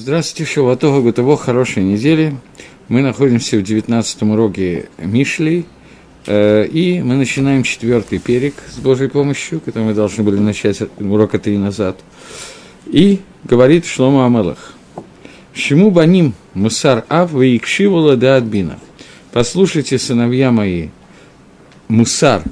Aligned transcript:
Здравствуйте, 0.00 0.48
Шаватова, 0.48 1.00
Гутово, 1.00 1.36
хорошей 1.36 1.82
недели. 1.82 2.36
Мы 2.86 3.02
находимся 3.02 3.56
в 3.56 3.64
19 3.64 4.22
уроке 4.22 4.88
Мишлей, 4.96 5.66
э, 6.24 6.66
и 6.66 7.02
мы 7.02 7.16
начинаем 7.16 7.64
четвертый 7.64 8.20
перек 8.20 8.54
с 8.72 8.78
Божьей 8.78 9.08
помощью, 9.08 9.58
который 9.58 9.82
мы 9.82 9.94
должны 9.94 10.22
были 10.22 10.38
начать 10.38 10.80
урока 11.00 11.40
три 11.40 11.58
назад. 11.58 11.98
И 12.86 13.18
говорит 13.42 13.86
Шлома 13.86 14.24
Амелах. 14.24 14.74
Шиму 15.52 15.90
баним 15.90 16.32
мусар 16.54 17.04
ав 17.08 17.32
ваикшивула 17.32 18.16
да 18.16 18.36
адбина. 18.36 18.78
Послушайте, 19.32 19.98
сыновья 19.98 20.52
мои, 20.52 20.90
мусар, 21.88 22.44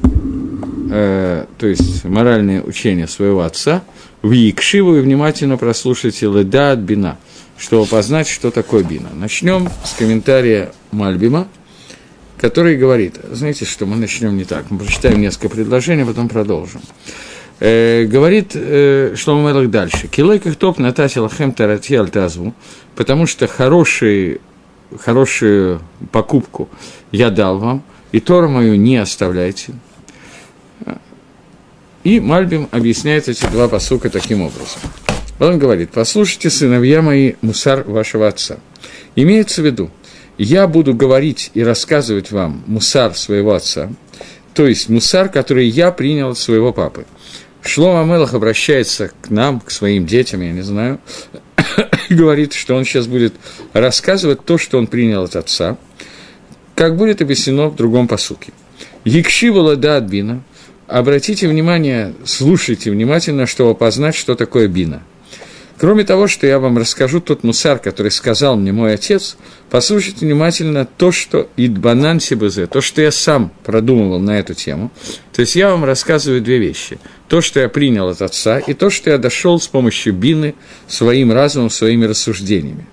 э, 0.90 1.44
то 1.58 1.66
есть 1.68 2.04
моральные 2.04 2.64
учения 2.64 3.06
своего 3.06 3.42
отца, 3.42 3.84
в 4.26 4.32
Якшиву 4.32 4.96
и 4.96 5.00
внимательно 5.00 5.56
прослушайте 5.56 6.26
леда 6.26 6.72
от 6.72 6.80
бина, 6.80 7.18
чтобы 7.58 7.86
познать, 7.86 8.28
что 8.28 8.50
такое 8.50 8.82
бина. 8.82 9.08
Начнем 9.14 9.68
с 9.84 9.94
комментария 9.94 10.72
Мальбима, 10.90 11.48
который 12.38 12.76
говорит, 12.76 13.14
знаете 13.30 13.64
что, 13.64 13.86
мы 13.86 13.96
начнем 13.96 14.36
не 14.36 14.44
так, 14.44 14.70
мы 14.70 14.78
прочитаем 14.78 15.20
несколько 15.20 15.48
предложений, 15.48 16.02
а 16.02 16.06
потом 16.06 16.28
продолжим. 16.28 16.80
Э, 17.58 18.04
говорит 18.04 18.52
э, 18.54 19.14
Шлома 19.16 19.48
Мелах 19.48 19.70
дальше. 19.70 20.08
Килой 20.08 20.40
как 20.40 20.56
топ 20.56 20.78
натати 20.78 21.18
лахем 21.18 21.52
тарати 21.52 21.94
альтазву, 21.94 22.54
потому 22.96 23.26
что 23.26 23.46
хороший, 23.46 24.40
хорошую 24.98 25.80
покупку 26.12 26.68
я 27.12 27.30
дал 27.30 27.58
вам, 27.58 27.82
и 28.12 28.20
Тору 28.20 28.48
мою 28.48 28.76
не 28.76 28.98
оставляйте. 28.98 29.72
И 32.06 32.20
Мальбим 32.20 32.68
объясняет 32.70 33.28
эти 33.28 33.46
два 33.46 33.66
посука 33.66 34.10
таким 34.10 34.42
образом. 34.42 34.80
Он 35.40 35.58
говорит, 35.58 35.90
послушайте, 35.92 36.50
сыновья 36.50 37.02
мои, 37.02 37.32
мусар 37.42 37.82
вашего 37.82 38.28
отца. 38.28 38.60
Имеется 39.16 39.60
в 39.60 39.64
виду, 39.64 39.90
я 40.38 40.68
буду 40.68 40.94
говорить 40.94 41.50
и 41.54 41.64
рассказывать 41.64 42.30
вам 42.30 42.62
мусар 42.68 43.16
своего 43.16 43.54
отца, 43.54 43.90
то 44.54 44.68
есть 44.68 44.88
мусар, 44.88 45.28
который 45.28 45.66
я 45.66 45.90
принял 45.90 46.30
от 46.30 46.38
своего 46.38 46.72
папы. 46.72 47.06
Шлома 47.60 48.04
Мелах 48.04 48.34
обращается 48.34 49.10
к 49.20 49.30
нам, 49.30 49.58
к 49.58 49.72
своим 49.72 50.06
детям, 50.06 50.42
я 50.42 50.52
не 50.52 50.62
знаю, 50.62 51.00
говорит, 52.08 52.52
что 52.52 52.76
он 52.76 52.84
сейчас 52.84 53.08
будет 53.08 53.34
рассказывать 53.72 54.44
то, 54.44 54.58
что 54.58 54.78
он 54.78 54.86
принял 54.86 55.24
от 55.24 55.34
отца, 55.34 55.76
как 56.76 56.96
будет 56.96 57.20
объяснено 57.20 57.66
в 57.66 57.74
другом 57.74 58.06
посуке. 58.06 58.52
Якшива 59.04 59.74
да 59.74 59.96
адбина– 59.96 60.44
обратите 60.88 61.48
внимание, 61.48 62.14
слушайте 62.24 62.90
внимательно, 62.90 63.46
чтобы 63.46 63.74
познать, 63.74 64.14
что 64.14 64.34
такое 64.34 64.68
бина. 64.68 65.02
Кроме 65.78 66.04
того, 66.04 66.26
что 66.26 66.46
я 66.46 66.58
вам 66.58 66.78
расскажу 66.78 67.20
тот 67.20 67.44
мусар, 67.44 67.78
который 67.78 68.10
сказал 68.10 68.56
мне 68.56 68.72
мой 68.72 68.94
отец, 68.94 69.36
послушайте 69.70 70.24
внимательно 70.24 70.86
то, 70.86 71.12
что 71.12 71.50
Идбанан 71.58 72.18
Сибузе, 72.18 72.66
то, 72.66 72.80
что 72.80 73.02
я 73.02 73.10
сам 73.10 73.52
продумывал 73.62 74.18
на 74.18 74.38
эту 74.38 74.54
тему. 74.54 74.90
То 75.34 75.40
есть 75.40 75.54
я 75.54 75.70
вам 75.70 75.84
рассказываю 75.84 76.40
две 76.40 76.58
вещи. 76.58 76.98
То, 77.28 77.42
что 77.42 77.60
я 77.60 77.68
принял 77.68 78.08
от 78.08 78.22
отца, 78.22 78.58
и 78.58 78.72
то, 78.72 78.88
что 78.88 79.10
я 79.10 79.18
дошел 79.18 79.60
с 79.60 79.68
помощью 79.68 80.14
бины 80.14 80.54
своим 80.88 81.30
разумом, 81.30 81.68
своими 81.68 82.06
рассуждениями 82.06 82.86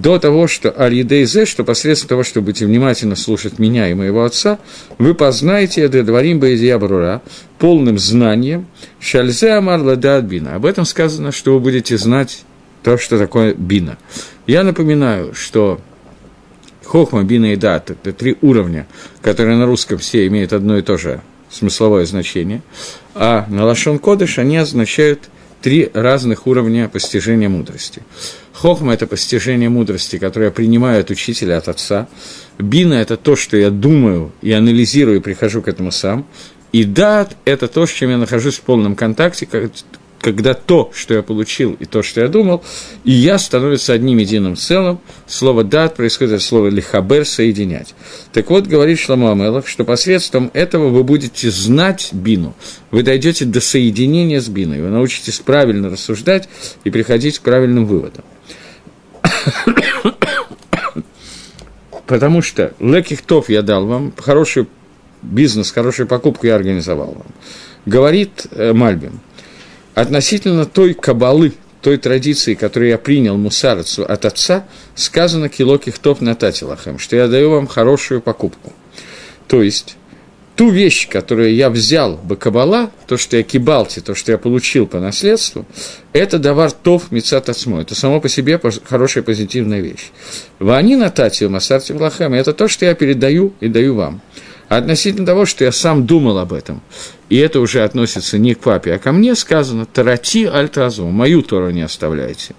до 0.00 0.18
того, 0.18 0.46
что 0.46 0.74
Аль-Едейзе, 0.76 1.46
что 1.46 1.64
посредством 1.64 2.08
того, 2.08 2.22
что 2.22 2.40
будете 2.40 2.66
внимательно 2.66 3.16
слушать 3.16 3.58
меня 3.58 3.88
и 3.88 3.94
моего 3.94 4.24
отца, 4.24 4.58
вы 4.98 5.14
познаете 5.14 5.82
это 5.82 6.02
дворим 6.02 6.40
Баизия 6.40 6.78
Брура 6.78 7.22
полным 7.58 7.98
знанием 7.98 8.66
Шальзе 9.00 9.52
Амар 9.52 9.80
Ладат 9.80 10.24
Бина. 10.24 10.54
Об 10.54 10.66
этом 10.66 10.84
сказано, 10.84 11.32
что 11.32 11.54
вы 11.54 11.60
будете 11.60 11.98
знать 11.98 12.44
то, 12.82 12.96
что 12.96 13.18
такое 13.18 13.54
Бина. 13.54 13.98
Я 14.46 14.62
напоминаю, 14.62 15.34
что 15.34 15.80
Хохма, 16.84 17.22
Бина 17.24 17.52
и 17.52 17.56
Дат– 17.56 17.90
это 17.90 18.12
три 18.12 18.36
уровня, 18.40 18.86
которые 19.20 19.56
на 19.56 19.66
русском 19.66 19.98
все 19.98 20.26
имеют 20.26 20.52
одно 20.52 20.78
и 20.78 20.82
то 20.82 20.96
же 20.96 21.20
смысловое 21.50 22.06
значение, 22.06 22.62
а 23.14 23.46
на 23.48 23.64
Лашон 23.64 23.98
Кодыш 23.98 24.38
они 24.38 24.56
означают 24.58 25.28
три 25.60 25.90
разных 25.92 26.46
уровня 26.46 26.88
постижения 26.88 27.48
мудрости. 27.48 28.02
Хохма– 28.58 28.92
это 28.94 29.06
постижение 29.06 29.68
мудрости, 29.68 30.18
которое 30.18 30.46
я 30.46 30.50
принимаю 30.50 31.00
от 31.00 31.10
учителя, 31.10 31.58
от 31.58 31.68
отца. 31.68 32.08
Бина– 32.58 32.94
это 32.94 33.16
то, 33.16 33.36
что 33.36 33.56
я 33.56 33.70
думаю 33.70 34.32
и 34.42 34.50
анализирую, 34.50 35.18
и 35.18 35.20
прихожу 35.20 35.62
к 35.62 35.68
этому 35.68 35.92
сам. 35.92 36.26
И 36.72 36.82
дат– 36.82 37.36
это 37.44 37.68
то, 37.68 37.86
с 37.86 37.92
чем 37.92 38.10
я 38.10 38.18
нахожусь 38.18 38.56
в 38.56 38.62
полном 38.62 38.96
контакте, 38.96 39.48
когда 40.20 40.54
то, 40.54 40.90
что 40.92 41.14
я 41.14 41.22
получил, 41.22 41.76
и 41.78 41.84
то, 41.84 42.02
что 42.02 42.20
я 42.20 42.26
думал, 42.26 42.64
и 43.04 43.12
я 43.12 43.38
становится 43.38 43.92
одним 43.92 44.18
единым 44.18 44.56
целым. 44.56 44.98
Слово 45.28 45.62
«дат» 45.62 45.94
происходит 45.94 46.34
от 46.34 46.42
слова 46.42 46.66
«лихабер»– 46.66 47.24
«соединять». 47.26 47.94
Так 48.32 48.50
вот, 48.50 48.66
говорит 48.66 48.98
Шламу 48.98 49.30
Амелах, 49.30 49.68
что 49.68 49.84
посредством 49.84 50.50
этого 50.52 50.88
вы 50.88 51.04
будете 51.04 51.48
знать 51.52 52.08
бину. 52.10 52.56
Вы 52.90 53.04
дойдете 53.04 53.44
до 53.44 53.60
соединения 53.60 54.40
с 54.40 54.48
биной, 54.48 54.82
вы 54.82 54.88
научитесь 54.88 55.38
правильно 55.38 55.88
рассуждать 55.90 56.48
и 56.82 56.90
приходить 56.90 57.38
к 57.38 57.42
правильным 57.42 57.86
выводам. 57.86 58.24
Потому 62.08 62.40
что 62.40 62.72
лекихтов 62.80 63.50
я 63.50 63.60
дал 63.60 63.86
вам, 63.86 64.14
хороший 64.16 64.66
бизнес, 65.20 65.70
хорошую 65.70 66.06
покупку 66.06 66.46
я 66.46 66.54
организовал 66.54 67.08
вам. 67.08 67.26
Говорит 67.84 68.46
э, 68.50 68.72
Мальбин, 68.72 69.20
относительно 69.94 70.64
той 70.64 70.94
кабалы, 70.94 71.52
той 71.82 71.98
традиции, 71.98 72.54
которую 72.54 72.88
я 72.88 72.96
принял 72.98 73.36
мусарцу 73.36 74.04
от 74.04 74.24
отца, 74.24 74.66
сказано 74.94 75.50
топ 75.98 76.22
на 76.22 76.34
татилахам, 76.34 76.98
что 76.98 77.14
я 77.14 77.28
даю 77.28 77.50
вам 77.50 77.66
хорошую 77.66 78.22
покупку. 78.22 78.72
То 79.46 79.62
есть, 79.62 79.97
ту 80.58 80.70
вещь, 80.70 81.08
которую 81.08 81.54
я 81.54 81.70
взял 81.70 82.16
бы 82.16 82.34
кабала, 82.34 82.90
то, 83.06 83.16
что 83.16 83.36
я 83.36 83.44
кибалти, 83.44 84.00
то, 84.00 84.16
что 84.16 84.32
я 84.32 84.38
получил 84.38 84.88
по 84.88 84.98
наследству, 84.98 85.64
это 86.12 86.40
давар 86.40 86.72
тов 86.72 87.12
мецат 87.12 87.48
отсмо. 87.48 87.80
Это 87.80 87.94
само 87.94 88.20
по 88.20 88.28
себе 88.28 88.60
хорошая 88.84 89.22
позитивная 89.22 89.80
вещь. 89.80 90.10
Вани 90.58 90.96
на 90.96 91.10
татию 91.10 91.48
масарти 91.48 91.92
влахам, 91.92 92.34
это 92.34 92.52
то, 92.52 92.66
что 92.66 92.86
я 92.86 92.94
передаю 92.94 93.54
и 93.60 93.68
даю 93.68 93.94
вам. 93.94 94.20
Относительно 94.66 95.24
того, 95.24 95.46
что 95.46 95.64
я 95.64 95.70
сам 95.70 96.06
думал 96.06 96.38
об 96.38 96.52
этом, 96.52 96.82
и 97.28 97.36
это 97.36 97.60
уже 97.60 97.84
относится 97.84 98.36
не 98.36 98.54
к 98.54 98.58
папе, 98.58 98.94
а 98.94 98.98
ко 98.98 99.12
мне, 99.12 99.36
сказано 99.36 99.86
«Тарати 99.86 100.44
альтазу», 100.44 101.06
«Мою 101.06 101.42
Тору 101.42 101.70
не 101.70 101.82
оставляйте». 101.82 102.56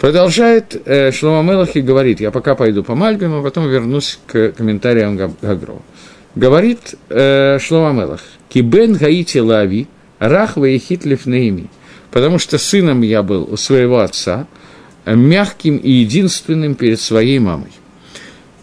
Продолжает 0.00 0.76
э, 0.86 1.12
Шлома 1.12 1.48
Мелах 1.48 1.76
и 1.76 1.82
говорит, 1.82 2.20
я 2.20 2.32
пока 2.32 2.56
пойду 2.56 2.82
по 2.82 2.96
Мальбиму, 2.96 3.38
а 3.38 3.42
потом 3.42 3.68
вернусь 3.68 4.18
к 4.26 4.52
комментариям 4.52 5.16
Гагрова. 5.16 5.82
Говорит 6.34 6.94
э, 7.08 7.58
Шлома 7.58 7.92
Мелах, 7.92 8.22
«Кибен 8.48 8.94
гаити 8.94 9.38
лави, 9.38 9.88
рахва 10.18 10.66
и 10.66 10.78
хитлев 10.78 11.26
наими». 11.26 11.68
Потому 12.12 12.38
что 12.38 12.58
сыном 12.58 13.02
я 13.02 13.22
был 13.22 13.48
у 13.50 13.56
своего 13.56 14.00
отца, 14.00 14.46
мягким 15.06 15.76
и 15.76 15.90
единственным 15.90 16.74
перед 16.74 17.00
своей 17.00 17.38
мамой. 17.38 17.70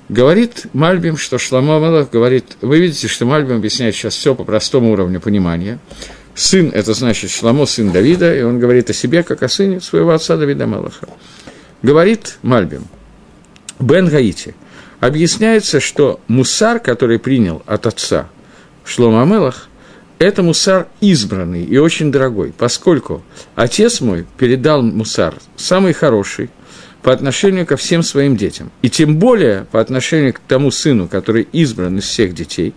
Говорит 0.09 0.67
Мальбим, 0.73 1.17
что 1.17 1.37
Шламо 1.37 1.79
Мелах 1.79 2.09
говорит, 2.09 2.57
вы 2.61 2.79
видите, 2.79 3.07
что 3.07 3.25
Мальбим 3.25 3.57
объясняет 3.57 3.95
сейчас 3.95 4.15
все 4.15 4.35
по 4.35 4.45
простому 4.45 4.91
уровню 4.91 5.19
понимания. 5.19 5.79
Сын– 6.35 6.71
это 6.73 6.93
значит 6.93 7.31
Шламо, 7.31 7.65
сын 7.65 7.91
Давида, 7.91 8.37
и 8.37 8.41
он 8.41 8.59
говорит 8.59 8.89
о 8.89 8.93
себе, 8.93 9.23
как 9.23 9.43
о 9.43 9.49
сыне 9.49 9.81
своего 9.81 10.11
отца 10.11 10.37
Давида 10.37 10.65
Мелаха. 10.65 11.07
Говорит 11.81 12.37
Мальбим, 12.41 12.85
Бен 13.79 14.07
Гаити– 14.07 14.55
объясняется, 14.99 15.79
что 15.79 16.19
мусар, 16.27 16.79
который 16.79 17.19
принял 17.19 17.61
от 17.65 17.85
отца 17.85 18.29
Шлома 18.85 19.23
Амелах, 19.23 19.69
это 20.19 20.41
мусар 20.41 20.87
избранный 20.99 21.63
и 21.63 21.77
очень 21.77 22.11
дорогой, 22.11 22.53
поскольку 22.57 23.23
отец 23.55 24.01
мой 24.01 24.25
передал 24.37 24.81
мусар 24.81 25.35
самый 25.55 25.93
хороший 25.93 26.49
по 27.03 27.13
отношению 27.13 27.65
ко 27.65 27.77
всем 27.77 28.01
своим 28.01 28.35
детям, 28.35 28.71
и 28.81 28.89
тем 28.89 29.17
более 29.17 29.65
по 29.71 29.79
отношению 29.79 30.33
к 30.33 30.39
тому 30.39 30.71
сыну, 30.71 31.07
который 31.07 31.47
избран 31.51 31.99
из 31.99 32.05
всех 32.05 32.33
детей, 32.33 32.73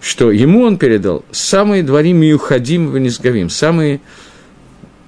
что 0.00 0.30
ему 0.30 0.62
он 0.62 0.76
передал 0.76 1.24
самые 1.32 1.82
дворим 1.82 2.22
и 2.22 2.32
уходим 2.32 2.90
в 2.90 2.98
Низгавим, 2.98 3.48
самые 3.48 4.00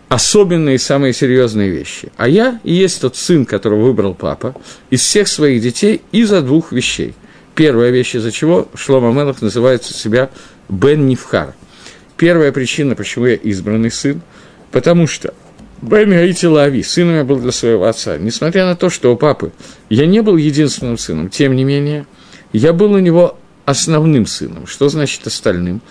особенные, 0.08 0.78
самые 0.78 1.12
серьезные 1.12 1.70
вещи. 1.70 2.12
А 2.16 2.28
я 2.28 2.60
и 2.64 2.72
есть 2.72 3.00
тот 3.00 3.16
сын, 3.16 3.44
которого 3.44 3.86
выбрал 3.86 4.14
папа, 4.14 4.54
из 4.90 5.00
всех 5.00 5.28
своих 5.28 5.62
детей 5.62 6.02
из-за 6.12 6.42
двух 6.42 6.72
вещей. 6.72 7.14
Первая 7.54 7.90
вещь, 7.90 8.14
из-за 8.14 8.30
чего 8.30 8.68
Шлома 8.74 9.12
Мелах 9.12 9.42
называет 9.42 9.84
себя 9.84 10.30
Бен 10.68 11.06
Нивхар. 11.06 11.54
Первая 12.16 12.52
причина, 12.52 12.94
почему 12.94 13.26
я 13.26 13.34
избранный 13.34 13.90
сын, 13.90 14.20
потому 14.70 15.06
что 15.06 15.34
Бен 15.82 16.10
Гаити 16.10 16.46
Лави, 16.46 16.82
сыном 16.82 17.16
я 17.16 17.24
был 17.24 17.38
для 17.38 17.52
своего 17.52 17.84
отца. 17.84 18.16
Несмотря 18.16 18.64
на 18.64 18.76
то, 18.76 18.90
что 18.90 19.12
у 19.12 19.16
папы 19.16 19.52
я 19.90 20.06
не 20.06 20.22
был 20.22 20.36
единственным 20.36 20.98
сыном, 20.98 21.28
тем 21.28 21.54
не 21.54 21.64
менее, 21.64 22.06
я 22.52 22.72
был 22.72 22.92
у 22.92 22.98
него 22.98 23.38
основным 23.64 24.26
сыном. 24.26 24.66
Что 24.66 24.88
значит 24.88 25.26
остальным? 25.26 25.82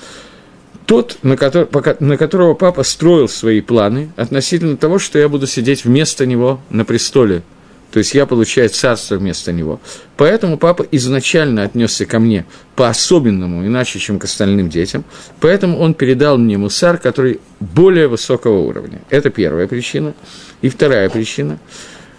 Тот, 0.86 1.18
на, 1.24 1.38
который, 1.38 1.68
на 2.00 2.18
которого 2.18 2.54
папа 2.54 2.84
строил 2.84 3.28
свои 3.28 3.62
планы 3.62 4.10
относительно 4.16 4.78
того, 4.78 5.00
что 5.00 5.20
я 5.20 5.30
буду 5.30 5.48
сидеть 5.48 5.86
вместо 5.86 6.26
него 6.26 6.60
на 6.70 6.86
престоле. 6.86 7.44
То 7.92 8.00
есть 8.00 8.14
я 8.14 8.26
получаю 8.26 8.70
царство 8.70 9.16
вместо 9.16 9.54
него. 9.54 9.80
Поэтому 10.18 10.58
папа 10.58 10.86
изначально 10.92 11.64
отнесся 11.64 12.06
ко 12.06 12.20
мне 12.20 12.46
по-особенному, 12.76 13.66
иначе, 13.66 14.00
чем 14.00 14.20
к 14.20 14.26
остальным 14.26 14.70
детям. 14.70 15.06
Поэтому 15.40 15.80
он 15.80 15.94
передал 15.94 16.38
мне 16.38 16.58
мусар, 16.58 16.98
который 16.98 17.40
более 17.62 18.10
высокого 18.10 18.60
уровня. 18.60 19.02
Это 19.10 19.30
первая 19.30 19.68
причина. 19.68 20.14
И 20.62 20.68
вторая 20.68 21.10
причина. 21.10 21.58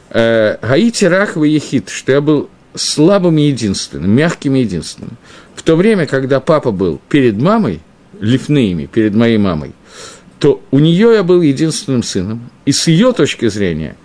Э, 0.09 0.57
Гаити 0.63 1.05
рах 1.05 1.37
ехид, 1.37 1.91
что 1.91 2.13
я 2.13 2.23
был 2.23 2.49
слабым 2.75 3.37
и 3.37 3.43
единственным, 3.43 4.11
мягким 4.11 4.55
и 4.55 4.61
единственным. 4.61 5.19
В 5.55 5.63
то 5.63 5.77
время, 5.77 6.07
когда 6.07 6.41
папа 6.41 6.71
был 6.71 7.01
перед 7.11 7.37
мамой, 7.37 7.81
лифнеями, 8.21 8.87
перед 8.87 9.15
моей 9.15 9.39
мамой, 9.39 9.73
то 10.39 10.63
у 10.71 10.79
нее 10.79 11.15
я 11.15 11.23
был 11.23 11.41
единственным 11.41 12.03
сыном. 12.03 12.51
И 12.65 12.73
с 12.73 12.87
ее 12.89 13.13
точки 13.13 13.49
зрения, 13.49 13.97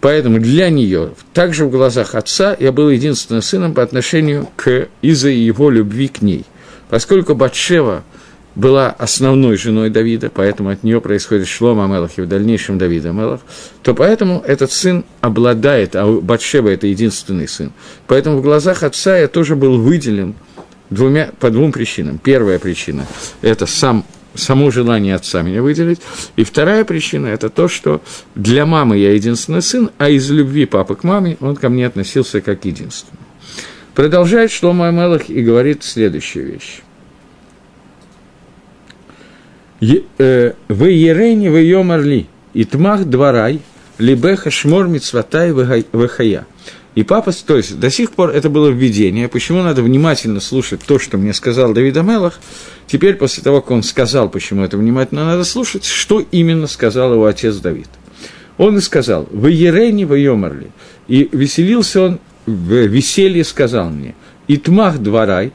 поэтому 0.00 0.38
для 0.38 0.70
нее, 0.70 1.12
также 1.34 1.66
в 1.66 1.70
глазах 1.70 2.14
отца, 2.14 2.56
я 2.58 2.72
был 2.72 2.90
единственным 2.90 3.42
сыном 3.42 3.74
по 3.74 3.82
отношению 3.82 4.48
к 4.56 4.88
из-за 5.02 5.28
его 5.28 5.70
любви 5.70 6.08
к 6.08 6.22
ней. 6.22 6.44
Поскольку 6.88 7.34
Батшева 7.34 8.02
была 8.54 8.90
основной 8.90 9.56
женой 9.56 9.90
Давида, 9.90 10.30
поэтому 10.34 10.70
от 10.70 10.82
нее 10.82 11.00
происходит 11.00 11.46
Шлома 11.46 11.84
Амелах 11.84 12.12
и 12.16 12.22
в 12.22 12.28
дальнейшем 12.28 12.78
Давид 12.78 13.04
Амелах, 13.04 13.40
то 13.82 13.94
поэтому 13.94 14.42
этот 14.44 14.72
сын 14.72 15.04
обладает, 15.20 15.94
а 15.94 16.06
Батшева– 16.06 16.68
это 16.70 16.86
единственный 16.86 17.46
сын. 17.46 17.72
Поэтому 18.06 18.38
в 18.38 18.42
глазах 18.42 18.82
отца 18.82 19.16
я 19.16 19.28
тоже 19.28 19.54
был 19.54 19.78
выделен– 19.78 20.34
двумя, 20.90 21.30
по 21.38 21.50
двум 21.50 21.72
причинам. 21.72 22.18
Первая 22.18 22.58
причина– 22.58 23.06
это 23.42 23.66
сам, 23.66 24.04
само 24.34 24.70
желание 24.70 25.14
отца 25.14 25.42
меня 25.42 25.62
выделить. 25.62 26.00
И 26.36 26.44
вторая 26.44 26.84
причина– 26.84 27.26
это 27.28 27.50
то, 27.50 27.68
что 27.68 28.02
для 28.34 28.66
мамы 28.66 28.98
я 28.98 29.12
единственный 29.12 29.62
сын, 29.62 29.90
а 29.98 30.08
из 30.08 30.30
любви 30.30 30.66
папы 30.66 30.96
к 30.96 31.04
маме 31.04 31.36
он 31.40 31.56
ко 31.56 31.68
мне 31.68 31.86
относился 31.86 32.40
как 32.40 32.64
единственный. 32.64 33.20
Продолжает 33.94 34.50
Шлома 34.52 34.88
Амелах 34.88 35.28
и 35.28 35.42
говорит 35.42 35.82
следующую 35.82 36.52
вещь. 36.52 36.82
«Э, 40.18 40.52
«Вы 40.68 40.90
ерени, 40.90 41.48
вы 41.48 41.62
йомарли, 41.62 42.26
итмах 42.54 43.04
дварай, 43.04 43.60
либеха 43.98 44.50
шмор 44.50 44.88
мицватай 44.88 45.52
вехая». 45.52 46.46
И 46.98 47.04
папа, 47.04 47.30
то 47.30 47.56
есть 47.56 47.78
до 47.78 47.90
сих 47.90 48.10
пор 48.10 48.30
это 48.30 48.50
было 48.50 48.70
введение, 48.70 49.28
почему 49.28 49.62
надо 49.62 49.82
внимательно 49.82 50.40
слушать 50.40 50.80
то, 50.84 50.98
что 50.98 51.16
мне 51.16 51.32
сказал 51.32 51.72
Давид 51.72 51.96
Амелах, 51.96 52.40
теперь 52.88 53.14
после 53.14 53.40
того, 53.40 53.60
как 53.60 53.70
он 53.70 53.84
сказал, 53.84 54.28
почему 54.28 54.64
это 54.64 54.76
внимательно 54.76 55.24
надо 55.24 55.44
слушать, 55.44 55.84
что 55.84 56.18
именно 56.32 56.66
сказал 56.66 57.12
его 57.12 57.26
отец 57.26 57.54
Давид. 57.58 57.86
Он 58.56 58.78
и 58.78 58.80
сказал, 58.80 59.28
«Вы 59.30 59.52
ерене, 59.52 60.06
вы 60.06 60.18
йомарли». 60.18 60.72
И 61.06 61.28
веселился 61.30 62.02
он, 62.02 62.18
в 62.46 62.72
веселье 62.72 63.44
сказал 63.44 63.90
мне, 63.90 64.16
«Итмах 64.48 64.98
дворай, 64.98 65.52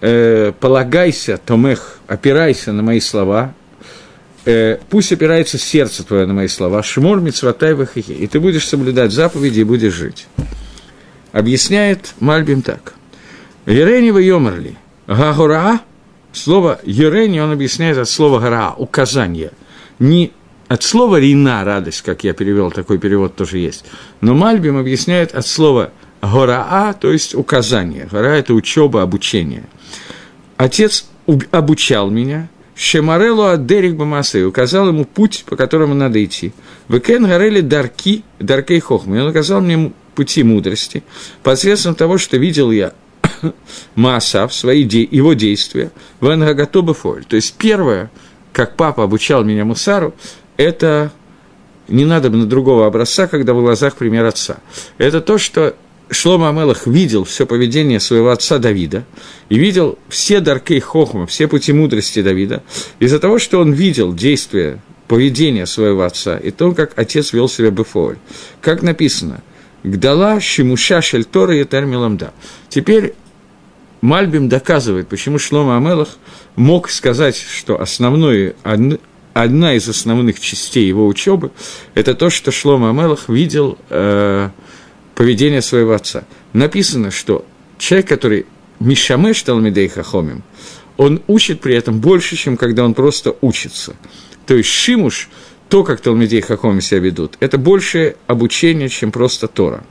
э, 0.00 0.52
полагайся, 0.58 1.38
томех, 1.38 2.00
опирайся 2.08 2.72
на 2.72 2.82
мои 2.82 2.98
слова, 2.98 3.54
э, 4.44 4.78
пусть 4.90 5.12
опирается 5.12 5.56
сердце 5.56 6.02
твое 6.02 6.26
на 6.26 6.34
мои 6.34 6.48
слова, 6.48 6.82
шмор 6.82 7.20
мицватай 7.20 7.74
вахихи, 7.74 8.10
и 8.10 8.26
ты 8.26 8.40
будешь 8.40 8.66
соблюдать 8.66 9.12
заповеди 9.12 9.60
и 9.60 9.64
будешь 9.64 9.94
жить». 9.94 10.26
Объясняет 11.32 12.14
Мальбим 12.20 12.62
так. 12.62 12.94
Ерени 13.66 14.10
вы 14.10 14.22
йомерли. 14.22 14.76
Гагора, 15.06 15.80
слово 16.32 16.80
Ерени 16.84 17.40
он 17.40 17.52
объясняет 17.52 17.98
от 17.98 18.08
слова 18.08 18.40
гора, 18.40 18.74
указание. 18.76 19.52
Не 19.98 20.32
от 20.68 20.82
слова 20.82 21.18
рина, 21.18 21.64
радость, 21.64 22.02
как 22.02 22.24
я 22.24 22.32
перевел, 22.32 22.70
такой 22.70 22.98
перевод 22.98 23.36
тоже 23.36 23.58
есть. 23.58 23.84
Но 24.20 24.34
Мальбим 24.34 24.76
объясняет 24.76 25.34
от 25.34 25.46
слова 25.46 25.92
гораа, 26.22 26.92
то 26.94 27.12
есть 27.12 27.34
указание. 27.34 28.08
Гора– 28.10 28.36
это 28.36 28.54
учеба, 28.54 29.02
обучение. 29.02 29.64
Отец 30.56 31.06
обучал 31.50 32.10
меня, 32.10 32.48
Шемарелу 32.80 33.42
Адерик 33.42 33.94
Бамасы 33.96 34.42
указал 34.42 34.88
ему 34.88 35.04
путь, 35.04 35.44
по 35.46 35.54
которому 35.54 35.92
надо 35.92 36.24
идти. 36.24 36.54
Векен 36.88 37.26
Гарели 37.26 37.60
Дарки, 37.60 38.24
Даркей 38.38 38.80
Хохмы. 38.80 39.20
Он 39.22 39.28
указал 39.28 39.60
мне 39.60 39.92
пути 40.14 40.42
мудрости, 40.42 41.02
посредством 41.42 41.94
того, 41.94 42.18
что 42.18 42.36
видел 42.36 42.70
я 42.70 42.92
Маасав, 43.94 44.52
свои 44.54 44.84
де, 44.84 45.02
его 45.02 45.34
действия, 45.34 45.90
в 46.20 46.94
Фоль. 46.94 47.24
То 47.24 47.36
есть 47.36 47.54
первое, 47.56 48.10
как 48.52 48.76
папа 48.76 49.04
обучал 49.04 49.44
меня 49.44 49.64
Мусару, 49.64 50.14
это 50.56 51.12
не 51.88 52.04
надо 52.04 52.30
на 52.30 52.46
другого 52.46 52.86
образца, 52.86 53.26
когда 53.26 53.52
в 53.54 53.60
глазах 53.60 53.96
пример 53.96 54.24
отца. 54.24 54.58
Это 54.98 55.20
то, 55.20 55.38
что 55.38 55.74
Шлома 56.10 56.48
Амелах 56.48 56.86
видел 56.86 57.24
все 57.24 57.46
поведение 57.46 58.00
своего 58.00 58.30
отца 58.30 58.58
Давида 58.58 59.04
и 59.48 59.58
видел 59.58 59.98
все 60.08 60.40
даркей 60.40 60.80
хохма, 60.80 61.26
все 61.26 61.46
пути 61.46 61.72
мудрости 61.72 62.20
Давида, 62.22 62.62
из-за 62.98 63.18
того, 63.18 63.38
что 63.38 63.60
он 63.60 63.72
видел 63.72 64.12
действия, 64.12 64.80
поведение 65.06 65.66
своего 65.66 66.02
отца 66.02 66.36
и 66.36 66.52
то, 66.52 66.72
как 66.72 66.92
отец 66.96 67.32
вел 67.32 67.48
себя 67.48 67.70
Бефоль. 67.70 68.16
Как 68.60 68.82
написано, 68.82 69.42
Гдала 69.82 70.40
Шимуша 70.40 71.00
Шельтора 71.00 71.56
и 71.56 71.64
Термиламда. 71.64 72.32
Теперь 72.68 73.14
Мальбим 74.00 74.48
доказывает, 74.48 75.08
почему 75.08 75.38
Шлома 75.38 75.76
Амелах 75.76 76.16
мог 76.56 76.90
сказать, 76.90 77.36
что 77.36 77.80
основное, 77.80 78.54
одна 79.34 79.74
из 79.74 79.88
основных 79.88 80.40
частей 80.40 80.86
его 80.86 81.06
учебы– 81.06 81.50
это 81.94 82.14
то, 82.14 82.30
что 82.30 82.50
Шлома 82.50 82.90
Амелах 82.90 83.28
видел 83.28 83.78
э, 83.90 84.50
поведение 85.14 85.62
своего 85.62 85.92
отца. 85.92 86.24
Написано, 86.52 87.10
что 87.10 87.44
человек, 87.78 88.08
который 88.08 88.46
Мишамеш 88.80 89.42
Талмидей 89.42 89.88
Хахомим, 89.88 90.42
он 90.96 91.22
учит 91.26 91.60
при 91.60 91.74
этом 91.74 92.00
больше, 92.00 92.36
чем 92.36 92.56
когда 92.56 92.84
он 92.84 92.94
просто 92.94 93.36
учится. 93.40 93.96
То 94.46 94.54
есть 94.54 94.68
Шимуш– 94.68 95.28
то, 95.70 95.84
как 95.84 96.00
Талмидей 96.00 96.40
Хахоми 96.40 96.80
себя 96.80 97.00
ведут, 97.00 97.36
это 97.40 97.56
больше 97.56 98.16
обучение, 98.26 98.88
чем 98.88 99.12
просто 99.12 99.46
Тора. 99.48 99.84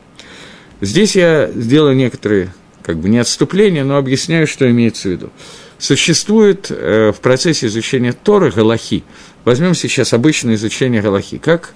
Здесь 0.82 1.16
я 1.16 1.50
сделаю 1.56 1.96
некоторые, 1.96 2.54
как 2.84 2.98
бы 2.98 3.10
не 3.10 3.18
отступления, 3.18 3.84
но 3.84 3.98
объясняю, 3.98 4.46
что 4.46 4.70
имеется 4.70 5.08
в 5.08 5.12
виду. 5.12 5.30
Существует 5.78 6.68
э, 6.70 7.14
в 7.16 7.22
процессе 7.22 7.68
изучения 7.68 8.12
Торы 8.12 8.52
галахи. 8.52 9.04
Возьмем 9.46 9.74
сейчас 9.74 10.12
обычное 10.14 10.56
изучение 10.56 11.02
галахи. 11.02 11.38
Как 11.38 11.74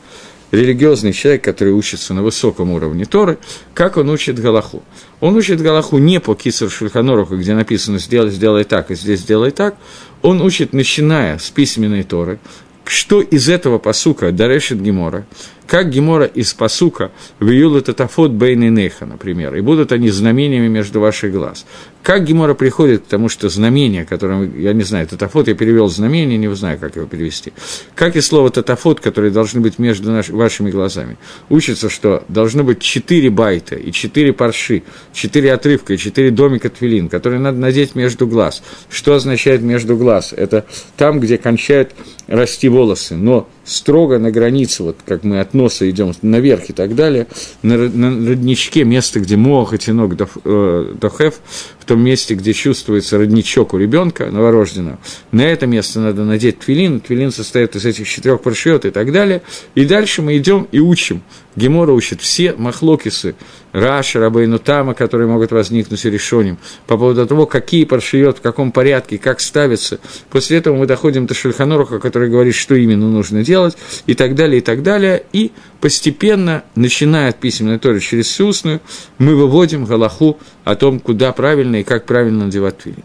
религиозный 0.52 1.14
человек, 1.14 1.44
который 1.44 1.74
учится 1.74 2.14
на 2.14 2.24
высоком 2.24 2.72
уровне 2.72 3.06
Торы, 3.06 3.38
как 3.74 3.96
он 3.96 4.10
учит 4.10 4.38
Галаху? 4.38 4.84
Он 5.22 5.36
учит 5.36 5.62
Галаху 5.62 5.98
не 5.98 6.20
по 6.20 6.36
Кисар 6.36 6.70
Шульханоруху, 6.70 7.38
где 7.38 7.56
написано 7.56 8.00
«сделай, 8.00 8.30
сделай 8.30 8.66
так» 8.66 8.92
и 8.92 8.96
«здесь 8.96 9.22
сделай 9.22 9.52
так», 9.52 9.76
он 10.22 10.42
учит, 10.42 10.74
начиная 10.74 11.40
с 11.40 11.50
письменной 11.50 12.04
Торы, 12.04 12.40
что 12.86 13.22
из 13.22 13.50
этого 13.50 13.78
посука 13.78 14.32
Дарешит 14.32 14.82
Гемора, 14.82 15.26
как 15.68 15.90
Гемора 15.90 16.26
из 16.26 16.54
посука 16.54 17.12
в 17.40 17.50
Юлу 17.50 17.82
Татафот 17.82 18.32
Бейн 18.32 18.64
и 18.64 18.70
Неха, 18.70 19.06
например, 19.06 19.56
и 19.56 19.62
будут 19.62 19.92
они 19.92 20.10
знамениями 20.10 20.68
между 20.68 21.00
ваших 21.00 21.32
глаз. 21.32 21.66
Как 22.04 22.26
Гемора 22.26 22.54
приходит 22.54 23.04
к 23.04 23.08
тому, 23.08 23.30
что 23.30 23.48
знамение, 23.48 24.04
которое, 24.04 24.52
я 24.58 24.74
не 24.74 24.84
знаю, 24.84 25.08
татафот, 25.08 25.48
я 25.48 25.56
перевел 25.56 25.88
знамение, 25.88 26.38
не 26.38 26.54
знаю, 26.54 26.78
как 26.78 26.98
его 26.98 27.06
перевести. 27.06 27.54
Как 27.96 28.18
и 28.18 28.22
слово 28.22 28.50
татафот, 28.50 29.00
которые 29.00 29.32
должны 29.32 29.62
быть 29.62 29.80
между 29.80 30.12
наш, 30.12 30.28
вашими 30.30 30.70
глазами. 30.70 31.18
Учится, 31.50 31.90
что 31.90 32.26
должно 32.28 32.66
быть 32.66 32.80
четыре 32.80 33.30
байта 33.30 33.76
и 33.76 33.94
четыре 33.94 34.34
парши, 34.34 34.84
четыре 35.14 35.54
отрывка 35.54 35.94
и 35.94 35.98
четыре 35.98 36.32
домика 36.32 36.70
твилин, 36.70 37.08
которые 37.08 37.40
надо 37.40 37.58
надеть 37.58 37.96
между 37.96 38.28
глаз. 38.28 38.64
Что 38.90 39.14
означает 39.14 39.62
между 39.62 39.96
глаз? 39.96 40.34
Это 40.36 40.66
там, 40.98 41.22
где 41.22 41.38
кончают 41.38 41.92
расти 42.28 42.68
волосы, 42.68 43.16
но 43.16 43.48
строго 43.66 44.20
на 44.20 44.32
границе, 44.32 44.84
вот 44.84 44.98
как 45.06 45.24
мы 45.24 45.40
от 45.40 45.54
носа 45.54 45.90
идем 45.90 46.14
наверх 46.22 46.70
и 46.70 46.74
так 46.74 46.96
далее, 46.96 47.28
на, 47.62 47.78
на 47.78 48.28
родничке, 48.30 48.84
место, 48.84 49.20
где 49.20 49.38
мох 49.38 49.74
и 49.74 49.78
тянок 49.78 50.16
э, 50.44 50.94
дохев, 51.00 51.40
в 51.80 51.86
том 51.86 52.02
месте, 52.02 52.36
где 52.36 52.54
чувствуется 52.54 53.18
родничок 53.18 53.74
у 53.74 53.78
ребенка 53.78 54.28
новорожденного, 54.28 55.00
на 55.32 55.42
это 55.42 55.68
место 55.68 56.00
надо 56.00 56.24
надеть 56.24 56.60
твилин, 56.60 57.00
твилин 57.00 57.32
состоит 57.32 57.76
из 57.76 57.86
этих 57.86 58.08
четырех 58.08 58.42
паршиот 58.42 58.86
и 58.86 58.92
так 58.92 59.12
далее, 59.12 59.42
и 59.76 59.86
дальше 59.86 60.22
мы 60.22 60.38
идем 60.38 60.68
и 60.72 60.80
учим. 60.80 61.22
Гемора 61.56 61.92
учит 61.92 62.22
все 62.22 62.54
махлокисы, 62.54 63.36
Раша, 63.74 64.20
Рабейну 64.20 64.60
Тама, 64.60 64.94
которые 64.94 65.28
могут 65.28 65.52
возникнуть 65.52 66.06
решением, 66.06 66.58
по 66.86 66.96
поводу 66.96 67.26
того, 67.26 67.48
какие 67.48 67.86
паршиот, 67.86 68.38
в 68.38 68.42
каком 68.42 68.72
порядке, 68.72 69.18
как 69.18 69.42
ставятся. 69.42 70.00
После 70.30 70.58
этого 70.58 70.78
мы 70.78 70.86
доходим 70.86 71.26
до 71.26 71.34
Шульханоруха, 71.34 72.00
который 72.00 72.30
говорит, 72.30 72.54
что 72.54 72.76
именно 72.76 73.10
нужно 73.10 73.44
делать, 73.44 73.76
и 74.06 74.14
так 74.14 74.36
далее, 74.36 74.60
и 74.60 74.62
так 74.62 74.84
далее. 74.84 75.24
И 75.34 75.52
постепенно, 75.82 76.64
начиная 76.76 77.30
от 77.30 77.40
письменной 77.40 77.80
Торы 77.80 78.00
через 78.00 78.28
всю 78.28 78.48
устную, 78.48 78.80
мы 79.18 79.36
выводим 79.36 79.86
Галаху 79.86 80.38
о 80.64 80.76
том, 80.76 81.00
куда 81.00 81.32
правильно 81.32 81.78
и 81.78 81.84
как 81.84 82.06
правильно 82.06 82.46
надевать 82.46 82.78
твилин. 82.78 83.04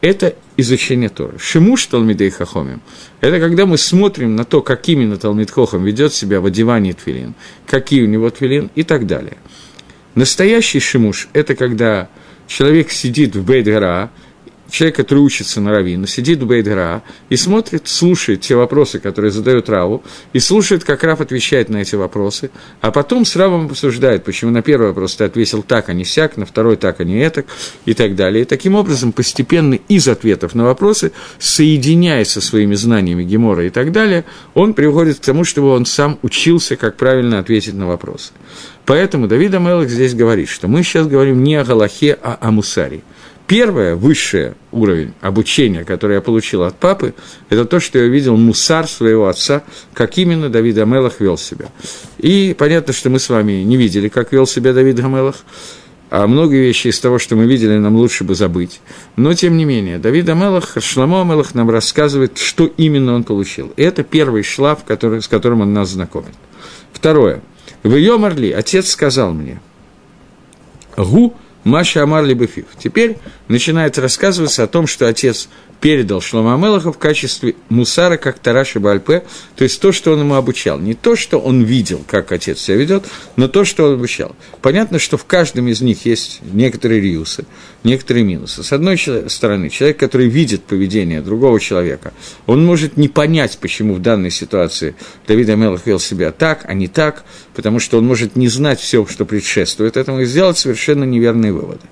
это 0.00 0.34
изучение 0.56 1.08
Торы. 1.08 1.38
Шимуш 1.38 1.86
Талмидей 1.86 2.30
Хахомим– 2.30 2.80
это 3.20 3.38
когда 3.38 3.66
мы 3.66 3.78
смотрим 3.78 4.34
на 4.34 4.44
то, 4.44 4.62
как 4.62 4.88
именно 4.88 5.16
Талмид 5.16 5.52
Хохам 5.52 5.84
ведет 5.84 6.12
себя 6.12 6.40
в 6.40 6.46
одевании 6.46 6.92
твилин, 6.92 7.34
какие 7.66 8.02
у 8.02 8.06
него 8.06 8.30
твилин 8.30 8.70
и 8.74 8.82
так 8.82 9.06
далее. 9.06 9.36
Настоящий 10.18 10.80
шимуш– 10.80 11.28
это 11.32 11.54
когда 11.54 12.08
человек 12.48 12.90
сидит 12.90 13.36
в 13.36 13.44
Бейдгара, 13.44 14.10
человек, 14.70 14.96
который 14.96 15.20
учится 15.20 15.60
на 15.60 15.72
Равину, 15.72 16.06
сидит 16.06 16.40
в 16.40 16.46
Бейдгара 16.46 17.02
и 17.28 17.36
смотрит, 17.36 17.88
слушает 17.88 18.42
те 18.42 18.54
вопросы, 18.54 18.98
которые 18.98 19.30
задает 19.30 19.68
Раву, 19.68 20.02
и 20.32 20.38
слушает, 20.38 20.84
как 20.84 21.04
Рав 21.04 21.20
отвечает 21.20 21.68
на 21.68 21.78
эти 21.78 21.94
вопросы, 21.94 22.50
а 22.80 22.90
потом 22.90 23.24
с 23.24 23.34
Равом 23.36 23.66
обсуждает, 23.66 24.24
почему 24.24 24.50
на 24.50 24.62
первый 24.62 24.88
вопрос 24.88 25.16
ты 25.16 25.24
ответил 25.24 25.62
так, 25.62 25.88
а 25.88 25.92
не 25.92 26.04
сяк, 26.04 26.36
на 26.36 26.46
второй 26.46 26.76
так, 26.76 27.00
а 27.00 27.04
не 27.04 27.18
этак, 27.18 27.46
и 27.84 27.94
так 27.94 28.14
далее. 28.14 28.42
И 28.42 28.44
таким 28.44 28.74
образом, 28.74 29.12
постепенно 29.12 29.74
из 29.88 30.08
ответов 30.08 30.54
на 30.54 30.64
вопросы, 30.64 31.12
соединяя 31.38 32.24
со 32.24 32.40
своими 32.40 32.74
знаниями 32.74 33.24
Гемора 33.24 33.66
и 33.66 33.70
так 33.70 33.92
далее, 33.92 34.24
он 34.54 34.74
приходит 34.74 35.18
к 35.18 35.24
тому, 35.24 35.44
чтобы 35.44 35.70
он 35.70 35.86
сам 35.86 36.18
учился, 36.22 36.76
как 36.76 36.96
правильно 36.96 37.38
ответить 37.38 37.74
на 37.74 37.86
вопросы. 37.86 38.32
Поэтому 38.84 39.28
Давид 39.28 39.54
Амелах 39.54 39.88
здесь 39.88 40.14
говорит, 40.14 40.48
что 40.48 40.66
мы 40.66 40.82
сейчас 40.82 41.06
говорим 41.06 41.42
не 41.42 41.56
о 41.56 41.64
Галахе, 41.64 42.18
а 42.22 42.38
о 42.40 42.50
Мусаре– 42.50 43.02
Первое, 43.48 43.96
высшее 43.96 44.56
уровень 44.72 45.14
обучения, 45.22 45.82
который 45.82 46.16
я 46.16 46.20
получил 46.20 46.64
от 46.64 46.78
папы, 46.78 47.14
это 47.48 47.64
то, 47.64 47.80
что 47.80 47.98
я 47.98 48.06
видел 48.06 48.36
мусар 48.36 48.86
своего 48.86 49.26
отца, 49.26 49.62
как 49.94 50.18
именно 50.18 50.50
Давид 50.50 50.76
Амелах 50.76 51.18
вел 51.20 51.38
себя. 51.38 51.70
И 52.18 52.54
понятно, 52.58 52.92
что 52.92 53.08
мы 53.08 53.18
с 53.18 53.30
вами 53.30 53.62
не 53.62 53.78
видели, 53.78 54.08
как 54.08 54.32
вел 54.32 54.46
себя 54.46 54.74
Давид 54.74 54.98
Амелах, 54.98 55.36
а 56.10 56.26
многие 56.26 56.60
вещи 56.60 56.88
из 56.88 57.00
того, 57.00 57.18
что 57.18 57.36
мы 57.36 57.46
видели, 57.46 57.78
нам 57.78 57.96
лучше 57.96 58.22
бы 58.22 58.34
забыть. 58.34 58.82
Но, 59.16 59.32
тем 59.32 59.56
не 59.56 59.64
менее, 59.64 59.98
Давид 59.98 60.28
Амелах, 60.28 60.76
Шламо 60.78 61.22
Амелах 61.22 61.54
нам 61.54 61.70
рассказывает, 61.70 62.36
что 62.36 62.66
именно 62.66 63.14
он 63.14 63.24
получил. 63.24 63.72
Это 63.78 64.04
первый 64.04 64.42
шлаф, 64.42 64.84
который, 64.84 65.22
с 65.22 65.28
которым 65.28 65.62
он 65.62 65.72
нас 65.72 65.88
знакомит. 65.88 66.34
Второе. 66.92 67.40
В 67.82 67.94
ее 67.94 68.18
Марли 68.18 68.50
отец 68.50 68.90
сказал 68.90 69.32
мне, 69.32 69.58
«Гу 70.98 71.34
Маша 71.68 72.02
Амар 72.02 72.24
Либефив. 72.24 72.64
Теперь 72.78 73.18
начинает 73.46 73.98
рассказываться 73.98 74.64
о 74.64 74.66
том, 74.66 74.86
что 74.86 75.06
отец 75.06 75.48
передал 75.80 76.20
Шлома 76.20 76.54
Амелаха 76.54 76.92
в 76.92 76.98
качестве 76.98 77.54
мусара, 77.68 78.16
как 78.16 78.38
Тараши 78.38 78.80
Бальпе, 78.80 79.24
то 79.56 79.64
есть 79.64 79.80
то, 79.80 79.92
что 79.92 80.12
он 80.12 80.20
ему 80.20 80.34
обучал. 80.34 80.78
Не 80.78 80.94
то, 80.94 81.16
что 81.16 81.38
он 81.38 81.62
видел, 81.62 82.02
как 82.06 82.32
отец 82.32 82.60
себя 82.60 82.76
ведет, 82.76 83.04
но 83.36 83.48
то, 83.48 83.64
что 83.64 83.86
он 83.86 83.94
обучал. 83.94 84.34
Понятно, 84.60 84.98
что 84.98 85.16
в 85.16 85.24
каждом 85.24 85.68
из 85.68 85.80
них 85.80 86.04
есть 86.04 86.40
некоторые 86.42 87.00
риусы, 87.00 87.44
некоторые 87.84 88.24
минусы. 88.24 88.62
С 88.62 88.72
одной 88.72 88.98
стороны, 89.28 89.70
человек, 89.70 89.98
который 89.98 90.28
видит 90.28 90.64
поведение 90.64 91.20
другого 91.20 91.60
человека, 91.60 92.12
он 92.46 92.64
может 92.64 92.96
не 92.96 93.08
понять, 93.08 93.58
почему 93.60 93.94
в 93.94 94.02
данной 94.02 94.30
ситуации 94.30 94.96
Давид 95.26 95.48
Амелах 95.48 95.86
вел 95.86 96.00
себя 96.00 96.32
так, 96.32 96.64
а 96.64 96.74
не 96.74 96.88
так, 96.88 97.24
потому 97.54 97.78
что 97.78 97.98
он 97.98 98.06
может 98.06 98.36
не 98.36 98.48
знать 98.48 98.80
все, 98.80 99.06
что 99.06 99.24
предшествует 99.24 99.96
этому, 99.96 100.20
и 100.20 100.24
сделать 100.24 100.58
совершенно 100.58 101.04
неверные 101.04 101.52
выводы. 101.52 101.82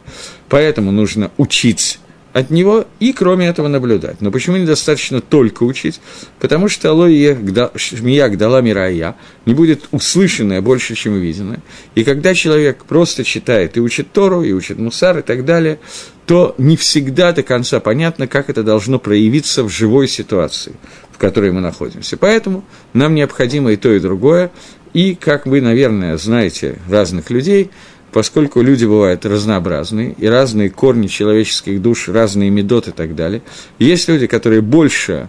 Поэтому 0.49 0.91
нужно 0.93 1.31
учиться 1.37 1.99
от 2.37 2.51
него 2.51 2.85
и, 3.01 3.15
кроме 3.15 3.47
этого, 3.47 3.67
наблюдать. 3.67 4.21
Но 4.21 4.31
почему 4.31 4.59
недостаточно 4.59 5.23
только 5.23 5.63
учить? 5.63 6.03
Потому 6.39 6.69
что 6.69 6.91
Алоия 6.91 7.35
Шмияк 7.77 8.37
дала 8.37 8.61
Мирая 8.61 9.17
не 9.47 9.55
будет 9.55 9.89
услышанное 9.91 10.61
больше, 10.61 10.95
чем 10.97 11.15
увиденное. 11.15 11.61
И 11.95 12.05
когда 12.05 12.35
человек 12.35 12.85
просто 12.85 13.25
читает 13.25 13.79
и 13.79 13.81
учит 13.81 14.13
Тору, 14.13 14.43
и 14.43 14.53
учит 14.53 14.79
Мусар 14.79 15.21
и 15.21 15.23
так 15.23 15.47
далее, 15.47 15.79
то 16.27 16.55
не 16.59 16.77
всегда 16.77 17.33
до 17.33 17.43
конца 17.43 17.81
понятно, 17.81 18.27
как 18.27 18.51
это 18.51 18.63
должно 18.63 18.99
проявиться 18.99 19.65
в 19.65 19.71
живой 19.71 20.07
ситуации, 20.07 20.75
в 21.13 21.17
которой 21.17 21.53
мы 21.53 21.63
находимся. 21.63 22.19
Поэтому 22.19 22.65
нам 22.93 23.15
необходимо 23.15 23.73
и 23.73 23.77
то, 23.77 23.91
и 23.91 23.99
другое. 23.99 24.51
И, 24.93 25.15
как 25.15 25.47
вы, 25.47 25.63
наверное, 25.63 26.19
знаете 26.19 26.77
разных 26.87 27.31
людей– 27.31 27.71
поскольку 28.17 28.63
люди 28.63 28.87
бывают 28.87 29.27
разнообразные, 29.27 30.15
и 30.17 30.27
разные 30.27 30.71
корни 30.71 31.07
человеческих 31.07 31.83
душ, 31.83 32.09
разные 32.09 32.49
медоты 32.49 32.89
и 32.89 32.93
так 32.95 33.15
далее. 33.15 33.43
Есть 33.79 34.09
люди, 34.09 34.27
которые 34.27 34.63
больше 34.63 35.29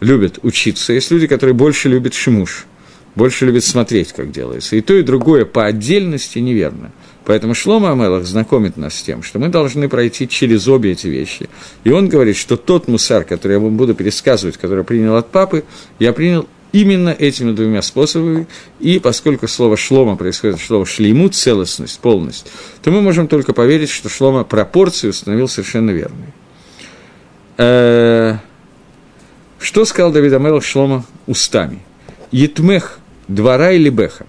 любят 0.00 0.40
учиться, 0.42 0.92
есть 0.92 1.12
люди, 1.12 1.28
которые 1.28 1.54
больше 1.54 1.88
любят 1.88 2.14
шимуш, 2.14 2.66
больше 3.14 3.46
любят 3.46 3.62
смотреть, 3.62 4.12
как 4.14 4.32
делается. 4.32 4.74
И 4.74 4.80
то, 4.80 4.94
и 4.94 5.04
другое 5.04 5.44
по 5.44 5.64
отдельности 5.64 6.40
неверно. 6.40 6.90
Поэтому 7.24 7.54
Шлома 7.54 7.92
Амелах 7.92 8.24
знакомит 8.24 8.76
нас 8.76 8.94
с 8.98 9.02
тем, 9.04 9.22
что 9.22 9.38
мы 9.38 9.48
должны 9.48 9.88
пройти 9.88 10.26
через 10.26 10.66
обе 10.66 10.90
эти 10.90 11.06
вещи. 11.06 11.48
И 11.84 11.92
он 11.92 12.08
говорит, 12.08 12.34
что 12.34 12.56
тот 12.56 12.88
мусар, 12.88 13.22
который 13.22 13.52
я 13.52 13.58
вам 13.60 13.76
буду 13.76 13.94
пересказывать, 13.94 14.56
который 14.56 14.82
принял 14.82 15.14
от 15.14 15.30
папы, 15.30 15.62
я 16.00 16.12
принял 16.12 16.48
именно 16.72 17.10
этими 17.10 17.52
двумя 17.52 17.82
способами, 17.82 18.46
и 18.80 18.98
поскольку 18.98 19.46
слово 19.46 19.76
«шлома» 19.76 20.16
происходит 20.16 20.56
от 20.56 20.62
слова 20.62 20.86
«шлейму»– 20.86 21.28
целостность, 21.30 22.00
полность, 22.00 22.50
то 22.82 22.90
мы 22.90 23.02
можем 23.02 23.28
только 23.28 23.52
поверить, 23.52 23.90
что 23.90 24.08
шлома 24.08 24.44
пропорции 24.44 25.08
установил 25.08 25.48
совершенно 25.48 25.90
верные. 25.90 26.32
Э, 27.58 28.36
что 29.58 29.84
сказал 29.84 30.10
Давид 30.12 30.32
Амелах 30.32 30.64
шлома 30.64 31.04
устами? 31.26 31.80
«Етмех 32.30 32.98
двора 33.28 33.72
или 33.72 33.90
беха». 33.90 34.26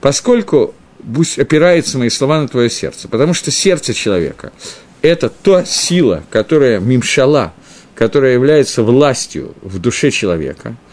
Поскольку 0.00 0.74
пусть 1.14 1.38
опираются 1.38 1.98
мои 1.98 2.08
слова 2.08 2.40
на 2.40 2.48
твое 2.48 2.70
сердце, 2.70 3.08
потому 3.08 3.34
что 3.34 3.50
сердце 3.50 3.92
человека– 3.92 4.52
это 5.02 5.28
та 5.28 5.64
сила, 5.64 6.24
которая 6.30 6.80
мимшала, 6.80 7.52
которая 7.94 8.32
является 8.32 8.82
властью 8.82 9.54
в 9.60 9.78
душе 9.78 10.10
человека– 10.10 10.74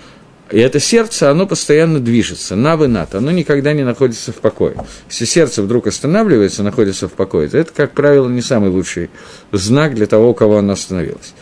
и 0.52 0.60
это 0.60 0.80
сердце, 0.80 1.32
оно 1.32 1.48
постоянно 1.48 2.00
движется, 2.00 2.56
на 2.56 2.76
и 2.76 2.88
над, 2.88 3.16
оно 3.16 3.32
никогда 3.32 3.74
не 3.74 3.84
находится 3.84 4.32
в 4.32 4.36
покое. 4.36 4.76
Если 5.10 5.26
сердце 5.26 5.64
вдруг 5.64 5.88
останавливается, 5.88 6.62
находится 6.62 7.08
в 7.08 7.14
покое, 7.14 7.50
то 7.50 7.58
это, 7.58 7.72
как 7.74 7.94
правило, 7.94 8.30
не 8.30 8.42
самый 8.42 8.70
лучший 8.70 9.10
знак 9.52 9.96
для 9.96 10.06
того, 10.06 10.30
у 10.30 10.34
кого 10.36 10.58
оно 10.58 10.74
остановилось. 10.74 11.34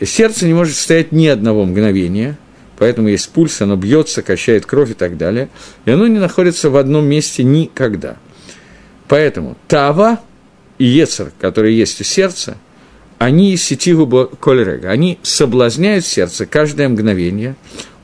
И 0.00 0.06
сердце 0.06 0.46
не 0.46 0.54
может 0.54 0.76
стоять 0.76 1.12
ни 1.12 1.26
одного 1.26 1.66
мгновения, 1.66 2.38
поэтому 2.78 3.08
есть 3.08 3.28
пульс, 3.30 3.60
оно 3.60 3.76
бьется, 3.76 4.22
качает 4.22 4.64
кровь 4.64 4.92
и 4.92 4.94
так 4.94 5.18
далее, 5.18 5.50
и 5.84 5.90
оно 5.90 6.06
не 6.06 6.18
находится 6.18 6.70
в 6.70 6.76
одном 6.76 7.04
месте 7.04 7.42
никогда. 7.42 8.16
Поэтому 9.08 9.58
Тава 9.66 10.20
и 10.78 10.84
Ецер, 10.84 11.32
которые 11.38 11.76
есть 11.76 12.00
у 12.00 12.04
сердца, 12.04 12.56
они 13.18 13.56
сетигу 13.56 14.06
колерега, 14.40 14.90
они 14.90 15.18
соблазняют 15.22 16.06
сердце 16.06 16.46
каждое 16.46 16.88
мгновение, 16.88 17.56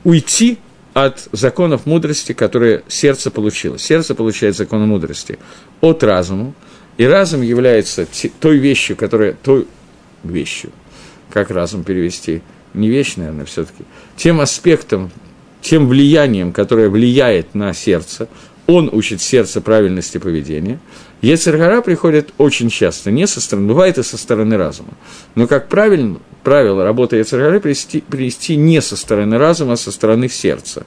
уйти 0.05 0.59
от 0.93 1.27
законов 1.33 1.85
мудрости, 1.85 2.31
которые 2.31 2.83
сердце 2.87 3.29
получило. 3.29 3.77
Сердце 3.77 4.15
получает 4.15 4.55
законы 4.55 4.85
мудрости 4.85 5.37
от 5.81 6.03
разума, 6.03 6.53
и 6.97 7.03
разум 7.05 7.41
является 7.41 8.07
той 8.39 8.57
вещью, 8.57 8.95
которая, 8.95 9.33
той 9.33 9.67
вещью, 10.23 10.71
как 11.29 11.51
разум 11.51 11.83
перевести, 11.83 12.41
не 12.73 12.89
вещь, 12.89 13.17
наверное, 13.17 13.43
все-таки, 13.43 13.83
тем 14.15 14.39
аспектом, 14.39 15.11
тем 15.61 15.89
влиянием, 15.89 16.53
которое 16.53 16.87
влияет 16.87 17.53
на 17.55 17.73
сердце, 17.73 18.29
он 18.67 18.89
учит 18.91 19.21
сердце 19.21 19.59
правильности 19.59 20.17
поведения. 20.17 20.79
Ецергара 21.25 21.81
приходит 21.81 22.35
очень 22.37 22.69
часто, 22.69 23.09
не 23.09 23.25
со 23.25 23.41
стороны, 23.41 23.67
бывает 23.67 23.97
и 23.97 24.03
со 24.03 24.15
стороны 24.15 24.57
разума. 24.57 24.93
Но, 25.33 25.47
как 25.47 25.69
правильно, 25.69 26.19
правило 26.43 26.83
работы 26.83 27.15
Ецергары 27.15 27.59
привести, 27.59 28.01
привести 28.01 28.55
не 28.55 28.79
со 28.79 28.95
стороны 28.95 29.39
разума, 29.39 29.73
а 29.73 29.77
со 29.77 29.91
стороны 29.91 30.29
сердца. 30.29 30.85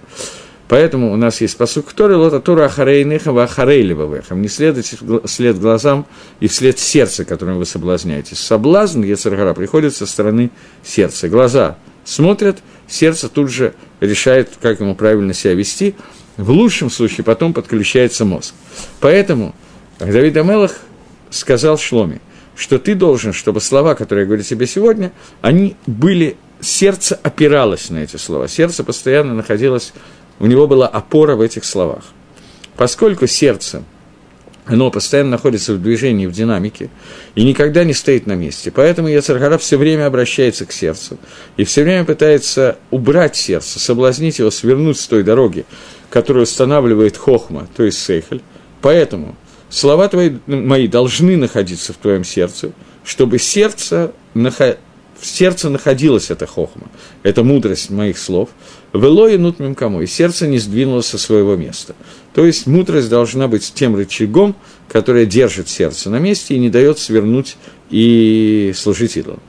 Поэтому 0.69 1.13
у 1.13 1.17
нас 1.17 1.41
есть 1.41 1.57
посук 1.57 1.93
Торы, 1.93 2.17
лота 2.17 2.39
тура 2.39 2.67
ахарейныхам 2.67 3.37
ахарейливавэхам. 3.37 4.41
Не 4.41 4.47
следуйте 4.47 4.97
вслед 5.25 5.59
глазам 5.59 6.07
и 6.39 6.47
вслед 6.47 6.79
сердца, 6.79 7.25
которым 7.25 7.59
вы 7.59 7.67
соблазняетесь. 7.67 8.39
Соблазн 8.39 9.03
Ецергара 9.03 9.55
приходит 9.55 9.97
со 9.97 10.07
стороны 10.07 10.51
сердца. 10.85 11.29
Глаза 11.29 11.79
смотрят, 12.05 12.59
сердце 12.87 13.29
тут 13.29 13.51
же 13.51 13.75
решает, 13.99 14.51
как 14.63 14.79
ему 14.79 14.95
правильно 14.95 15.35
себя 15.35 15.55
вести– 15.55 15.97
в 16.39 16.51
лучшем 16.51 16.89
случае 16.89 17.25
потом 17.25 17.53
подключается 17.53 18.25
мозг. 18.25 18.55
Поэтому 19.01 19.55
Давид 19.99 20.37
Амелах 20.37 20.77
сказал 21.31 21.77
Шломе, 21.79 22.21
что 22.55 22.79
ты 22.79 22.95
должен, 22.95 23.33
чтобы 23.33 23.61
слова, 23.61 23.95
которые 23.95 24.23
я 24.23 24.27
говорю 24.27 24.43
тебе 24.43 24.67
сегодня, 24.67 25.13
они 25.43 25.77
были, 25.87 26.37
сердце 26.61 27.19
опиралось 27.23 27.91
на 27.91 27.99
эти 27.99 28.17
слова, 28.17 28.49
сердце 28.49 28.85
постоянно 28.85 29.35
находилось, 29.35 29.93
у 30.39 30.47
него 30.47 30.67
была 30.67 30.87
опора 30.87 31.35
в 31.37 31.41
этих 31.41 31.65
словах. 31.65 32.05
Поскольку 32.77 33.27
сердце, 33.27 33.83
оно 34.67 34.91
постоянно 34.91 35.31
находится 35.31 35.75
в 35.75 35.83
движении, 35.83 36.27
в 36.27 36.33
динамике, 36.33 36.91
и 37.35 37.43
никогда 37.43 37.85
не 37.85 37.95
стоит 37.95 38.27
на 38.27 38.35
месте. 38.35 38.71
Поэтому 38.71 39.09
Яцергара 39.09 39.59
все 39.59 39.77
время 39.77 40.07
обращается 40.07 40.65
к 40.65 40.73
сердцу, 40.73 41.19
и 41.57 41.65
все 41.65 41.83
время 41.83 42.05
пытается 42.05 42.77
убрать 42.91 43.35
сердце, 43.35 43.81
соблазнить 43.81 44.39
его, 44.39 44.51
свернуть 44.51 44.99
с 45.01 45.07
той 45.07 45.25
дороги, 45.25 45.65
которую 46.11 46.45
устанавливает 46.45 47.17
хохма, 47.17 47.67
то 47.77 47.83
есть 47.83 47.99
сейхель. 47.99 48.43
Поэтому 48.81 49.37
слова 49.71 50.09
твои, 50.09 50.33
мои 50.47 50.89
должны 50.89 51.37
находиться 51.37 51.93
в 51.93 51.97
твоем 51.97 52.25
сердце, 52.25 52.73
чтобы 53.05 53.39
сердце 53.39 54.13
в 54.35 55.27
сердце 55.27 55.69
находилась 55.69 56.31
эта 56.31 56.47
хохма, 56.47 56.89
эта 57.23 57.43
мудрость 57.43 57.91
моих 57.91 58.19
слов, 58.19 58.51
вело 58.93 59.27
и 59.27 59.37
нут 59.37 59.57
кому, 59.77 60.01
и 60.01 60.07
сердце 60.07 60.47
не 60.47 60.59
сдвинулось 60.59 61.07
со 61.07 61.19
своего 61.19 61.57
места. 61.57 61.95
То 62.35 62.47
есть 62.47 62.67
мудрость 62.67 63.09
должна 63.09 63.49
быть 63.49 63.73
тем 63.75 63.97
рычагом, 63.97 64.55
которое 64.89 65.27
держит 65.27 65.69
сердце 65.69 66.09
на 66.11 66.19
месте 66.19 66.55
и 66.55 66.59
не 66.59 66.71
дает 66.71 66.99
свернуть 66.99 67.57
и 67.91 68.73
служить 68.77 69.17
идолам. 69.17 69.41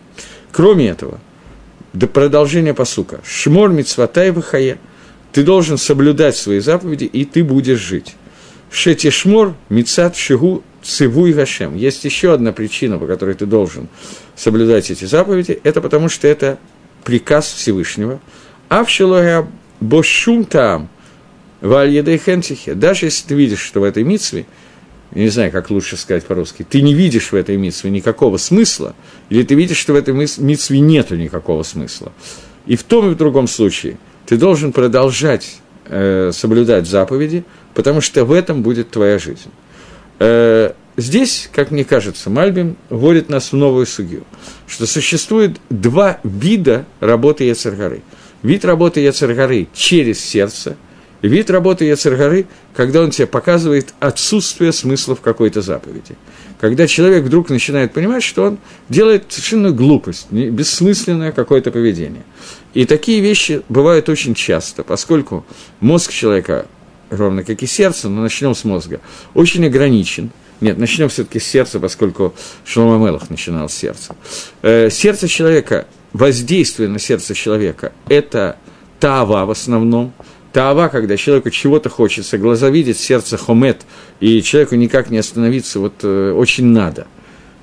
Кроме 0.51 0.89
этого, 0.89 1.19
до 1.93 2.07
продолжения 2.07 2.73
посука. 2.73 3.19
Шмор 3.23 3.71
мицватай 3.71 4.31
вахая. 4.31 4.79
Ты 5.31 5.43
должен 5.43 5.77
соблюдать 5.77 6.35
свои 6.35 6.59
заповеди, 6.59 7.03
и 7.03 7.25
ты 7.25 7.43
будешь 7.43 7.79
жить. 7.79 8.15
Шетишмор 8.71 9.55
мицат 9.69 10.15
шигу 10.15 10.63
цивуй 10.81 11.33
гашем. 11.33 11.75
Есть 11.75 12.05
еще 12.05 12.33
одна 12.33 12.51
причина, 12.51 12.97
по 12.97 13.07
которой 13.07 13.35
ты 13.35 13.45
должен 13.45 13.87
соблюдать 14.35 14.91
эти 14.91 15.05
заповеди. 15.05 15.59
Это 15.63 15.81
потому, 15.81 16.09
что 16.09 16.27
это 16.27 16.57
приказ 17.03 17.51
Всевышнего. 17.51 18.19
А 18.69 18.83
в 18.83 19.47
бошум 19.79 20.45
там, 20.45 20.89
вальедейхентихе. 21.61 22.75
Даже 22.75 23.07
если 23.07 23.27
ты 23.27 23.35
видишь, 23.35 23.61
что 23.61 23.81
в 23.81 23.83
этой 23.83 24.03
митве– 24.03 24.45
я 25.13 25.23
не 25.23 25.29
знаю, 25.29 25.51
как 25.51 25.71
лучше 25.71 25.97
сказать 25.97 26.23
по-русски, 26.25 26.65
ты 26.69 26.81
не 26.81 26.93
видишь 26.93 27.31
в 27.31 27.35
этой 27.35 27.57
митве 27.57 27.89
никакого 27.89 28.37
смысла, 28.37 28.93
или 29.29 29.43
ты 29.43 29.55
видишь, 29.55 29.77
что 29.77 29.93
в 29.93 29.95
этой 29.95 30.13
митве 30.13 30.79
нету 30.79 31.15
никакого 31.15 31.63
смысла. 31.63 32.11
И 32.67 32.75
в 32.75 32.83
том 32.83 33.09
и 33.09 33.13
в 33.13 33.17
другом 33.17 33.47
случае 33.47 33.97
ты 34.27 34.37
должен 34.37 34.71
продолжать 34.71 35.57
э, 35.85 36.31
соблюдать 36.31 36.87
заповеди, 36.87 37.43
потому 37.73 38.01
что 38.01 38.25
в 38.25 38.31
этом 38.31 38.61
будет 38.61 38.89
твоя 38.89 39.19
жизнь. 39.19 39.51
Э, 40.19 40.73
здесь, 40.97 41.49
как 41.51 41.71
мне 41.71 41.83
кажется, 41.83 42.29
Мальбим 42.29 42.75
вводит 42.89 43.29
нас 43.29 43.51
в 43.51 43.55
новую 43.55 43.85
судью, 43.85 44.23
что 44.67 44.85
существует 44.85 45.59
два 45.69 46.19
вида 46.23 46.85
работы 46.99 47.45
Яцергары. 47.45 48.01
Вид 48.43 48.65
работы 48.65 49.01
Яцергары 49.01 49.67
через 49.73 50.19
сердце– 50.19 50.75
Вид 51.21 51.49
работы 51.49 51.83
Яцергары, 51.85 52.45
когда 52.73 53.01
он 53.01 53.11
тебе 53.11 53.27
показывает 53.27 53.93
отсутствие 53.99 54.71
смысла 54.71 55.15
в 55.15 55.21
какой-то 55.21 55.61
заповеди. 55.61 56.15
Когда 56.61 56.87
человек 56.87 57.25
вдруг 57.25 57.49
начинает 57.49 57.91
понимать, 57.93 58.23
что 58.23 58.43
он 58.43 58.57
делает 58.87 59.25
совершенно 59.27 59.71
глупость, 59.71 60.31
бессмысленное 60.31 61.31
какое-то 61.33 61.71
поведение. 61.71 62.23
И 62.73 62.85
такие 62.85 63.19
вещи 63.19 63.63
бывают 63.67 64.07
очень 64.07 64.33
часто, 64.33 64.83
поскольку 64.83 65.45
мозг 65.81 66.11
человека, 66.11 66.67
ровно 67.09 67.43
как 67.43 67.61
и 67.63 67.67
сердце, 67.67 68.09
но 68.09 68.21
начнем 68.21 68.55
с 68.55 68.63
мозга, 68.63 69.01
очень 69.33 69.65
ограничен. 69.65 70.31
Нет, 70.61 70.77
начнем 70.77 71.09
все-таки 71.09 71.39
с 71.39 71.45
сердца, 71.45 71.79
поскольку 71.79 72.33
Шлома 72.65 73.03
Мелах 73.03 73.29
начинал 73.29 73.69
с 73.69 73.73
сердца. 73.73 74.15
Э, 74.61 74.89
сердце 74.89 75.27
человека, 75.27 75.87
воздействие 76.11 76.89
на 76.89 76.99
сердце 76.99 77.33
человека– 77.33 77.93
это 78.09 78.57
тава 78.99 79.45
в 79.45 79.51
основном– 79.51 80.13
Таава, 80.51 80.89
когда 80.89 81.15
человеку 81.15 81.51
чего-то 81.51 81.89
хочется, 81.89 82.37
глаза 82.37 82.69
видят, 82.69 82.97
сердце 82.97 83.37
хомет, 83.37 83.83
и 84.19 84.41
человеку 84.41 84.75
никак 84.75 85.11
не 85.11 85.19
остановиться, 85.19 85.79
вот 85.79 85.93
э, 86.01 86.31
очень 86.31 86.65
надо. 86.65 87.05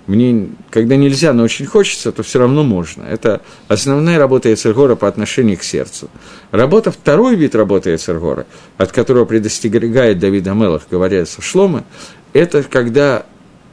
Мне, 0.06 0.50
когда 0.70 0.96
нельзя, 0.96 1.32
но 1.32 1.42
очень 1.42 1.66
хочется, 1.66 2.12
то 2.12 2.22
все 2.22 2.38
равно 2.38 2.62
можно. 2.62 3.02
Это 3.02 3.42
основная 3.66 4.18
работа 4.18 4.52
Эцергора 4.52 4.94
по 4.94 5.08
отношению 5.08 5.58
к 5.58 5.64
сердцу. 5.64 6.08
Работа, 6.52 6.92
второй 6.92 7.34
вид 7.34 7.54
работы 7.54 7.94
Эцергора, 7.94 8.46
от 8.78 8.92
которого 8.92 9.25
предостерегает 9.25 10.18
Давид 10.18 10.46
Амелах, 10.46 10.82
говоря 10.90 11.26
со 11.26 11.42
Шлома, 11.42 11.84
это 12.32 12.62
когда 12.62 13.26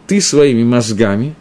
ты 0.07 0.21
своими 0.21 0.63
мозгами 0.63 1.35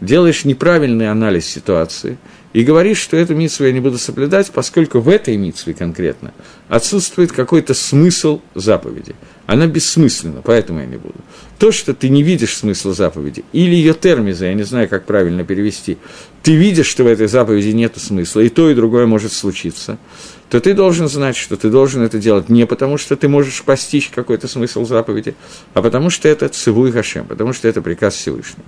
делаешь 0.00 0.44
неправильный 0.44 1.10
анализ 1.10 1.46
ситуации– 1.46 2.18
и 2.52 2.64
говоришь, 2.64 2.98
что 2.98 3.16
эту 3.16 3.34
митсву 3.34 3.64
я 3.64 3.72
не 3.72 3.80
буду 3.80 3.98
соблюдать, 3.98 4.50
поскольку 4.50 5.00
в 5.00 5.08
этой 5.08 5.36
митсве 5.36 5.74
конкретно 5.74 6.32
отсутствует 6.68 7.32
какой-то 7.32 7.74
смысл 7.74 8.40
заповеди. 8.54 9.14
Она 9.46 9.66
бессмысленна, 9.66 10.42
поэтому 10.42 10.80
я 10.80 10.86
не 10.86 10.96
буду. 10.96 11.14
То, 11.58 11.72
что 11.72 11.94
ты 11.94 12.08
не 12.08 12.22
видишь 12.22 12.56
смысла 12.56 12.92
заповеди, 12.94 13.44
или 13.52 13.74
ее 13.74 13.94
термиза, 13.94 14.46
я 14.46 14.54
не 14.54 14.62
знаю, 14.62 14.88
как 14.88 15.04
правильно 15.04 15.44
перевести, 15.44 15.98
ты 16.42 16.54
видишь, 16.54 16.86
что 16.86 17.04
в 17.04 17.06
этой 17.06 17.28
заповеди 17.28 17.68
нет 17.68 17.94
смысла, 17.96 18.40
и 18.40 18.48
то, 18.48 18.70
и 18.70 18.74
другое 18.74 19.06
может 19.06 19.32
случиться, 19.32 19.98
то 20.50 20.60
ты 20.60 20.74
должен 20.74 21.08
знать, 21.08 21.36
что 21.36 21.56
ты 21.56 21.70
должен 21.70 22.02
это 22.02 22.18
делать 22.18 22.48
не 22.48 22.66
потому, 22.66 22.98
что 22.98 23.16
ты 23.16 23.28
можешь 23.28 23.62
постичь 23.62 24.10
какой-то 24.10 24.48
смысл 24.48 24.84
заповеди, 24.84 25.34
а 25.72 25.82
потому 25.82 26.10
что 26.10 26.28
это 26.28 26.48
цивуй 26.48 26.92
Хашем, 26.92 27.26
потому 27.26 27.52
что 27.52 27.68
это 27.68 27.80
приказ 27.80 28.14
Всевышнего. 28.14 28.64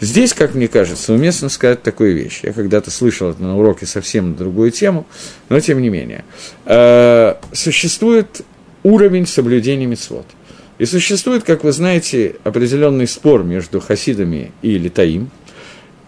Здесь, 0.00 0.32
как 0.32 0.54
мне 0.54 0.68
кажется, 0.68 1.12
уместно 1.12 1.48
сказать 1.48 1.82
такую 1.82 2.14
вещь. 2.14 2.40
Я 2.42 2.52
когда-то 2.52 2.90
слышал 2.90 3.30
это 3.30 3.42
на 3.42 3.58
уроке 3.58 3.84
совсем 3.84 4.36
другую 4.36 4.70
тему, 4.70 5.06
но 5.48 5.58
тем 5.58 5.82
не 5.82 5.88
менее. 5.88 6.24
Э, 6.66 7.34
существует 7.52 8.42
уровень 8.84 9.26
соблюдения 9.26 9.86
мецвод. 9.86 10.26
И 10.78 10.84
существует, 10.84 11.42
как 11.42 11.64
вы 11.64 11.72
знаете, 11.72 12.36
определенный 12.44 13.08
спор 13.08 13.42
между 13.42 13.80
хасидами 13.80 14.52
и 14.62 14.78
литаим. 14.78 15.30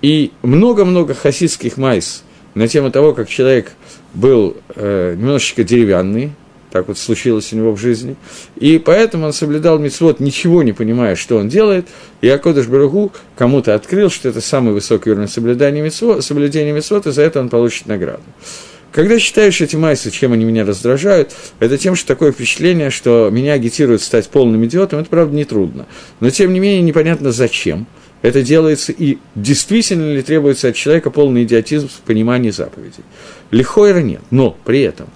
И 0.03 0.31
много-много 0.43 1.15
хасидских 1.15 1.77
майс 1.77 2.23
на 2.55 2.69
тему 2.69 2.93
того, 2.93 3.13
как 3.13 3.29
человек 3.29 3.73
был 4.15 4.57
э, 4.77 5.17
немножечко 5.19 5.65
деревянный, 5.65 6.33
так 6.71 6.89
вот 6.89 6.99
случилось 6.99 7.53
у 7.53 7.57
него 7.57 7.73
в 7.73 7.79
жизни. 7.79 8.17
И 8.57 8.79
поэтому 8.79 9.27
он 9.27 9.33
соблюдал 9.33 9.79
мицвод, 9.79 10.21
ничего 10.21 10.63
не 10.63 10.73
понимая, 10.73 11.17
что 11.17 11.37
он 11.37 11.49
делает. 11.49 11.87
И 12.21 12.29
Акодыш 12.29 12.67
Баругу 12.67 13.13
кому-то 13.37 13.75
открыл, 13.75 14.11
что 14.11 14.29
это 14.29 14.41
самый 14.41 14.73
высокий 14.73 15.11
уровень 15.11 15.29
соблюдения 15.29 15.83
мицвод, 15.83 16.25
соблюдения 16.25 16.73
мицвод, 16.73 17.07
и 17.07 17.11
за 17.11 17.23
это 17.23 17.41
он 17.41 17.49
получит 17.49 17.87
награду. 17.87 18.23
Когда 18.93 19.19
читаешь 19.19 19.61
эти 19.61 19.77
майсы, 19.77 20.11
чем 20.11 20.33
они 20.33 20.45
меня 20.45 20.65
раздражают, 20.65 21.33
это 21.61 21.79
тем, 21.79 21.95
что 21.95 22.09
такое 22.09 22.33
впечатление, 22.33 22.91
что 22.91 23.31
меня 23.31 23.53
агитируют 23.53 24.03
стать 24.03 24.29
полным 24.29 24.65
идиотом, 24.65 25.01
это, 25.01 25.09
правда, 25.09 25.37
нетрудно. 25.37 25.87
Но, 26.19 26.31
тем 26.31 26.53
не 26.53 26.59
менее, 26.59 26.83
непонятно 26.83 27.31
зачем 27.31 27.87
это 28.23 28.43
делается 28.43 28.93
и 28.93 29.19
действительно 29.35 30.13
ли 30.13 30.23
требуется 30.23 30.69
от 30.69 30.75
человека 30.75 31.11
полный 31.11 31.45
идиотизм 31.45 31.89
в 31.89 32.01
понимании 32.01 32.51
заповедей. 32.51 33.05
Лихойра 33.51 34.01
нет, 34.01 34.21
но 34.31 34.57
при 34.65 34.83
этом 34.83 35.07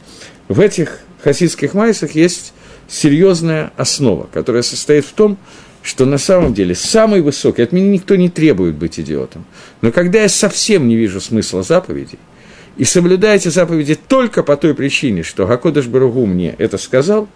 в 0.49 0.61
этих 0.61 1.01
хасидских 1.25 1.75
майсах 1.75 2.13
есть 2.13 2.53
серьезная 2.87 3.73
основа, 3.77 4.29
которая 4.33 4.63
состоит 4.63 5.07
в 5.07 5.13
том, 5.13 5.39
что 5.83 6.05
на 6.05 6.19
самом 6.19 6.55
деле 6.55 6.75
самый 6.75 7.23
высокий, 7.23 7.63
от 7.63 7.73
меня 7.73 7.89
никто 7.89 8.17
не 8.17 8.29
требует 8.29 8.75
быть 8.75 9.01
идиотом, 9.01 9.45
но 9.81 9.91
когда 9.91 10.23
я 10.23 10.29
совсем 10.29 10.87
не 10.87 10.97
вижу 10.97 11.21
смысла 11.21 11.63
заповедей, 11.63 12.19
и 12.77 12.85
соблюдаю 12.85 13.37
эти 13.37 13.49
заповеди 13.49 13.95
только 13.95 14.43
по 14.43 14.57
той 14.57 14.75
причине, 14.75 15.23
что 15.23 15.47
Гакодыш 15.47 15.87
Баругу 15.87 16.27
мне 16.27 16.57
это 16.59 16.77
сказал, 16.77 17.29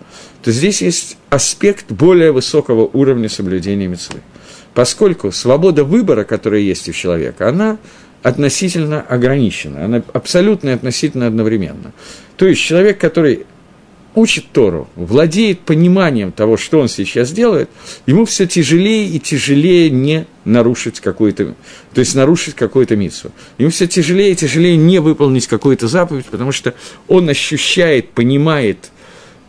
то 0.43 0.51
здесь 0.51 0.83
есть 0.83 1.17
аспект 1.31 1.93
более 1.93 2.33
высокого 2.33 2.91
уровня 2.93 3.29
соблюдения 3.29 3.87
мецвы. 3.87 4.21
Поскольку 4.75 5.31
свобода 5.31 5.85
выбора, 5.85 6.25
которая 6.25 6.61
есть 6.61 6.89
у 6.89 6.93
человека, 6.93 7.49
она 7.49 7.79
относительно 8.25 9.01
ограничена, 9.01 9.85
она 9.85 10.03
абсолютно 10.13 10.71
и 10.71 10.73
относительно 10.73 11.29
одновременно. 11.29 11.93
То 12.37 12.47
есть 12.47 12.61
человек, 12.61 12.99
который 12.99 13.47
учит 14.19 14.47
Тору, 14.53 14.89
владеет 14.97 15.61
пониманием 15.61 16.33
того, 16.33 16.57
что 16.57 16.81
он 16.81 16.89
сейчас 16.89 17.33
делает, 17.33 17.71
ему 18.07 18.25
все 18.25 18.47
тяжелее 18.47 19.07
и 19.07 19.19
тяжелее 19.19 19.91
не 19.91 20.27
нарушить 20.45 21.01
какую-то, 21.01 21.55
то 21.95 22.01
есть 22.01 22.15
нарушить 22.15 22.55
какую-то 22.55 22.97
миссу. 22.97 23.33
Ему 23.59 23.71
все 23.71 23.87
тяжелее 23.87 24.33
и 24.33 24.37
тяжелее 24.37 24.77
не 24.77 24.99
выполнить 24.99 25.47
какую-то 25.47 25.89
заповедь, 25.89 26.27
потому 26.27 26.53
что 26.53 26.75
он 27.07 27.29
ощущает, 27.29 28.11
понимает 28.11 28.91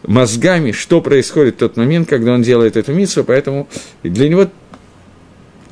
мозгами, 0.03 0.71
что 0.71 1.01
происходит 1.01 1.55
в 1.55 1.60
тот 1.60 1.75
момент, 1.75 2.08
когда 2.08 2.34
он 2.34 2.41
делает 2.41 2.77
эту 2.77 2.93
миссу, 2.93 3.23
поэтому 3.23 3.67
для 4.03 4.29
него 4.29 4.49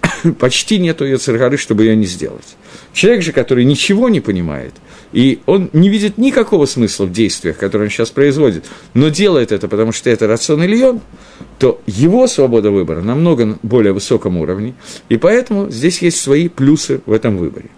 почти 0.40 0.80
нету 0.80 1.06
ее 1.06 1.18
царгары, 1.18 1.58
чтобы 1.58 1.84
ее 1.84 1.96
не 1.96 2.06
сделать. 2.06 2.58
Человек 2.94 3.22
же, 3.22 3.32
который 3.32 3.64
ничего 3.64 4.10
не 4.10 4.22
понимает– 4.22 4.74
и 5.14 5.40
он 5.46 5.70
не 5.74 5.90
видит 5.90 6.18
никакого 6.18 6.66
смысла 6.66 7.06
в 7.06 7.12
действиях, 7.12 7.58
которые 7.58 7.88
он 7.88 7.92
сейчас 7.92 8.10
производит, 8.12 8.66
но 8.94 9.10
делает 9.10 9.52
это, 9.52 9.68
потому 9.68 9.92
что 9.92 10.10
это 10.10 10.28
рацион 10.28 10.64
Ильон, 10.64 11.02
то 11.60 11.82
его 11.86 12.28
свобода 12.28 12.72
выбора 12.72 13.02
намного 13.02 13.58
более 13.64 13.94
высоком 13.94 14.38
уровне, 14.38 14.76
и 15.10 15.18
поэтому 15.18 15.70
здесь 15.70 16.02
есть 16.02 16.20
свои 16.20 16.50
плюсы 16.50 17.02
в 17.06 17.12
этом 17.12 17.38
выборе. 17.38 17.70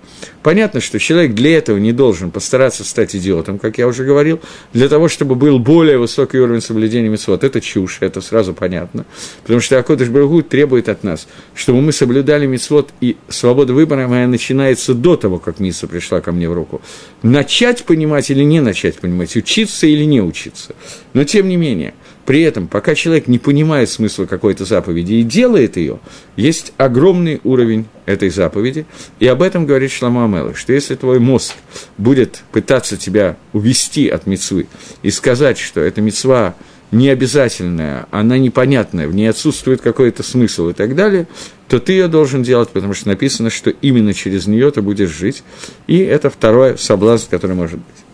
Понятно, 0.43 0.79
что 0.79 0.99
человек 0.99 1.34
для 1.34 1.58
этого 1.58 1.77
не 1.77 1.91
должен 1.91 2.32
постараться 2.32 2.84
стать 2.84 3.15
идиотом, 3.15 3.60
как 3.60 3.77
я 3.77 3.88
уже 3.88 4.05
говорил, 4.05 4.39
для 4.73 4.88
того, 4.88 5.08
чтобы 5.08 5.36
был 5.36 5.60
более 5.60 5.97
высокий 5.97 6.39
уровень 6.39 6.62
соблюдения 6.62 7.10
митцвот. 7.10 7.43
Это 7.43 7.62
чушь, 7.62 7.97
это 8.01 8.21
сразу 8.21 8.53
понятно. 8.53 9.05
Потому 9.43 9.60
что 9.60 9.77
Акодыш 9.77 10.10
Баргу 10.10 10.41
требует 10.41 10.89
от 10.89 11.03
нас, 11.03 11.27
чтобы 11.53 11.82
мы 11.82 11.91
соблюдали 11.91 12.45
митцвот, 12.45 12.89
и 13.01 13.17
свобода 13.27 13.73
выбора 13.73 14.08
моя 14.08 14.27
начинается 14.27 14.93
до 14.93 15.15
того, 15.15 15.39
как 15.39 15.60
миса 15.60 15.88
пришла 15.88 16.21
ко 16.21 16.32
мне 16.32 16.49
в 16.49 16.53
руку. 16.53 16.82
Начать 17.21 17.84
понимать 17.84 18.29
или 18.32 18.43
не 18.43 18.62
начать 18.62 18.99
понимать, 18.99 19.36
учиться 19.36 19.88
или 19.88 20.05
не 20.05 20.21
учиться. 20.21 20.75
Но 21.13 21.23
тем 21.23 21.49
не 21.49 21.58
менее, 21.58 21.93
При 22.29 22.43
этом, 22.43 22.67
пока 22.67 22.93
человек 22.93 23.27
не 23.27 23.39
понимает 23.39 23.89
смысла 23.89 24.27
какой-то 24.27 24.63
заповеди 24.63 25.13
и 25.13 25.23
делает 25.23 25.77
ее, 25.77 25.99
есть 26.35 26.73
огромный 26.77 27.41
уровень 27.43 27.87
этой 28.05 28.29
заповеди. 28.29 28.85
И 29.19 29.25
об 29.25 29.41
этом 29.41 29.65
говорит 29.65 29.91
Шламу 29.91 30.23
Амелах, 30.23 30.55
что 30.55 30.71
если 30.71 30.93
твой 30.93 31.17
мозг 31.17 31.55
будет 31.97 32.43
пытаться 32.51 32.97
тебя 32.97 33.35
увести 33.51 34.07
от 34.09 34.27
мецвы 34.27 34.67
и 35.01 35.09
сказать, 35.09 35.57
что 35.57 35.81
эта 35.81 36.01
мецва 36.01 36.53
не 36.91 37.09
обязательная, 37.09 38.05
она 38.11 38.37
непонятная, 38.37 39.07
в 39.07 39.15
ней 39.15 39.27
отсутствует 39.27 39.81
какой-то 39.81 40.21
смысл 40.21 40.69
и 40.69 40.73
так 40.73 40.93
далее, 40.93 41.25
то 41.67 41.79
ты 41.79 41.93
ее 41.93 42.07
должен 42.07 42.43
делать, 42.43 42.69
потому 42.69 42.93
что 42.93 43.07
написано, 43.07 43.49
что 43.49 43.71
именно 43.71 44.13
через 44.13 44.45
нее 44.45 44.69
ты 44.69 44.83
будешь 44.83 45.09
жить. 45.09 45.41
И 45.87 45.97
это 45.97 46.29
второй 46.29 46.77
соблазн, 46.77 47.27
который 47.31 47.55
может 47.55 47.79
быть. 47.79 48.09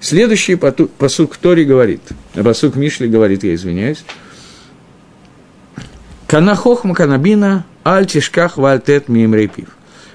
Следующий 0.00 0.54
посук 0.54 1.36
Тори 1.36 1.64
говорит, 1.64 2.00
посук 2.34 2.76
Мишли 2.76 3.08
говорит, 3.08 3.44
я 3.44 3.54
извиняюсь, 3.54 4.04
Канахохма 6.28 6.94
канабина 6.94 7.64
аль 7.86 8.06
тишках 8.06 8.58
вальтет 8.58 9.08
мимрейпив. 9.08 9.68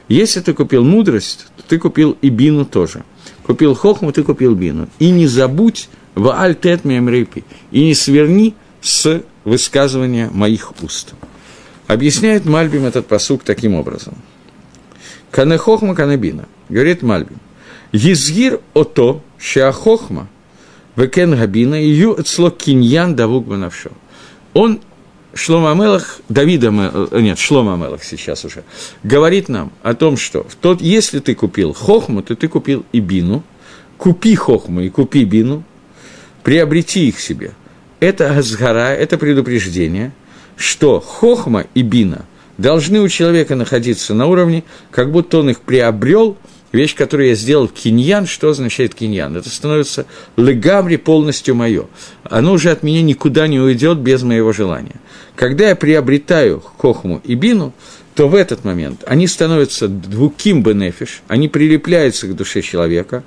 Если 0.07 0.41
ты 0.41 0.53
купил 0.53 0.83
мудрость, 0.83 1.47
то 1.57 1.63
ты 1.67 1.79
купил 1.79 2.15
и 2.21 2.29
бину 2.29 2.65
тоже. 2.65 3.03
Купил 3.47 3.73
хохму, 3.73 4.11
ты 4.11 4.21
купил 4.21 4.53
бину. 4.53 4.87
И 4.99 5.09
не 5.09 5.25
забудь 5.25 5.89
в 6.13 6.29
альтет 6.39 6.85
мемрейпи. 6.85 7.43
И 7.71 7.83
не 7.83 7.95
сверни 7.95 8.53
с 8.79 9.23
высказывания 9.43 10.29
моих 10.31 10.71
уст. 10.83 11.15
Объясняет 11.87 12.45
Мальбим 12.45 12.85
этот 12.85 13.07
посук 13.07 13.43
таким 13.43 13.73
образом. 13.73 14.13
Канехохма 15.31 15.95
канабина. 15.95 16.45
Говорит 16.69 17.01
Мальбим. 17.01 17.39
Езгир 17.93 18.59
ото 18.73 19.21
шеахохма 19.37 20.27
векен 20.95 21.35
габина 21.35 21.75
ию 21.75 22.19
эцло 22.19 22.49
киньян 22.49 23.15
давук 23.15 23.45
банавшо. 23.45 23.91
Он 24.53 24.81
Шлома 25.35 25.71
Амелах, 25.71 26.19
Давида, 26.29 26.71
э, 27.11 27.21
нет, 27.21 27.39
Шлома 27.39 27.73
Амелах 27.73 28.03
сейчас 28.03 28.45
уже, 28.45 28.63
говорит 29.03 29.49
нам 29.49 29.71
о 29.81 29.95
том, 29.95 30.15
что 30.15 30.43
в 30.43 30.55
тот, 30.55 30.79
если 30.79 31.19
ты 31.19 31.33
купил 31.33 31.73
хохму, 31.73 32.21
то 32.21 32.35
ты 32.35 32.47
купил 32.47 32.85
и 32.91 32.99
бину, 32.99 33.43
купи 33.97 34.35
хохму 34.35 34.81
и 34.81 34.89
купи 34.89 35.23
бину, 35.23 35.63
приобрети 36.43 37.07
их 37.07 37.19
себе. 37.19 37.53
Это 37.99 38.37
азгара, 38.37 38.93
это 38.93 39.17
предупреждение, 39.17 40.11
что 40.55 40.99
хохма 40.99 41.65
и 41.73 41.81
бина 41.81 42.25
должны 42.59 42.99
у 42.99 43.09
человека 43.09 43.55
находиться 43.55 44.13
на 44.13 44.27
уровне, 44.27 44.63
как 44.91 45.11
будто 45.11 45.39
он 45.39 45.49
их 45.51 45.61
приобрел– 45.61 46.37
вещь, 46.73 46.95
которую 46.95 47.29
я 47.29 47.35
сделал 47.35 47.69
киньян, 47.69 48.25
что 48.25 48.49
означает 48.49 48.93
киньян? 48.93 49.37
Это 49.37 49.49
становится 49.49 50.05
легамри 50.35 50.97
полностью 50.97 51.55
мое. 51.55 51.87
Оно 52.23 52.53
уже 52.53 52.71
от 52.71 52.83
меня 52.83 53.01
никуда 53.01 53.47
не 53.47 53.59
уйдет 53.59 53.99
без 53.99 54.23
моего 54.23 54.51
желания. 54.51 54.95
Когда 55.35 55.69
я 55.69 55.75
приобретаю 55.75 56.59
хохму 56.59 57.21
и 57.23 57.35
бину, 57.35 57.73
то 58.15 58.27
в 58.27 58.35
этот 58.35 58.65
момент 58.65 59.03
они 59.07 59.27
становятся 59.27 59.87
двуким 59.87 60.61
бенефиш, 60.61 61.21
они 61.27 61.47
прилепляются 61.47 62.27
к 62.27 62.35
душе 62.35 62.61
человека, 62.61 63.23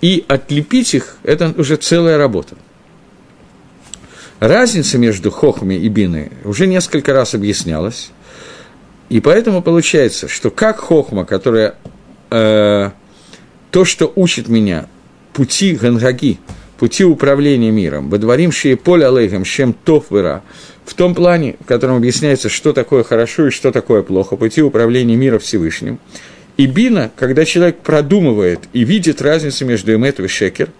и 0.00 0.24
отлепить 0.28 0.94
их– 0.94 1.16
это 1.22 1.54
уже 1.56 1.76
целая 1.76 2.18
работа. 2.18 2.56
Разница 4.40 4.98
между 4.98 5.30
хохмой 5.30 5.78
и 5.78 5.88
биной 5.88 6.32
уже 6.44 6.66
несколько 6.66 7.12
раз 7.12 7.34
объяснялась, 7.34 8.10
и 9.08 9.20
поэтому 9.20 9.62
получается, 9.62 10.26
что 10.26 10.50
как 10.50 10.78
хохма, 10.78 11.24
которая 11.24 11.76
э, 12.32 12.90
то, 13.70 13.84
что 13.84 14.12
учит 14.16 14.48
меня 14.48 14.86
пути 15.32 15.74
гангаги, 15.74 16.38
пути 16.78 17.04
управления 17.04 17.70
миром, 17.70 18.08
бадварим 18.08 18.50
шие 18.50 18.76
поле 18.76 19.06
алейхам, 19.06 19.44
чем 19.44 19.72
тов 19.72 20.06
выра, 20.10 20.42
в 20.84 20.94
том 20.94 21.14
плане, 21.14 21.56
в 21.60 21.64
котором 21.64 21.96
объясняется, 21.96 22.48
что 22.48 22.72
такое 22.72 23.04
хорошо 23.04 23.48
и 23.48 23.50
что 23.50 23.70
такое 23.70 24.02
плохо, 24.02 24.36
пути 24.36 24.62
управления 24.62 25.16
мира 25.16 25.38
Всевышним. 25.38 25.98
И 26.56 26.66
бина, 26.66 27.10
когда 27.16 27.44
человек 27.44 27.78
продумывает 27.78 28.60
и 28.72 28.84
видит 28.84 29.22
разницу 29.22 29.64
между 29.64 29.94
эмет 29.94 30.20
и 30.20 30.26
шекер, 30.26 30.70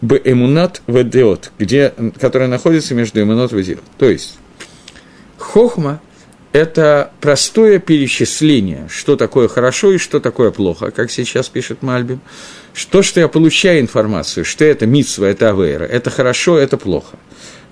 б 0.00 0.20
эмунат 0.24 0.82
ведеот, 0.86 1.52
где, 1.58 1.92
которая 2.20 2.48
находится 2.48 2.94
между 2.94 3.20
эмунат 3.22 3.52
и 3.52 3.56
ведеот. 3.56 3.82
То 3.98 4.10
есть, 4.10 4.38
хохма 5.36 6.00
это 6.52 7.12
простое 7.20 7.78
перечисление, 7.78 8.88
что 8.90 9.16
такое 9.16 9.48
хорошо 9.48 9.92
и 9.92 9.98
что 9.98 10.18
такое 10.18 10.50
плохо, 10.50 10.90
как 10.90 11.10
сейчас 11.10 11.48
пишет 11.48 11.82
Мальбим. 11.82 12.20
То, 12.90 13.02
что 13.02 13.20
я 13.20 13.28
получаю 13.28 13.80
информацию, 13.80 14.44
что 14.44 14.64
это 14.64 14.86
митсва, 14.86 15.26
это 15.26 15.50
авейра, 15.50 15.84
это 15.84 16.10
хорошо, 16.10 16.58
это 16.58 16.76
плохо. 16.76 17.18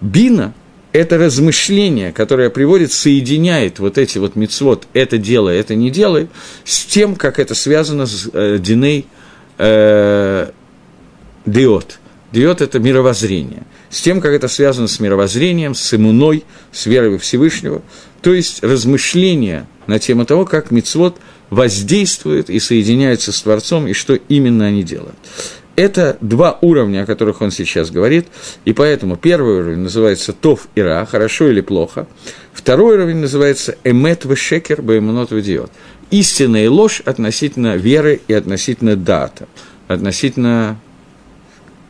Бина– 0.00 0.52
это 0.92 1.16
размышление, 1.16 2.12
которое 2.12 2.50
приводит, 2.50 2.92
соединяет 2.92 3.78
вот 3.78 3.98
эти 3.98 4.18
вот 4.18 4.36
мицвод, 4.36 4.86
это 4.92 5.16
делай, 5.16 5.58
это 5.58 5.74
не 5.74 5.90
делай, 5.90 6.28
с 6.64 6.84
тем, 6.84 7.16
как 7.16 7.38
это 7.38 7.54
связано 7.54 8.06
с 8.06 8.28
э, 8.32 8.58
диней 8.58 9.06
э, 9.58 10.50
диот. 11.46 11.98
Диот– 12.32 12.60
это 12.62 12.78
мировоззрение. 12.78 13.62
С 13.88 14.02
тем, 14.02 14.20
как 14.20 14.32
это 14.32 14.48
связано 14.48 14.88
с 14.88 14.98
мировоззрением, 14.98 15.74
с 15.74 15.94
иммуной, 15.94 16.44
с 16.72 16.84
верой 16.84 17.16
Всевышнего– 17.18 17.80
то 18.26 18.34
есть 18.34 18.64
размышления 18.64 19.68
на 19.86 20.00
тему 20.00 20.26
того, 20.26 20.46
как 20.46 20.72
мицвод 20.72 21.16
воздействует 21.48 22.50
и 22.50 22.58
соединяется 22.58 23.30
с 23.30 23.40
Творцом, 23.40 23.86
и 23.86 23.92
что 23.92 24.16
именно 24.16 24.66
они 24.66 24.82
делают. 24.82 25.14
Это 25.76 26.18
два 26.20 26.58
уровня, 26.60 27.02
о 27.04 27.06
которых 27.06 27.40
он 27.40 27.52
сейчас 27.52 27.92
говорит, 27.92 28.26
и 28.64 28.72
поэтому 28.72 29.16
первый 29.16 29.60
уровень 29.60 29.78
называется 29.78 30.32
«тов 30.32 30.66
и 30.74 30.80
ра», 30.80 31.06
«хорошо 31.08 31.48
или 31.48 31.60
плохо», 31.60 32.08
второй 32.52 32.96
уровень 32.96 33.18
называется 33.18 33.76
«эмет 33.84 34.24
вешекер 34.24 34.82
баэмунот 34.82 35.30
ведиот», 35.30 35.70
истина 36.10 36.64
и 36.64 36.66
ложь 36.66 37.02
относительно 37.04 37.76
веры 37.76 38.20
и 38.26 38.32
относительно 38.32 38.96
дата, 38.96 39.46
относительно 39.86 40.80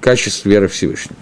качеств 0.03 0.45
веры 0.45 0.69
Всевышнего. 0.69 1.17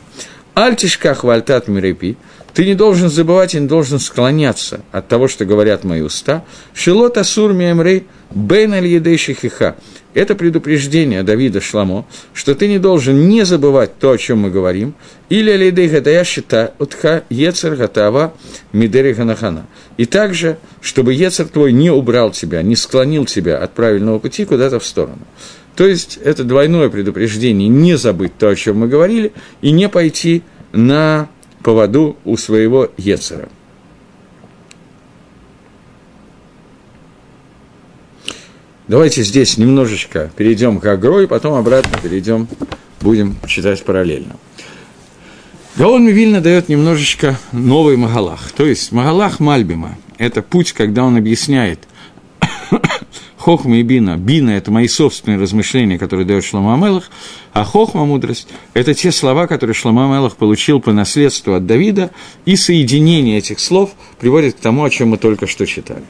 Альтишках 0.55 1.23
вальтат 1.23 1.69
мирепи– 1.69 2.17
ты 2.55 2.65
не 2.65 2.75
должен 2.75 3.11
забывать 3.11 3.55
и 3.55 3.61
не 3.61 3.67
должен 3.67 3.99
склоняться 3.99 4.81
от 4.93 5.09
того, 5.09 5.27
что 5.27 5.45
говорят 5.45 5.83
мои 5.83 6.01
уста. 6.01 6.45
Шилот 6.73 7.19
асур 7.19 7.53
миэмрей 7.53 8.07
бейн 8.31 8.73
аль 8.73 9.17
хиха. 9.19 9.77
Это 10.15 10.37
предупреждение 10.37 11.25
Давида 11.25 11.61
Шламо, 11.61 12.07
что 12.33 12.55
ты 12.55 12.69
не 12.69 12.79
должен 12.79 13.29
не 13.29 13.45
забывать 13.45 13.99
то, 13.99 14.13
о 14.13 14.19
чем 14.19 14.39
мы 14.39 14.51
говорим, 14.51 14.95
или 15.29 15.51
алидей 15.51 15.89
гадая 15.89 16.23
счета 16.23 16.73
утха 16.79 17.25
ецер 17.29 17.75
гатава 17.75 18.33
мидери 18.73 19.13
ганахана. 19.13 19.67
И 19.97 20.07
также, 20.07 20.59
чтобы 20.81 21.13
ецер 21.13 21.49
твой 21.49 21.73
не 21.73 21.91
убрал 21.91 22.31
тебя, 22.31 22.63
не 22.63 22.77
склонил 22.77 23.27
тебя 23.27 23.59
от 23.59 23.73
правильного 23.75 24.21
пути 24.21 24.45
куда-то 24.45 24.79
в 24.79 24.87
сторону. 24.87 25.27
То 25.75 25.89
есть, 25.89 26.21
это 26.23 26.45
двойное 26.45 26.89
предупреждение 26.89 27.69
не 27.69 27.97
забыть 27.99 28.39
то, 28.39 28.49
о 28.49 28.55
чем 28.55 28.79
мы 28.79 28.87
говорили, 28.87 29.33
и 29.61 29.73
не 29.73 29.89
пойти 29.89 30.45
на 30.71 31.29
поводу 31.65 32.17
у 32.25 32.37
своего 32.37 32.89
Ецера. 32.97 33.49
Давайте 38.87 39.23
здесь 39.23 39.57
немножечко 39.57 40.31
перейдем 40.37 40.79
к 40.79 40.87
Агро, 40.87 41.23
и 41.23 41.27
потом 41.27 41.55
обратно 41.55 41.99
перейдем, 42.03 42.47
будем 43.01 43.37
читать 43.49 43.83
параллельно. 43.83 44.37
Гаон 45.77 46.07
Мивильна 46.07 46.41
дает 46.41 46.69
немножечко 46.69 47.37
новый 47.51 47.97
Магалах. 47.97 48.53
То 48.53 48.67
есть 48.67 48.93
Магалах 48.93 49.41
Мальбима– 49.41 49.97
это 50.19 50.43
путь, 50.43 50.73
когда 50.73 51.03
он 51.03 51.17
объясняет– 51.17 51.81
Хохма 53.45 53.77
и 53.77 53.83
Бина. 53.83 54.17
Бина– 54.17 54.51
это 54.53 54.71
мои 54.71 54.89
собственные 54.89 55.39
размышления, 55.39 55.99
которые 55.99 56.25
дает 56.25 56.45
Шлома 56.45 56.73
Амелах, 56.73 57.11
а 57.53 57.63
Хохма– 57.63 58.05
мудрость– 58.07 58.49
это 58.73 58.95
те 58.95 59.13
слова, 59.13 59.47
которые 59.47 59.75
Шлома 59.75 60.07
Амелах 60.07 60.37
получил 60.37 60.81
по 60.81 60.95
наследству 60.95 61.53
от 61.53 61.67
Давида, 61.67 62.11
и 62.47 62.57
соединение 62.57 63.37
этих 63.37 63.61
слов 63.61 63.91
приводит 64.19 64.55
к 64.55 64.61
тому, 64.61 64.83
о 64.83 64.89
чем 64.89 65.11
мы 65.11 65.19
только 65.19 65.47
что 65.47 65.67
читали. 65.67 66.05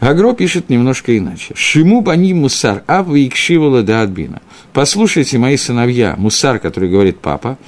Агро 0.00 0.32
пишет 0.32 0.70
немножко 0.70 1.18
иначе. 1.18 1.52
«Шиму 1.54 2.00
бани 2.00 2.32
мусар 2.32 2.82
ав 2.86 3.08
икшивала 3.10 3.82
да 3.82 4.00
адбина». 4.00 4.40
«Послушайте, 4.72 5.36
мои 5.36 5.58
сыновья, 5.58 6.14
мусар, 6.16 6.60
который 6.60 6.88
говорит 6.88 7.18
папа, 7.18 7.58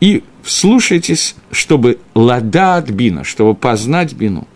и 0.00 0.24
вслушайтесь, 0.42 1.36
чтобы 1.52 2.00
лада 2.16 2.84
бина, 2.88 3.22
чтобы 3.22 3.54
познать 3.54 4.14
бину». 4.14 4.48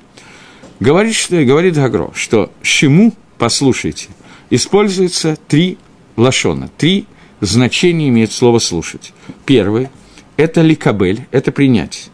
Говорит, 0.81 1.15
что, 1.15 1.41
говорит 1.45 1.77
Гагро, 1.77 2.11
что 2.17 2.51
«шиму» 2.63 3.13
послушайте, 3.43 4.07
используется 4.51 5.37
три 5.49 5.77
лошона, 6.17 6.71
три 6.79 7.07
значения 7.41 8.09
имеет 8.09 8.31
слово 8.31 8.61
«слушать». 8.61 9.13
Первое– 9.45 9.91
это 10.37 10.61
ликабель, 10.61 11.27
это 11.33 11.51
принять. 11.51 12.11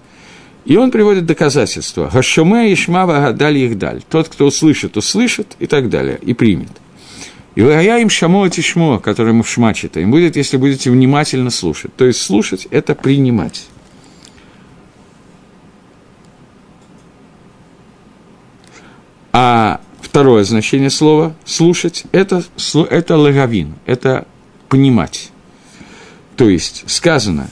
И 0.64 0.78
он 0.78 0.90
приводит 0.90 1.26
доказательства. 1.26 2.08
«Гашуме 2.10 2.72
ишмава 2.72 3.28
их 3.28 3.76
даль.– 3.76 4.02
тот, 4.08 4.30
кто 4.30 4.46
услышит, 4.46 4.96
услышит 4.96 5.54
и 5.58 5.66
так 5.66 5.90
далее, 5.90 6.18
и 6.22 6.32
примет. 6.32 6.72
«И 7.56 7.60
я 7.60 7.98
им 7.98 8.08
шамо 8.08 8.48
тишмо», 8.48 8.98
который 8.98 9.34
мы 9.34 9.42
в 9.42 9.50
шма 9.50 9.74
читаем, 9.74 10.10
будет, 10.10 10.34
если 10.34 10.56
будете 10.56 10.90
внимательно 10.90 11.50
слушать. 11.50 11.94
То 11.94 12.06
есть 12.06 12.22
слушать– 12.22 12.66
это 12.70 12.94
принимать. 12.94 13.66
А 19.30 19.82
второе 20.08 20.44
значение 20.44 20.90
слова 20.90 21.34
«слушать»– 21.44 22.04
это, 22.12 22.42
это 22.90 23.16
лагавин, 23.16 23.74
это 23.84 24.26
понимать. 24.68 25.30
То 26.36 26.48
есть 26.48 26.84
сказано 26.86 27.50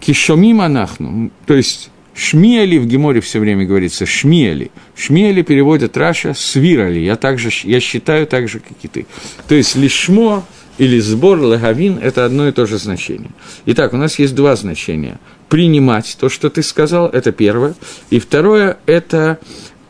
«кишомим 0.00 0.60
анахну», 0.60 1.30
то 1.46 1.54
есть 1.54 1.90
Шмиали 2.14 2.78
в 2.78 2.86
Геморе 2.86 3.20
все 3.20 3.40
время 3.40 3.66
говорится 3.66 4.06
Шмиали. 4.06 4.70
Шмиали 4.96 5.42
переводят 5.42 5.96
Раша 5.96 6.32
свирали. 6.32 7.00
Я, 7.00 7.16
также, 7.16 7.50
я 7.64 7.80
считаю 7.80 8.28
так 8.28 8.48
же, 8.48 8.60
как 8.60 8.76
и 8.82 8.86
ты. 8.86 9.06
То 9.48 9.56
есть 9.56 9.74
лишмо 9.74 10.44
или 10.78 11.00
сбор 11.00 11.40
лагавин– 11.40 11.98
это 12.02 12.24
одно 12.24 12.46
и 12.46 12.52
то 12.52 12.66
же 12.66 12.78
значение. 12.78 13.30
Итак, 13.66 13.94
у 13.94 13.96
нас 13.96 14.18
есть 14.20 14.34
два 14.36 14.54
значения. 14.54 15.18
Принимать 15.48 16.16
то, 16.20 16.28
что 16.28 16.50
ты 16.50 16.62
сказал, 16.62 17.08
это 17.08 17.32
первое. 17.32 17.74
И 18.10 18.20
второе– 18.20 18.78
это, 18.86 19.40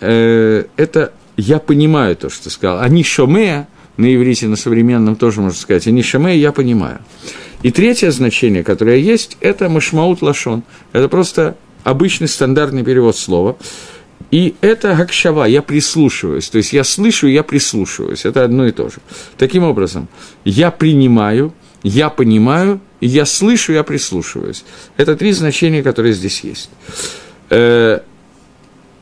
э, 0.00 0.64
это 0.78 1.12
я 1.36 1.58
понимаю 1.58 2.16
то, 2.16 2.30
что 2.30 2.50
сказал. 2.50 2.80
Они 2.80 3.02
шомея, 3.02 3.68
на 3.96 4.14
иврите, 4.14 4.46
на 4.48 4.56
современном 4.56 5.16
тоже 5.16 5.40
можно 5.40 5.58
сказать, 5.58 5.86
они 5.86 6.02
шомея, 6.02 6.36
я 6.36 6.52
понимаю. 6.52 7.00
И 7.62 7.70
третье 7.70 8.10
значение, 8.10 8.62
которое 8.62 8.98
есть, 8.98 9.36
это 9.40 9.68
машмаут 9.68 10.20
лашон. 10.20 10.64
Это 10.92 11.08
просто 11.08 11.56
обычный 11.82 12.28
стандартный 12.28 12.84
перевод 12.84 13.16
слова. 13.16 13.56
И 14.30 14.54
это 14.60 14.94
гакшава, 14.94 15.46
я 15.46 15.62
прислушиваюсь. 15.62 16.48
То 16.48 16.58
есть 16.58 16.72
я 16.72 16.84
слышу, 16.84 17.26
я 17.26 17.42
прислушиваюсь. 17.42 18.24
Это 18.24 18.44
одно 18.44 18.66
и 18.66 18.72
то 18.72 18.88
же. 18.88 18.96
Таким 19.38 19.64
образом, 19.64 20.08
я 20.44 20.70
принимаю, 20.70 21.54
я 21.82 22.10
понимаю, 22.10 22.80
я 23.00 23.26
слышу, 23.26 23.72
я 23.72 23.82
прислушиваюсь. 23.82 24.64
Это 24.96 25.16
три 25.16 25.32
значения, 25.32 25.82
которые 25.82 26.14
здесь 26.14 26.40
есть. 26.40 26.70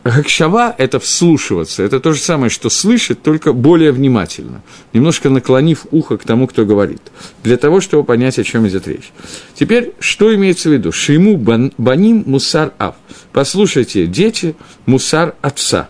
Гакшава– 0.04 0.74
это 0.78 0.98
вслушиваться, 0.98 1.84
это 1.84 2.00
то 2.00 2.12
же 2.12 2.20
самое, 2.20 2.50
что 2.50 2.70
слышать, 2.70 3.22
только 3.22 3.52
более 3.52 3.92
внимательно, 3.92 4.62
немножко 4.92 5.30
наклонив 5.30 5.86
ухо 5.92 6.18
к 6.18 6.24
тому, 6.24 6.48
кто 6.48 6.64
говорит, 6.64 7.00
для 7.44 7.56
того, 7.56 7.80
чтобы 7.80 8.02
понять, 8.02 8.38
о 8.38 8.44
чем 8.44 8.66
идет 8.66 8.88
речь. 8.88 9.12
Теперь, 9.54 9.92
что 10.00 10.34
имеется 10.34 10.70
в 10.70 10.72
виду? 10.72 10.90
Шиму 10.90 11.36
баним 11.36 12.24
мусар 12.26 12.72
ав. 12.78 12.96
Послушайте, 13.32 14.06
дети, 14.06 14.56
мусар 14.86 15.36
отца. 15.40 15.88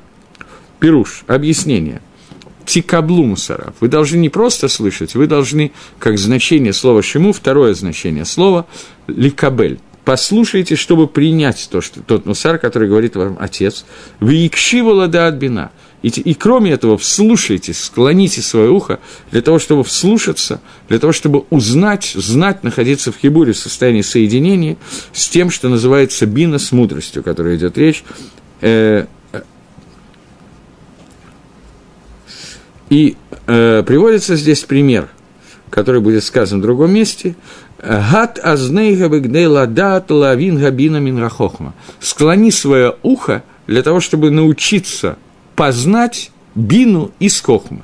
Пируш, 0.79 1.25
объяснение. 1.27 2.03
Тикаблу 2.67 3.25
мусарав. 3.25 3.75
Вы 3.81 3.89
должны 3.89 4.19
не 4.19 4.29
просто 4.29 4.69
слышать, 4.69 5.15
вы 5.15 5.27
должны, 5.27 5.73
как 5.99 6.19
значение 6.19 6.75
слова 6.75 7.03
шиму, 7.03 7.33
второе 7.33 7.73
значение 7.73 8.27
слова 8.27 8.67
ликабель– 9.07 9.79
послушайте, 10.05 10.77
чтобы 10.77 11.07
принять 11.07 11.69
то, 11.71 11.81
что, 11.81 12.03
тот 12.03 12.27
мусар, 12.27 12.59
который 12.59 12.89
говорит 12.89 13.17
вам 13.17 13.37
отец. 13.41 13.85
Вы 14.21 14.47
икшивала 14.47 15.09
да 15.09 15.29
отбина. 15.29 15.71
И, 16.03 16.09
и 16.09 16.35
кроме 16.35 16.73
этого, 16.73 16.99
вслушайтесь, 16.99 17.79
склоните 17.85 18.43
свое 18.43 18.71
ухо 18.71 18.99
для 19.31 19.41
того, 19.41 19.61
чтобы 19.61 19.85
вслушаться, 19.85 20.61
для 20.89 20.99
того, 20.99 21.13
чтобы 21.13 21.45
узнать, 21.51 22.13
знать, 22.17 22.65
находиться 22.65 23.13
в 23.13 23.17
хибуре 23.17 23.53
в 23.53 23.57
состоянии 23.57 24.03
соединения 24.03 24.77
с 25.13 25.29
тем, 25.29 25.51
что 25.51 25.69
называется 25.69 26.27
бина, 26.27 26.59
с 26.59 26.73
мудростью, 26.73 27.21
о 27.21 27.23
которой 27.23 27.57
идет 27.57 27.79
речь. 27.79 28.03
Э, 28.61 29.07
и 32.91 33.17
э, 33.47 33.85
приводится 33.87 34.35
здесь 34.35 34.61
пример, 34.65 35.09
который 35.71 36.01
будет 36.01 36.25
сказан 36.25 36.59
в 36.59 36.63
другом 36.63 36.93
месте– 36.93 37.37
Гат 37.83 38.39
азнейга 38.39 39.09
бигдей 39.09 39.47
ладат 39.47 40.11
лавин 40.11 40.59
габина 40.59 40.99
минрахохма. 40.99 41.75
Склони 41.99 42.53
свое 42.53 42.95
ухо 43.03 43.43
для 43.67 43.83
того, 43.83 43.99
чтобы 43.99 44.31
научиться 44.31 45.19
познать 45.57 46.31
бину 46.55 47.11
из 47.19 47.41
хохмы. 47.41 47.83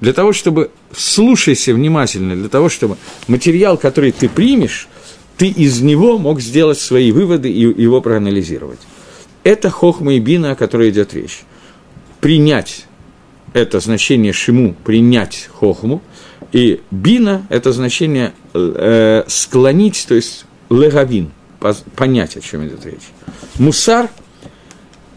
Для 0.00 0.14
того, 0.14 0.32
чтобы 0.32 0.70
слушайся 0.96 1.74
внимательно, 1.74 2.34
для 2.36 2.48
того, 2.48 2.70
чтобы 2.70 2.96
материал, 3.28 3.76
который 3.76 4.12
ты 4.12 4.30
примешь, 4.30 4.88
ты 5.36 5.48
из 5.48 5.82
него 5.82 6.16
мог 6.18 6.40
сделать 6.40 6.78
свои 6.78 7.12
выводы 7.12 7.50
и 7.50 7.60
его 7.60 8.00
проанализировать. 8.00 8.80
Это 9.42 9.68
хохма 9.68 10.14
и 10.14 10.20
бина, 10.20 10.52
о 10.52 10.56
которой 10.56 10.88
идет 10.88 11.12
речь. 11.12 11.42
Принять 12.20 12.86
это 13.52 13.78
значение 13.80 14.32
шиму, 14.32 14.74
принять 14.84 15.50
хохму– 15.52 16.00
и 16.54 16.80
бина– 16.92 17.44
это 17.50 17.72
значение 17.72 18.32
э, 18.54 19.24
склонить, 19.26 20.06
то 20.06 20.14
есть 20.14 20.44
легавин, 20.70 21.32
понять, 21.96 22.36
о 22.36 22.40
чем 22.40 22.64
идет 22.68 22.86
речь. 22.86 23.10
Мусар, 23.58 24.08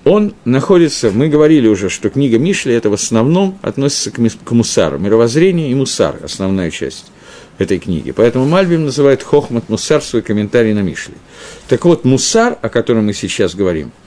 он 0.04 0.34
находится, 0.46 1.12
мы 1.12 1.28
говорили 1.30 1.68
уже, 1.68 1.90
что 1.90 2.10
книга 2.10 2.40
Мишли 2.40 2.74
это 2.74 2.90
в 2.90 2.94
основном 2.94 3.60
относится 3.62 4.10
к, 4.10 4.16
к 4.16 4.52
мусару, 4.52 4.98
мировоззрение 4.98 5.70
и 5.70 5.76
мусар, 5.76 6.16
основная 6.24 6.72
часть 6.72 7.12
этой 7.60 7.78
книги. 7.78 8.10
Поэтому 8.10 8.48
Мальбим 8.48 8.86
называет 8.86 9.22
Хохмат 9.22 9.70
Мусар 9.70 10.02
свой 10.02 10.24
комментарий 10.24 10.74
на 10.74 10.82
Мишли. 10.82 11.14
Так 11.68 11.86
вот, 11.86 12.04
мусар, 12.04 12.58
о 12.64 12.70
котором 12.70 13.06
мы 13.06 13.14
сейчас 13.14 13.54
говорим– 13.54 13.92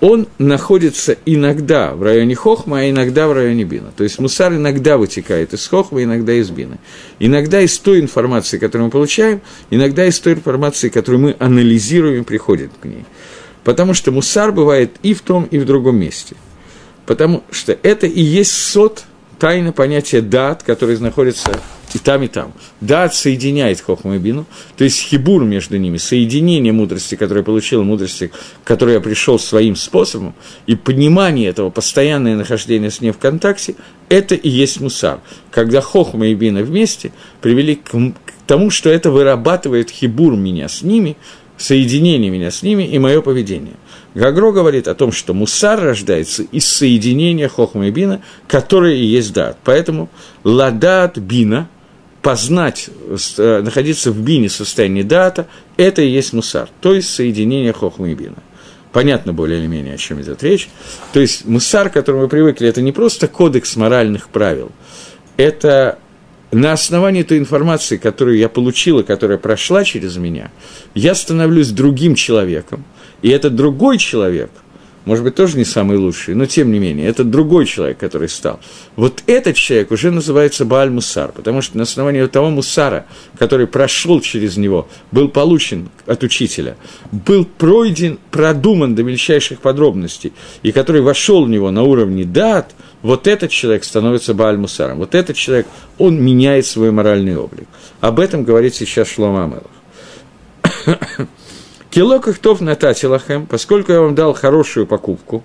он 0.00 0.28
находится 0.38 1.16
иногда 1.24 1.94
в 1.94 2.02
районе 2.02 2.34
Хохма, 2.34 2.80
а 2.80 2.90
иногда 2.90 3.28
в 3.28 3.32
районе 3.32 3.64
Бина. 3.64 3.92
То 3.96 4.04
есть 4.04 4.18
Мусар 4.18 4.52
иногда 4.52 4.98
вытекает 4.98 5.54
из 5.54 5.66
Хохма, 5.66 6.02
иногда 6.02 6.34
из 6.34 6.50
Бина. 6.50 6.78
Иногда 7.18 7.60
из 7.60 7.78
той 7.78 8.00
информации, 8.00 8.58
которую 8.58 8.86
мы 8.86 8.90
получаем, 8.90 9.40
иногда 9.70 10.04
из 10.04 10.18
той 10.20 10.34
информации, 10.34 10.90
которую 10.90 11.20
мы 11.20 11.36
анализируем, 11.38 12.24
приходит 12.24 12.70
к 12.80 12.84
ней. 12.84 13.04
Потому 13.64 13.94
что 13.94 14.12
Мусар 14.12 14.52
бывает 14.52 14.92
и 15.02 15.14
в 15.14 15.22
том, 15.22 15.48
и 15.50 15.58
в 15.58 15.64
другом 15.64 15.96
месте. 15.96 16.36
Потому 17.06 17.42
что 17.50 17.76
это 17.82 18.06
и 18.06 18.20
есть 18.20 18.52
сот, 18.52 19.04
тайна 19.38 19.72
понятия 19.72 20.20
дат, 20.20 20.62
который 20.62 20.98
находится 20.98 21.50
и 21.94 21.98
там, 21.98 22.22
и 22.22 22.28
там. 22.28 22.52
Дат 22.80 23.14
соединяет 23.14 23.80
Хохму 23.80 24.14
и 24.14 24.18
Бину, 24.18 24.44
то 24.76 24.84
есть 24.84 25.00
хибур 25.00 25.44
между 25.44 25.78
ними, 25.78 25.96
соединение 25.96 26.72
мудрости, 26.72 27.14
которое 27.14 27.42
получил, 27.42 27.84
мудрости, 27.84 28.32
которой 28.64 28.94
я 28.94 29.00
пришел 29.00 29.38
своим 29.38 29.76
способом, 29.76 30.34
и 30.66 30.74
понимание 30.74 31.48
этого, 31.48 31.70
постоянное 31.70 32.36
нахождение 32.36 32.90
с 32.90 33.00
ней 33.00 33.12
в 33.12 33.18
контакте, 33.18 33.76
это 34.08 34.34
и 34.34 34.48
есть 34.48 34.80
мусар. 34.80 35.20
Когда 35.50 35.80
Хохма 35.80 36.26
и 36.26 36.34
Бина 36.34 36.62
вместе 36.62 37.12
привели 37.40 37.76
к, 37.76 37.90
к 37.90 38.32
тому, 38.46 38.70
что 38.70 38.90
это 38.90 39.10
вырабатывает 39.10 39.90
хибур 39.90 40.34
меня 40.36 40.68
с 40.68 40.82
ними, 40.82 41.16
соединение 41.56 42.30
меня 42.30 42.50
с 42.50 42.62
ними 42.62 42.82
и 42.82 42.98
мое 42.98 43.22
поведение. 43.22 43.74
Гагро 44.16 44.50
говорит 44.50 44.88
о 44.88 44.94
том, 44.94 45.12
что 45.12 45.34
мусар 45.34 45.78
рождается 45.78 46.42
из 46.44 46.66
соединения 46.66 47.48
хохма 47.48 47.88
и 47.88 47.90
бина, 47.90 48.22
которое 48.48 48.94
и 48.94 49.04
есть 49.04 49.34
дат. 49.34 49.58
Поэтому 49.62 50.08
ладат 50.42 51.18
бина, 51.18 51.68
познать, 52.22 52.88
э, 53.36 53.60
находиться 53.60 54.10
в 54.12 54.18
бине 54.18 54.48
состоянии 54.48 55.02
дата, 55.02 55.48
это 55.76 56.00
и 56.00 56.08
есть 56.08 56.32
мусар, 56.32 56.70
то 56.80 56.94
есть 56.94 57.10
соединение 57.10 57.74
хохма 57.74 58.08
и 58.08 58.14
бина. 58.14 58.38
Понятно 58.90 59.34
более 59.34 59.60
или 59.60 59.66
менее, 59.66 59.96
о 59.96 59.98
чем 59.98 60.22
идет 60.22 60.42
речь. 60.42 60.70
То 61.12 61.20
есть 61.20 61.44
мусар, 61.44 61.90
к 61.90 61.92
которому 61.92 62.22
мы 62.22 62.28
привыкли, 62.28 62.66
это 62.66 62.80
не 62.80 62.92
просто 62.92 63.28
кодекс 63.28 63.76
моральных 63.76 64.30
правил, 64.30 64.72
это 65.36 65.98
на 66.52 66.72
основании 66.72 67.22
той 67.22 67.36
информации, 67.36 67.98
которую 67.98 68.38
я 68.38 68.48
получила, 68.48 69.02
которая 69.02 69.36
прошла 69.36 69.84
через 69.84 70.16
меня, 70.16 70.50
я 70.94 71.14
становлюсь 71.14 71.68
другим 71.68 72.14
человеком, 72.14 72.86
и 73.22 73.28
этот 73.30 73.54
другой 73.54 73.98
человек– 73.98 74.50
может 75.06 75.22
быть, 75.22 75.36
тоже 75.36 75.56
не 75.56 75.64
самый 75.64 75.96
лучший, 75.98 76.34
но 76.34 76.46
тем 76.46 76.72
не 76.72 76.80
менее, 76.80 77.06
это 77.06 77.22
другой 77.22 77.64
человек, 77.64 77.96
который 77.96 78.28
стал. 78.28 78.58
Вот 78.96 79.22
этот 79.28 79.54
человек 79.54 79.92
уже 79.92 80.10
называется 80.10 80.64
Бааль 80.64 80.90
Мусар, 80.90 81.30
потому 81.30 81.62
что 81.62 81.76
на 81.76 81.84
основании 81.84 82.26
того 82.26 82.50
Мусара, 82.50 83.06
который 83.38 83.68
прошел 83.68 84.20
через 84.20 84.56
него, 84.56 84.88
был 85.12 85.28
получен 85.28 85.90
от 86.06 86.24
учителя, 86.24 86.76
был 87.12 87.44
пройден, 87.44 88.18
продуман 88.32 88.96
до 88.96 89.04
мельчайших 89.04 89.60
подробностей, 89.60 90.32
и 90.64 90.72
который 90.72 91.02
вошел 91.02 91.44
в 91.44 91.48
него 91.48 91.70
на 91.70 91.84
уровне 91.84 92.24
дат, 92.24 92.74
вот 93.02 93.28
этот 93.28 93.52
человек 93.52 93.84
становится 93.84 94.34
Бааль 94.34 94.56
Мусаром. 94.56 94.98
Вот 94.98 95.14
этот 95.14 95.36
человек, 95.36 95.68
он 95.98 96.20
меняет 96.20 96.66
свой 96.66 96.90
моральный 96.90 97.36
облик. 97.36 97.68
Об 98.00 98.18
этом 98.18 98.42
говорит 98.42 98.74
сейчас 98.74 99.06
Шлома 99.06 99.44
Амелов. 99.44 101.28
Кило 101.96 102.20
кахтов 102.20 102.60
натати 102.60 103.06
лахем, 103.06 103.46
поскольку 103.46 103.90
я 103.90 104.02
вам 104.02 104.14
дал 104.14 104.34
хорошую 104.34 104.86
покупку, 104.86 105.42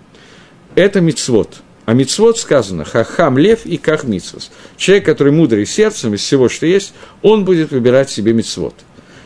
это 0.76 1.00
мицвод. 1.00 1.62
А 1.86 1.94
мицвод 1.94 2.38
сказано 2.38 2.84
хахам 2.84 3.38
лев 3.38 3.66
и 3.66 3.78
ках 3.78 4.04
мицвос. 4.04 4.52
Человек, 4.76 5.06
который 5.06 5.32
мудрый 5.32 5.66
сердцем 5.66 6.14
из 6.14 6.20
всего, 6.20 6.50
что 6.50 6.66
есть, 6.66 6.94
он 7.22 7.46
будет 7.46 7.72
выбирать 7.72 8.10
себе 8.10 8.34
мицвод. 8.34 8.76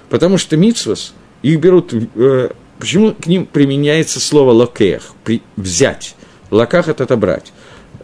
Потому 0.08 0.38
что 0.38 0.56
мицвос, 0.56 1.16
их 1.42 1.60
берут, 1.60 1.96
э, 1.96 2.50
почему 2.78 3.16
к 3.16 3.26
ним 3.26 3.48
применяется 3.48 4.20
слово 4.20 4.52
локех, 4.52 5.14
при, 5.24 5.42
взять. 5.56 6.16
Лаках– 6.52 6.88
это 6.90 7.06
отобрать. 7.06 7.54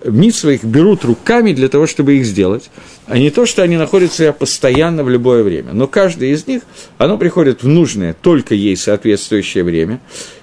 Митсвы 0.05 0.55
их 0.55 0.63
берут 0.63 1.03
руками 1.03 1.53
для 1.53 1.69
того, 1.69 1.87
чтобы 1.87 2.15
их 2.17 2.25
сделать, 2.25 2.69
а 3.05 3.17
не 3.17 3.29
то, 3.29 3.45
что 3.45 3.63
они 3.63 3.77
находятся 3.77 4.33
постоянно 4.33 5.03
в 5.03 5.09
любое 5.09 5.43
время. 5.43 5.73
Но 5.73 5.87
каждое 5.87 6.29
из 6.29 6.47
них, 6.47 6.63
оно 6.97 7.17
приходит 7.17 7.63
в 7.63 7.67
нужное, 7.67 8.13
только 8.13 8.55
ей 8.55 8.75
соответствующее 8.75 9.63
время. 9.63 9.99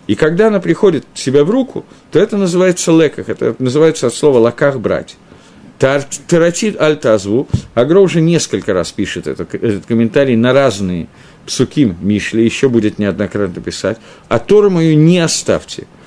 И 0.07 0.15
когда 0.15 0.49
оно 0.49 0.61
приходит 0.61 1.05
себе 1.15 1.45
в 1.45 1.51
руку, 1.51 1.85
то 2.11 2.19
это 2.19 2.37
называется 2.37 2.93
леках, 2.93 3.29
это 3.29 3.55
называется 3.59 4.07
от 4.07 4.15
слова 4.15 4.39
лаках 4.39 4.79
брать. 4.79 5.17
Таратит 5.79 6.81
аль-тазву, 6.81 7.47
Агро 7.75 8.01
уже 8.01 8.21
несколько 8.21 8.73
раз 8.73 8.91
пишет 8.91 9.29
этот, 9.29 9.55
этот 9.55 9.87
комментарий 9.87 10.35
на 10.35 10.53
разные 10.53 11.07
псуким 11.47 11.97
Мишли, 12.03 12.45
еще 12.45 12.69
будет 12.69 12.99
неоднократно 12.99 13.63
писать, 13.63 13.99
а 14.29 14.39
Тору 14.39 14.71
мою 14.71 14.97
не 14.97 15.19
оставьте– 15.19 15.87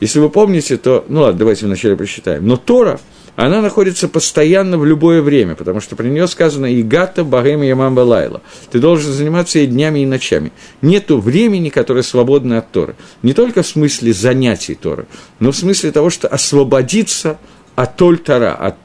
если 0.00 0.18
вы 0.18 0.30
помните, 0.30 0.76
то, 0.76 1.04
ну 1.08 1.20
ладно, 1.22 1.38
давайте 1.38 1.66
вначале 1.66 1.94
прочитаем. 1.94 2.46
Но 2.46 2.56
Тора, 2.56 2.98
она 3.36 3.62
находится 3.62 4.08
постоянно 4.08 4.78
в 4.78 4.84
любое 4.84 5.22
время, 5.22 5.54
потому 5.54 5.80
что 5.80 5.96
при 5.96 6.08
нее 6.08 6.26
сказано 6.26 6.78
«Игата 6.80 7.24
багем 7.24 7.62
ямамба 7.62 8.00
лайла». 8.00 8.42
Ты 8.70 8.80
должен 8.80 9.12
заниматься 9.12 9.58
и 9.58 9.66
днями, 9.66 10.00
и 10.00 10.06
ночами. 10.06 10.52
Нету 10.82 11.18
времени, 11.20 11.68
которое 11.68 12.02
свободно 12.02 12.58
от 12.58 12.70
Торы. 12.70 12.96
Не 13.22 13.34
только 13.34 13.62
в 13.62 13.66
смысле 13.66 14.12
занятий 14.12 14.74
Торы, 14.74 15.06
но 15.38 15.52
в 15.52 15.56
смысле 15.56 15.92
того, 15.92 16.10
что 16.10 16.28
освободиться 16.28 17.38
от 17.76 17.96
Толь 17.96 18.18
Тора, 18.18 18.54
от 18.54 18.76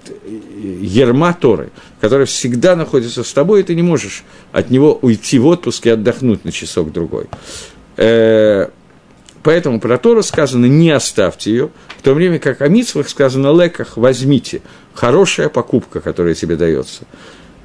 ерма 0.62 1.34
Торы, 1.34 1.72
который 2.00 2.26
всегда 2.26 2.76
находится 2.76 3.24
с 3.24 3.34
тобой, 3.34 3.62
и 3.62 3.64
ты 3.64 3.76
не 3.76 3.82
можешь 3.82 4.24
от 4.52 4.70
него 4.70 4.98
уйти 5.02 5.40
в 5.40 5.48
отпуск 5.48 5.86
и 5.88 5.90
отдохнуть 5.90 6.46
на 6.46 6.52
часок-другой. 6.52 7.28
Поэтому 9.46 9.80
про 9.80 10.00
Тору 10.00 10.24
сказано 10.24 10.66
«не 10.66 10.90
оставьте 10.90 11.52
ее», 11.52 11.70
в 12.00 12.02
то 12.02 12.16
время 12.16 12.40
как 12.40 12.62
о 12.62 12.68
митцвах 12.68 13.08
сказано 13.08 13.56
«леках 13.56 13.96
возьмите», 13.96 14.64
хорошая 14.96 15.50
покупка, 15.50 16.02
которая 16.02 16.34
тебе 16.34 16.56
дается. 16.56 17.04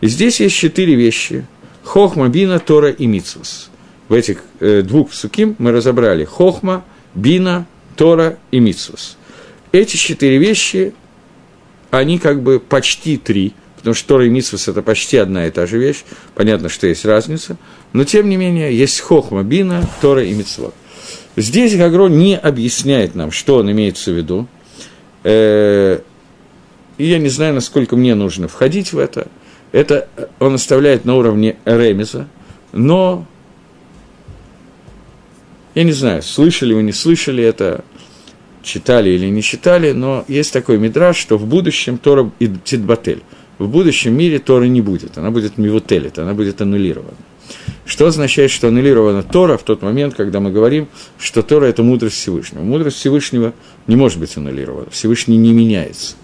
И 0.02 0.06
здесь 0.06 0.40
есть 0.40 0.54
четыре 0.54 0.94
вещи– 0.94 1.46
хохма, 1.82 2.28
бина, 2.28 2.58
Тора 2.58 2.90
и 2.90 3.06
митцвас. 3.06 3.70
В 4.10 4.12
этих 4.12 4.42
э, 4.60 4.82
двух 4.82 5.14
суким 5.14 5.56
мы 5.58 5.72
разобрали 5.72 6.26
хохма, 6.26 6.84
бина, 7.14 7.66
Тора 7.96 8.36
и 8.50 8.60
митцвас. 8.60 9.16
Эти 9.72 9.96
четыре 9.96 10.36
вещи, 10.36 10.92
они 11.90 12.18
как 12.18 12.42
бы 12.42 12.60
почти 12.60 13.16
три, 13.16 13.54
потому 13.78 13.94
что 13.94 14.06
Тора 14.06 14.26
и 14.26 14.28
Митсвас– 14.28 14.68
это 14.68 14.82
почти 14.82 15.16
одна 15.16 15.46
и 15.46 15.50
та 15.50 15.64
же 15.64 15.78
вещь, 15.78 16.04
понятно, 16.34 16.68
что 16.68 16.86
есть 16.86 17.06
разница, 17.06 17.56
но 17.94 18.04
тем 18.04 18.28
не 18.28 18.36
менее 18.36 18.76
есть 18.76 19.00
хохма, 19.00 19.44
бина, 19.44 19.88
Тора 20.02 20.22
и 20.22 20.34
Митсвот. 20.34 20.74
Здесь 21.36 21.76
Гагро 21.76 22.08
не 22.08 22.36
объясняет 22.36 23.14
нам, 23.14 23.30
что 23.30 23.56
он 23.56 23.70
имеется 23.70 24.10
в 24.12 24.16
виду. 24.16 24.46
Э, 25.22 26.00
и 26.98 27.06
я 27.06 27.18
не 27.18 27.28
знаю, 27.28 27.54
насколько 27.54 27.96
мне 27.96 28.14
нужно 28.14 28.48
входить 28.48 28.92
в 28.92 28.98
это. 28.98 29.28
Это 29.72 30.08
он 30.38 30.54
оставляет 30.54 31.04
на 31.04 31.16
уровне 31.16 31.56
ремеза, 31.64 32.28
но 32.72 33.26
я 35.74 35.84
не 35.84 35.92
знаю, 35.92 36.22
слышали 36.22 36.74
вы, 36.74 36.82
не 36.82 36.92
слышали 36.92 37.44
это, 37.44 37.84
читали 38.62 39.10
или 39.10 39.26
не 39.26 39.42
читали, 39.42 39.92
но 39.92 40.24
есть 40.26 40.52
такой 40.52 40.78
мидраж, 40.78 41.16
что 41.16 41.38
в 41.38 41.46
будущем 41.46 41.98
Тора 41.98 42.30
и 42.38 42.48
Титбатель. 42.48 43.22
В 43.58 43.68
будущем 43.68 44.16
мире 44.16 44.38
Торы 44.38 44.68
не 44.68 44.80
будет, 44.80 45.18
она 45.18 45.30
будет 45.30 45.58
мивутелит, 45.58 46.18
она 46.18 46.34
будет 46.34 46.60
аннулирована. 46.60 47.16
Что 47.90 48.06
означает, 48.06 48.52
что 48.52 48.68
аннулирована 48.68 49.24
Тора 49.24 49.56
в 49.56 49.64
тот 49.64 49.82
момент, 49.82 50.14
когда 50.14 50.38
мы 50.38 50.52
говорим, 50.52 50.86
что 51.18 51.42
Тора– 51.42 51.64
это 51.66 51.82
мудрость 51.82 52.18
Всевышнего. 52.18 52.62
Мудрость 52.62 52.98
Всевышнего 52.98 53.52
не 53.88 53.96
может 53.96 54.20
быть 54.20 54.36
аннулирована, 54.36 54.88
Всевышний 54.90 55.36
не 55.36 55.52
меняется. 55.52 56.14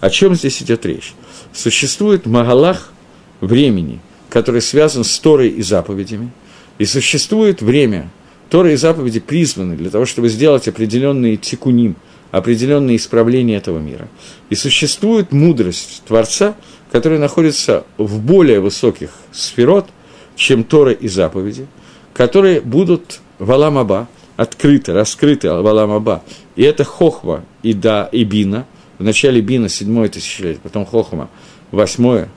О 0.00 0.10
чем 0.10 0.34
здесь 0.34 0.60
идет 0.62 0.84
речь? 0.84 1.12
Существует 1.52 2.26
магалах 2.26 2.92
времени, 3.40 4.00
который 4.30 4.60
связан 4.60 5.04
с 5.04 5.16
Торой 5.20 5.50
и 5.50 5.62
заповедями, 5.62 6.32
и 6.78 6.86
существует 6.86 7.62
время, 7.62 8.10
Тора 8.50 8.72
и 8.72 8.76
заповеди 8.76 9.20
призваны 9.20 9.76
для 9.76 9.90
того, 9.90 10.06
чтобы 10.06 10.28
сделать 10.28 10.66
определенные 10.66 11.36
тикуним, 11.36 11.94
определенные 12.32 12.96
исправления 12.96 13.58
этого 13.58 13.78
мира. 13.78 14.08
И 14.50 14.56
существует 14.56 15.30
мудрость 15.30 16.02
Творца, 16.04 16.56
которая 16.90 17.20
находится 17.20 17.84
в 17.96 18.18
более 18.18 18.58
высоких 18.58 19.10
сферот– 19.30 19.86
чем 20.42 20.64
Тора 20.64 20.90
и 20.90 21.06
заповеди, 21.06 21.66
которые 22.12 22.60
будут 22.60 23.20
в 23.38 23.50
Аламаба, 23.52 24.08
открыты, 24.36 24.92
раскрыты 24.92 25.48
в 25.48 25.66
Аламаба. 25.66 26.22
И 26.56 26.62
это 26.62 26.82
Хохма 26.82 27.44
и 27.62 27.72
Да 27.72 28.08
и 28.10 28.24
Бина, 28.24 28.66
в 28.98 29.04
начале 29.04 29.40
Бина 29.40 29.68
седьмое 29.68 30.08
тысячелетие, 30.08 30.60
потом 30.60 30.84
Хохма 30.84 31.30
восьмое 31.70 32.28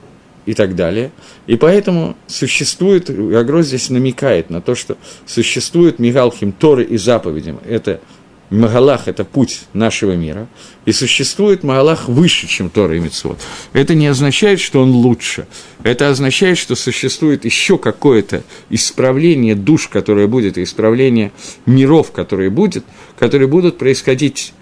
и 0.46 0.54
так 0.54 0.76
далее. 0.76 1.10
И 1.48 1.56
поэтому 1.56 2.16
существует, 2.28 3.10
Агро 3.10 3.62
здесь 3.62 3.90
намекает 3.90 4.50
на 4.50 4.60
то, 4.60 4.76
что 4.76 4.96
существует 5.26 5.98
Мигалхим 5.98 6.52
Торы 6.52 6.84
и 6.84 6.96
заповедям. 6.96 7.58
Это 7.68 8.00
Магалах– 8.50 9.02
это 9.08 9.24
путь 9.24 9.62
нашего 9.72 10.12
мира, 10.12 10.46
и 10.84 10.92
существует 10.92 11.64
Магалах 11.64 12.08
выше, 12.08 12.46
чем 12.46 12.70
Тора 12.70 12.96
и 12.96 13.00
Митцвот. 13.00 13.38
Это 13.72 13.94
не 13.94 14.06
означает, 14.06 14.60
что 14.60 14.80
он 14.82 14.90
лучше. 14.90 15.46
Это 15.82 16.08
означает, 16.08 16.56
что 16.56 16.76
существует 16.76 17.44
еще 17.44 17.76
какое-то 17.76 18.44
исправление 18.70 19.56
душ, 19.56 19.88
которое 19.88 20.28
будет, 20.28 20.58
исправление 20.58 21.32
миров, 21.66 22.12
которые 22.12 22.50
будет, 22.50 22.84
которые 23.18 23.48
будут 23.48 23.78
происходить 23.78 24.52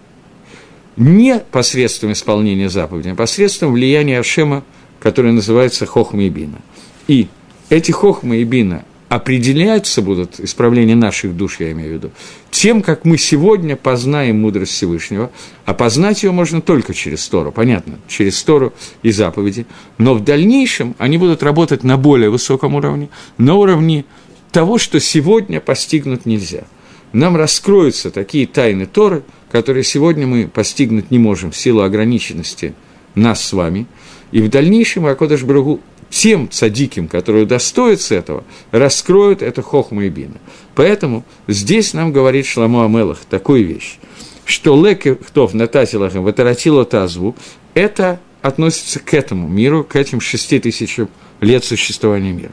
не 0.97 1.39
посредством 1.39 2.13
исполнения 2.13 2.71
заповедей, 2.71 3.13
а 3.13 3.17
посредством 3.17 3.73
влияния 3.73 4.21
Ашема, 4.21 4.65
которое 5.01 5.33
называется 5.33 5.85
Хохма 5.85 6.23
и 6.23 6.31
Бина. 6.31 6.61
И 7.07 7.29
эти 7.69 7.91
Хохма 7.91 8.37
и 8.37 8.45
Бина 8.45 8.85
определяться 9.09 10.03
будут, 10.03 10.41
исправление 10.41 10.97
наших 10.97 11.37
душ, 11.37 11.61
я 11.61 11.73
имею 11.73 11.91
в 11.91 11.93
виду, 11.95 12.11
тем, 12.51 12.83
как 12.83 13.05
мы 13.05 13.19
сегодня 13.19 13.77
познаем 13.77 14.41
мудрость 14.41 14.73
Всевышнего, 14.73 15.31
а 15.65 15.75
познать 15.75 16.23
ее 16.23 16.33
можно 16.33 16.61
только 16.61 16.95
через 16.95 17.29
Тору, 17.29 17.53
понятно, 17.53 17.99
через 18.09 18.43
Тору 18.43 18.73
и 19.03 19.11
заповеди, 19.11 19.67
но 19.99 20.15
в 20.15 20.25
дальнейшем 20.25 20.95
они 20.99 21.19
будут 21.19 21.43
работать 21.43 21.85
на 21.85 21.97
более 21.97 22.31
высоком 22.31 22.75
уровне, 22.75 23.09
на 23.39 23.55
уровне 23.55 24.05
того, 24.51 24.79
что 24.79 25.01
сегодня 25.01 25.61
постигнуть 25.61 26.27
нельзя. 26.27 26.65
Нам 27.13 27.37
раскроются 27.37 28.11
такие 28.11 28.47
тайны 28.47 28.87
Торы, 28.87 29.23
которые 29.51 29.85
сегодня 29.85 30.27
мы 30.27 30.49
постигнуть 30.49 31.11
не 31.11 31.19
можем 31.19 31.53
в 31.53 31.57
силу 31.57 31.83
ограниченности 31.83 32.75
нас 33.15 33.45
с 33.45 33.53
вами, 33.53 33.87
и 34.33 34.41
в 34.41 34.51
дальнейшем 34.51 35.07
Акодыш 35.07 35.45
Брагу 35.45 35.81
тем 36.15 36.49
цадиким, 36.49 37.09
которые 37.09 37.43
удостоятся 37.43 38.15
этого, 38.15 38.45
раскроют 38.71 39.43
это 39.43 39.63
хохма 39.63 40.05
и 40.05 40.09
бина. 40.09 40.37
Поэтому 40.77 41.25
здесь 41.49 41.93
нам 41.93 42.13
говорит 42.13 42.47
Шламу 42.47 42.85
Амелах 42.85 43.19
такую 43.29 43.67
вещь, 43.67 43.99
что 44.45 44.81
леки 44.81 45.15
ктов 45.15 45.55
нататилахем 45.55 46.23
ватаратило 46.23 46.85
тазву, 46.85 47.35
это 47.75 48.21
относится 48.43 49.01
к 49.01 49.13
этому 49.13 49.49
миру, 49.49 49.83
к 49.83 49.97
этим 49.97 50.21
шести 50.21 50.61
тысячам 50.61 51.09
лет 51.41 51.65
существования 51.65 52.31
мира. 52.31 52.53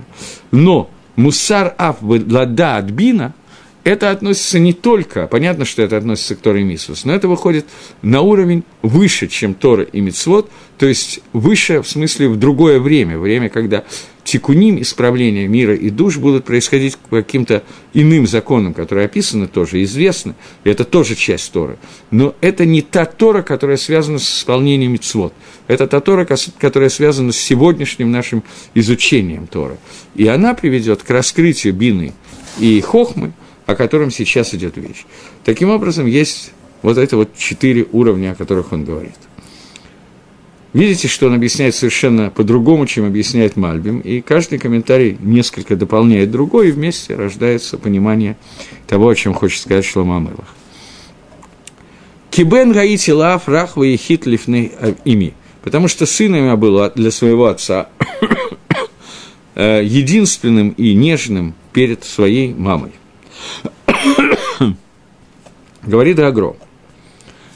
Но 0.50 0.90
мусар 1.16 1.76
аф 1.78 1.98
лада 2.02 2.78
от 2.78 2.86
бина– 2.86 3.36
это 3.84 4.12
относится 4.12 4.60
не 4.60 4.74
только, 4.74 5.28
понятно, 5.28 5.66
что 5.66 5.82
это 5.82 5.98
относится 5.98 6.36
к 6.36 6.40
Торе 6.40 6.62
и 6.62 6.64
Митсвос, 6.64 7.06
но 7.06 7.14
это 7.14 7.28
выходит 7.28 7.66
на 8.02 8.22
уровень 8.22 8.64
выше, 8.82 9.28
чем 9.28 9.54
Тора 9.54 9.84
и 9.84 10.02
Митсвот, 10.02 10.50
то 10.78 10.86
есть 10.86 11.22
выше 11.34 11.82
в 11.82 11.88
смысле 11.88 12.30
в 12.30 12.38
другое 12.38 12.80
время, 12.80 13.18
время, 13.18 13.50
когда 13.50 13.84
тикуним, 14.24 14.80
исправление 14.82 15.48
мира 15.48 15.76
и 15.76 15.90
душ 15.90 16.18
будут 16.18 16.46
происходить 16.46 16.96
по 16.98 17.18
каким-то 17.18 17.64
иным 17.94 18.28
законам, 18.28 18.74
которые 18.74 19.06
описаны 19.06 19.48
тоже, 19.48 19.82
известны, 19.84 20.36
и 20.64 20.70
это 20.70 20.84
тоже 20.84 21.16
часть 21.16 21.52
Торы. 21.52 21.78
Но 22.12 22.36
это 22.42 22.66
не 22.66 22.82
та 22.82 23.06
Тора, 23.06 23.42
которая 23.42 23.78
связана 23.78 24.20
с 24.20 24.40
исполнением 24.40 24.94
Мицвод. 24.94 25.34
Это 25.68 25.88
та 25.88 26.00
Тора, 26.02 26.28
которая 26.60 26.90
связана 26.90 27.32
с 27.32 27.38
сегодняшним 27.38 28.12
нашим 28.12 28.44
изучением 28.76 29.48
Торы. 29.48 29.78
И 30.16 30.28
она 30.28 30.54
приведет 30.54 31.02
к 31.04 31.10
раскрытию 31.10 31.74
Бины 31.74 32.14
и 32.60 32.80
Хохмы, 32.82 33.34
о 33.66 33.76
котором 33.76 34.12
сейчас 34.12 34.54
идет 34.54 34.78
речь. 34.78 35.06
Таким 35.44 35.70
образом, 35.70 36.06
есть 36.06 36.52
вот 36.82 36.98
это 36.98 37.18
вот 37.18 37.36
четыре 37.38 37.86
уровня, 37.92 38.32
о 38.32 38.36
которых 38.36 38.72
он 38.72 38.86
говорит. 38.86 39.14
Видите, 40.74 41.10
что 41.10 41.28
он 41.28 41.34
объясняет 41.34 41.76
совершенно 41.76 42.30
по-другому, 42.30 42.86
чем 42.86 43.06
объясняет 43.06 43.58
Мальбим, 43.58 44.00
и 44.00 44.22
каждый 44.22 44.58
комментарий 44.58 45.18
несколько 45.20 45.76
дополняет 45.76 46.32
другой, 46.32 46.70
и 46.70 46.72
вместе 46.72 47.16
рождается 47.16 47.78
понимание 47.78 48.38
того, 48.88 49.10
о 49.10 49.16
чем 49.16 49.34
хочет 49.34 49.62
сказать 49.62 49.84
Шлома 49.84 50.18
Амелах. 50.18 50.56
Кибен 52.30 52.72
гаити 52.72 53.12
лав 53.12 53.50
рахва 53.50 53.84
и 53.84 53.98
хит 53.98 54.26
лифны 54.26 54.72
ими. 55.04 55.34
Потому 55.62 55.90
что 55.90 56.06
сын 56.06 56.34
я 56.34 56.56
был 56.56 56.90
для 56.96 57.12
своего 57.12 57.48
отца 57.48 57.90
э, 59.56 59.82
единственным 59.84 60.70
и 60.70 60.94
нежным 60.94 61.54
перед 61.74 62.06
своей 62.06 62.54
мамой. 62.54 62.92
Говорит 65.84 66.20
Агро. 66.20 66.56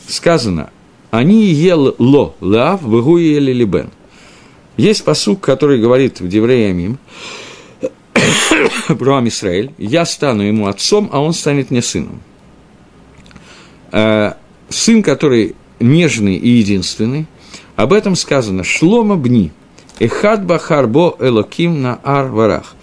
Сказано, 0.07 0.69
они 1.11 1.45
ел 1.45 1.95
ло, 1.97 2.35
лав, 2.41 2.81
вегу 2.81 3.17
ели 3.17 3.51
либен. 3.51 3.89
Есть 4.77 5.03
посук, 5.03 5.41
который 5.41 5.79
говорит 5.79 6.19
в 6.19 6.27
Девреямим 6.27 6.97
про 8.87 9.17
Амисраэль, 9.17 9.71
я 9.77 10.05
стану 10.05 10.43
ему 10.43 10.67
отцом, 10.67 11.09
а 11.11 11.21
он 11.21 11.33
станет 11.33 11.71
мне 11.71 11.81
сыном. 11.81 12.21
Э, 13.91 14.33
сын, 14.69 15.01
который 15.03 15.55
нежный 15.79 16.35
и 16.35 16.49
единственный, 16.49 17.27
об 17.75 17.93
этом 17.93 18.15
сказано 18.15 18.63
«Шлома 18.63 19.15
бни, 19.15 19.51
эхад 19.99 20.45
бахарбо 20.45 21.15
элоким 21.19 21.81
на 21.81 21.99
ар 22.03 22.27
варах». 22.27 22.75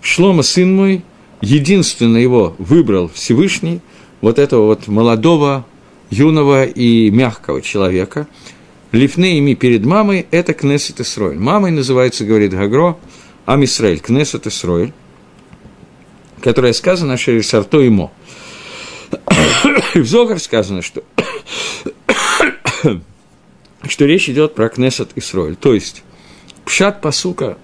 Шлома, 0.00 0.42
сын 0.42 0.74
мой, 0.74 1.02
единственно 1.44 2.16
его 2.16 2.56
выбрал 2.58 3.08
Всевышний, 3.08 3.80
вот 4.20 4.38
этого 4.38 4.66
вот 4.66 4.88
молодого, 4.88 5.66
юного 6.10 6.64
и 6.64 7.10
мягкого 7.10 7.60
человека. 7.60 8.26
Лифны 8.92 9.38
ими 9.38 9.54
перед 9.54 9.84
мамой– 9.84 10.26
это 10.30 10.54
Кнессет 10.54 11.00
Исроэль. 11.00 11.38
Мамой 11.38 11.70
называется, 11.72 12.24
говорит 12.24 12.52
Гагро, 12.52 12.96
Амисраэль, 13.44 14.00
Кнессет 14.00 14.46
Исроэль, 14.46 14.92
которая 16.40 16.72
сказана 16.72 17.16
Шерисарто 17.16 17.78
Мо. 17.90 18.12
И 19.94 19.98
в 19.98 20.08
Зогар 20.08 20.38
сказано, 20.38 20.80
что, 20.80 21.02
что 23.88 24.04
речь 24.04 24.28
идет 24.28 24.54
про 24.54 24.68
Кнессет 24.68 25.10
Исроэль. 25.16 25.56
То 25.56 25.74
есть, 25.74 26.04
пшат 26.64 27.00
посука 27.00 27.58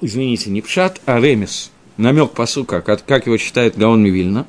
извините, 0.00 0.50
не 0.50 0.60
пшат, 0.60 1.00
а 1.06 1.20
ремес, 1.20 1.70
намек 1.96 2.32
посука, 2.32 2.80
как, 2.80 3.04
как 3.04 3.26
его 3.26 3.36
читает 3.36 3.76
Гаон 3.76 4.02
Мивильна, 4.02 4.46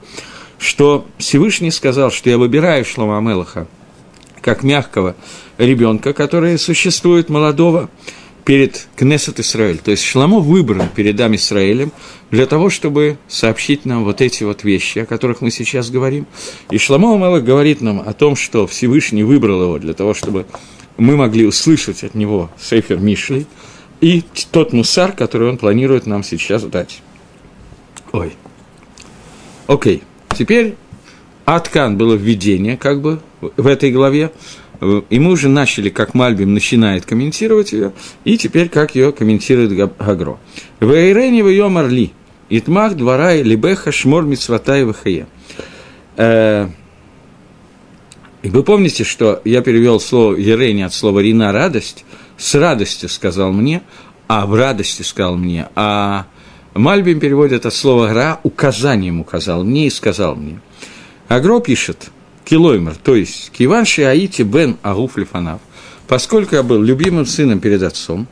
что 0.58 1.06
Всевышний 1.18 1.72
сказал, 1.72 2.12
что 2.12 2.30
я 2.30 2.38
выбираю 2.38 2.86
Шлома 2.86 3.18
Амелаха 3.18 3.68
как 4.41 4.62
мягкого 4.62 5.16
ребенка, 5.58 6.14
который 6.14 6.60
существует 6.60 7.30
молодого, 7.30 7.89
перед 8.45 8.88
Кнессет 8.95 9.39
Исраэль. 9.39 9.80
То 9.80 9.91
есть 9.91 10.03
Шламо 10.03 10.39
выбран 10.39 10.88
перед 10.95 11.20
Ам 11.20 11.36
Исраэлем 11.36 11.91
для 12.30 12.45
того, 12.45 12.70
чтобы 12.70 13.18
сообщить 13.28 13.86
нам 13.86 14.06
вот 14.06 14.22
эти 14.22 14.43
вот 14.43 14.64
вещи, 14.64 14.99
о 14.99 15.06
которых 15.06 15.41
мы 15.41 15.49
сейчас 15.49 15.89
говорим. 15.89 16.28
И 16.70 16.78
Шламо 16.78 17.16
Амелах 17.16 17.43
говорит 17.43 17.82
нам 17.82 18.03
о 18.06 18.14
том, 18.14 18.36
что 18.36 18.68
Всевышний 18.68 19.24
выбрал 19.24 19.64
его 19.64 19.80
для 19.80 19.93
того, 19.93 20.14
чтобы 20.14 20.45
мы 20.98 21.16
могли 21.16 21.46
услышать 21.46 22.04
от 22.04 22.16
него 22.16 22.50
Сейфер 22.60 23.00
Мишли 23.00 23.46
и 24.02 24.24
тот 24.52 24.74
мусар, 24.74 25.12
который 25.12 25.50
он 25.50 25.58
планирует 25.58 26.06
нам 26.06 26.24
сейчас 26.24 26.64
дать. 26.64 27.02
Ой. 28.12 28.34
Окей. 29.68 30.04
Теперь 30.38 30.76
Аткан 31.46 31.98
было 31.98 32.16
введение, 32.16 32.78
как 32.78 33.02
бы, 33.02 33.20
в 33.41 33.68
этой 33.68 33.91
главе. 33.91 34.32
И 35.10 35.20
мы 35.20 35.32
уже 35.32 35.48
начали, 35.48 35.89
как 35.89 36.14
Мальбим 36.14 36.54
начинает 36.54 37.06
комментировать 37.06 37.72
ее, 37.72 37.93
и 38.26 38.38
теперь 38.38 38.68
как 38.68 38.96
ее 38.96 39.14
комментирует 39.14 39.74
Гагро. 39.74 40.38
Вейрени 40.82 41.41
в 41.41 41.48
ее 41.48 41.70
марли, 41.70 42.12
итмах 42.50 42.96
дворай 42.96 43.41
либеха 43.41 43.93
шмор 43.93 44.26
мицватай 44.26 44.84
вахае. 44.84 45.28
Вы 48.48 48.62
помните, 48.62 49.04
что 49.04 49.41
я 49.43 49.62
перевел 49.62 50.00
слово 50.00 50.36
Ерени 50.36 50.84
от 50.84 50.93
слова 50.93 51.20
Рина 51.20 51.52
радость, 51.52 52.06
с 52.38 52.54
радостью 52.54 53.10
сказал 53.10 53.52
мне, 53.52 53.82
а 54.28 54.46
в 54.46 54.54
радости 54.54 55.02
сказал 55.02 55.36
мне, 55.36 55.68
а 55.76 56.28
Мальбим 56.76 57.20
переводит 57.20 57.66
от 57.66 57.74
слова 57.74 58.08
гра 58.08 58.39
указанием 58.43 59.20
указал 59.20 59.64
мне 59.64 59.88
и 59.88 59.89
сказал 59.89 60.36
мне. 60.36 60.60
Агро 61.28 61.60
пишет, 61.60 62.12
килоймер, 62.43 62.96
то 63.04 63.16
есть 63.16 63.52
киванши 63.52 64.04
аити 64.04 64.43
бен 64.43 64.78
агуф 64.84 65.18
лифанав, 65.18 65.60
поскольку 66.08 66.54
я 66.54 66.62
был 66.62 66.84
любимым 66.84 67.26
сыном 67.26 67.60
перед 67.60 67.82
отцом, 67.82 68.28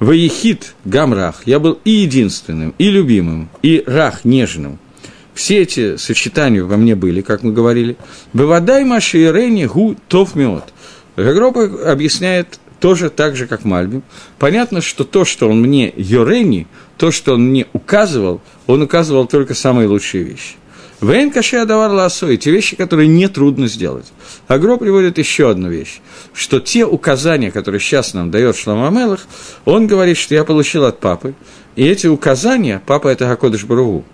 Ваехид 0.00 0.74
Гамрах, 0.84 1.42
я 1.46 1.60
был 1.60 1.78
и 1.84 1.90
единственным, 1.90 2.74
и 2.78 2.90
любимым, 2.90 3.48
и 3.62 3.84
рах 3.86 4.24
нежным, 4.24 4.80
все 5.34 5.62
эти 5.62 5.96
сочетания 5.96 6.62
во 6.62 6.76
мне 6.76 6.94
были, 6.94 7.22
как 7.22 7.42
мы 7.42 7.52
говорили. 7.52 7.96
Бывадай 8.32 8.84
маши 8.84 9.18
и 9.18 9.32
рени 9.32 9.66
гу 9.66 9.96
тов 10.08 10.34
миот. 10.34 10.72
Гагропа 11.16 11.64
объясняет 11.90 12.58
тоже 12.80 13.10
так 13.10 13.36
же, 13.36 13.46
как 13.46 13.64
Мальбим. 13.64 14.02
Понятно, 14.38 14.80
что 14.80 15.04
то, 15.04 15.24
что 15.24 15.48
он 15.48 15.60
мне 15.60 15.92
Йорени, 15.96 16.66
то, 16.96 17.10
что 17.10 17.34
он 17.34 17.48
мне 17.50 17.66
указывал, 17.72 18.40
он 18.66 18.82
указывал 18.82 19.26
только 19.26 19.54
самые 19.54 19.88
лучшие 19.88 20.24
вещи. 20.24 20.56
Вейн 21.00 21.32
каши 21.32 21.56
адавар 21.56 21.90
ласо, 21.90 22.28
эти 22.28 22.48
вещи, 22.48 22.76
которые 22.76 23.08
нетрудно 23.08 23.66
сделать. 23.66 24.12
Агро 24.46 24.76
приводит 24.76 25.18
еще 25.18 25.50
одну 25.50 25.68
вещь, 25.68 26.00
что 26.32 26.60
те 26.60 26.86
указания, 26.86 27.50
которые 27.50 27.80
сейчас 27.80 28.14
нам 28.14 28.30
дает 28.30 28.56
Шламамелах, 28.56 29.26
он 29.64 29.88
говорит, 29.88 30.16
что 30.16 30.34
я 30.34 30.44
получил 30.44 30.84
от 30.84 31.00
папы, 31.00 31.34
и 31.74 31.84
эти 31.84 32.06
указания, 32.06 32.80
папа 32.86 33.08
это 33.08 33.26
Хакодыш 33.26 33.64
Баругу, 33.64 34.04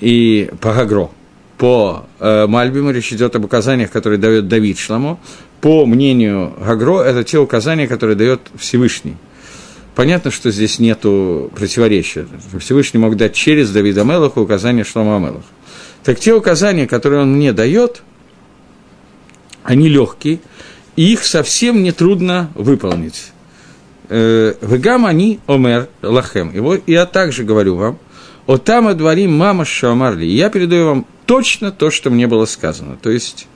и 0.00 0.50
по 0.60 0.72
Гагро. 0.72 1.10
По 1.58 2.06
э, 2.18 2.46
Мальбиму 2.46 2.90
речь 2.90 3.12
идет 3.12 3.36
об 3.36 3.44
указаниях, 3.44 3.90
которые 3.90 4.18
дает 4.18 4.48
Давид 4.48 4.78
Шламо. 4.78 5.18
По 5.60 5.84
мнению 5.84 6.54
Гагро, 6.58 7.02
это 7.02 7.22
те 7.22 7.38
указания, 7.38 7.86
которые 7.86 8.16
дает 8.16 8.40
Всевышний. 8.58 9.16
Понятно, 9.94 10.30
что 10.30 10.50
здесь 10.50 10.78
нет 10.78 11.00
противоречия. 11.00 12.26
Всевышний 12.58 12.98
мог 12.98 13.16
дать 13.16 13.34
через 13.34 13.70
Давида 13.70 14.04
Мелаха 14.04 14.38
указания 14.38 14.84
Шлома 14.84 15.18
Мелаха. 15.18 15.44
Так 16.02 16.18
те 16.18 16.32
указания, 16.32 16.86
которые 16.86 17.22
он 17.22 17.34
мне 17.34 17.52
дает, 17.52 18.02
они 19.62 19.88
легкие, 19.88 20.40
и 20.96 21.12
их 21.12 21.24
совсем 21.24 21.82
нетрудно 21.82 22.50
выполнить. 22.54 23.32
Э, 24.08 24.54
Вегам 24.62 25.04
они 25.04 25.40
омер 25.46 25.88
лахем. 26.00 26.50
И 26.50 26.92
я 26.92 27.04
также 27.04 27.44
говорю 27.44 27.76
вам– 27.76 27.98
Отама 28.50 28.94
дворим 28.94 29.32
мама 29.32 29.64
шамарли. 29.64 30.24
Я 30.24 30.50
передаю 30.50 30.86
вам 30.86 31.06
точно 31.24 31.70
то, 31.70 31.92
что 31.92 32.10
мне 32.10 32.26
было 32.26 32.46
сказано. 32.46 32.98
То 33.00 33.08
есть, 33.08 33.46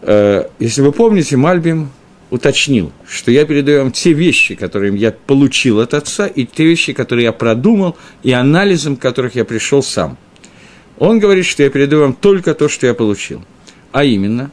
э, 0.00 0.44
если 0.58 0.80
вы 0.80 0.90
помните, 0.90 1.36
Мальбим 1.36 1.90
уточнил, 2.30 2.92
что 3.06 3.30
я 3.30 3.44
передаю 3.44 3.82
вам 3.82 3.92
те 3.92 4.14
вещи, 4.14 4.54
которые 4.54 4.96
я 4.96 5.12
получил 5.12 5.80
от 5.80 5.92
отца, 5.92 6.26
и 6.26 6.46
те 6.46 6.64
вещи, 6.64 6.94
которые 6.94 7.24
я 7.24 7.32
продумал, 7.32 7.98
и 8.22 8.32
анализом 8.32 8.96
которых 8.96 9.34
я 9.34 9.44
пришел 9.44 9.82
сам. 9.82 10.16
Он 10.98 11.18
говорит, 11.18 11.44
что 11.44 11.62
я 11.62 11.68
передаю 11.68 12.00
вам 12.04 12.14
только 12.14 12.54
то, 12.54 12.70
что 12.70 12.86
я 12.86 12.94
получил. 12.94 13.44
А 13.92 14.02
именно, 14.02 14.50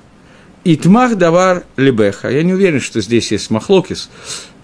Итмах 0.66 1.16
давар 1.16 1.64
лебеха. 1.78 2.30
Я 2.30 2.44
не 2.44 2.52
уверен, 2.52 2.82
что 2.82 3.00
здесь 3.00 3.32
есть 3.32 3.50
махлокис, 3.50 4.10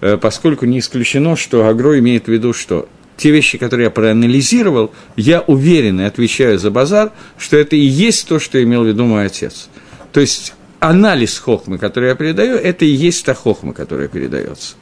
э, 0.02 0.18
поскольку 0.18 0.66
не 0.66 0.80
исключено, 0.80 1.36
что 1.36 1.66
Агро 1.66 1.98
имеет 1.98 2.26
в 2.26 2.28
виду, 2.30 2.52
что 2.52 2.86
те 3.20 3.30
вещи, 3.30 3.58
которые 3.58 3.84
я 3.84 3.90
проанализировал, 3.90 4.92
я 5.14 5.42
уверен 5.42 6.00
и 6.00 6.04
отвечаю 6.04 6.58
за 6.58 6.70
базар, 6.70 7.12
что 7.36 7.58
это 7.58 7.76
и 7.76 7.80
есть 7.80 8.26
то, 8.26 8.38
что 8.38 8.62
имел 8.62 8.82
в 8.82 8.86
виду 8.86 9.04
мой 9.04 9.26
отец. 9.26 9.68
То 10.12 10.20
есть 10.20 10.54
анализ 10.78 11.38
хохмы, 11.38 11.76
который 11.76 12.08
я 12.08 12.14
передаю, 12.14 12.56
это 12.56 12.86
и 12.86 12.88
есть 12.88 13.26
та 13.26 13.34
хохма, 13.34 13.74
которая 13.74 14.08
передается. 14.08 14.74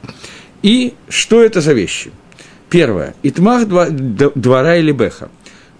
И 0.63 0.93
что 1.09 1.43
это 1.43 1.59
за 1.59 1.73
вещи? 1.73 2.11
Первое. 2.69 3.13
Итмах 3.23 3.67
двора 3.67 4.77
или 4.77 4.93
беха. 4.93 5.29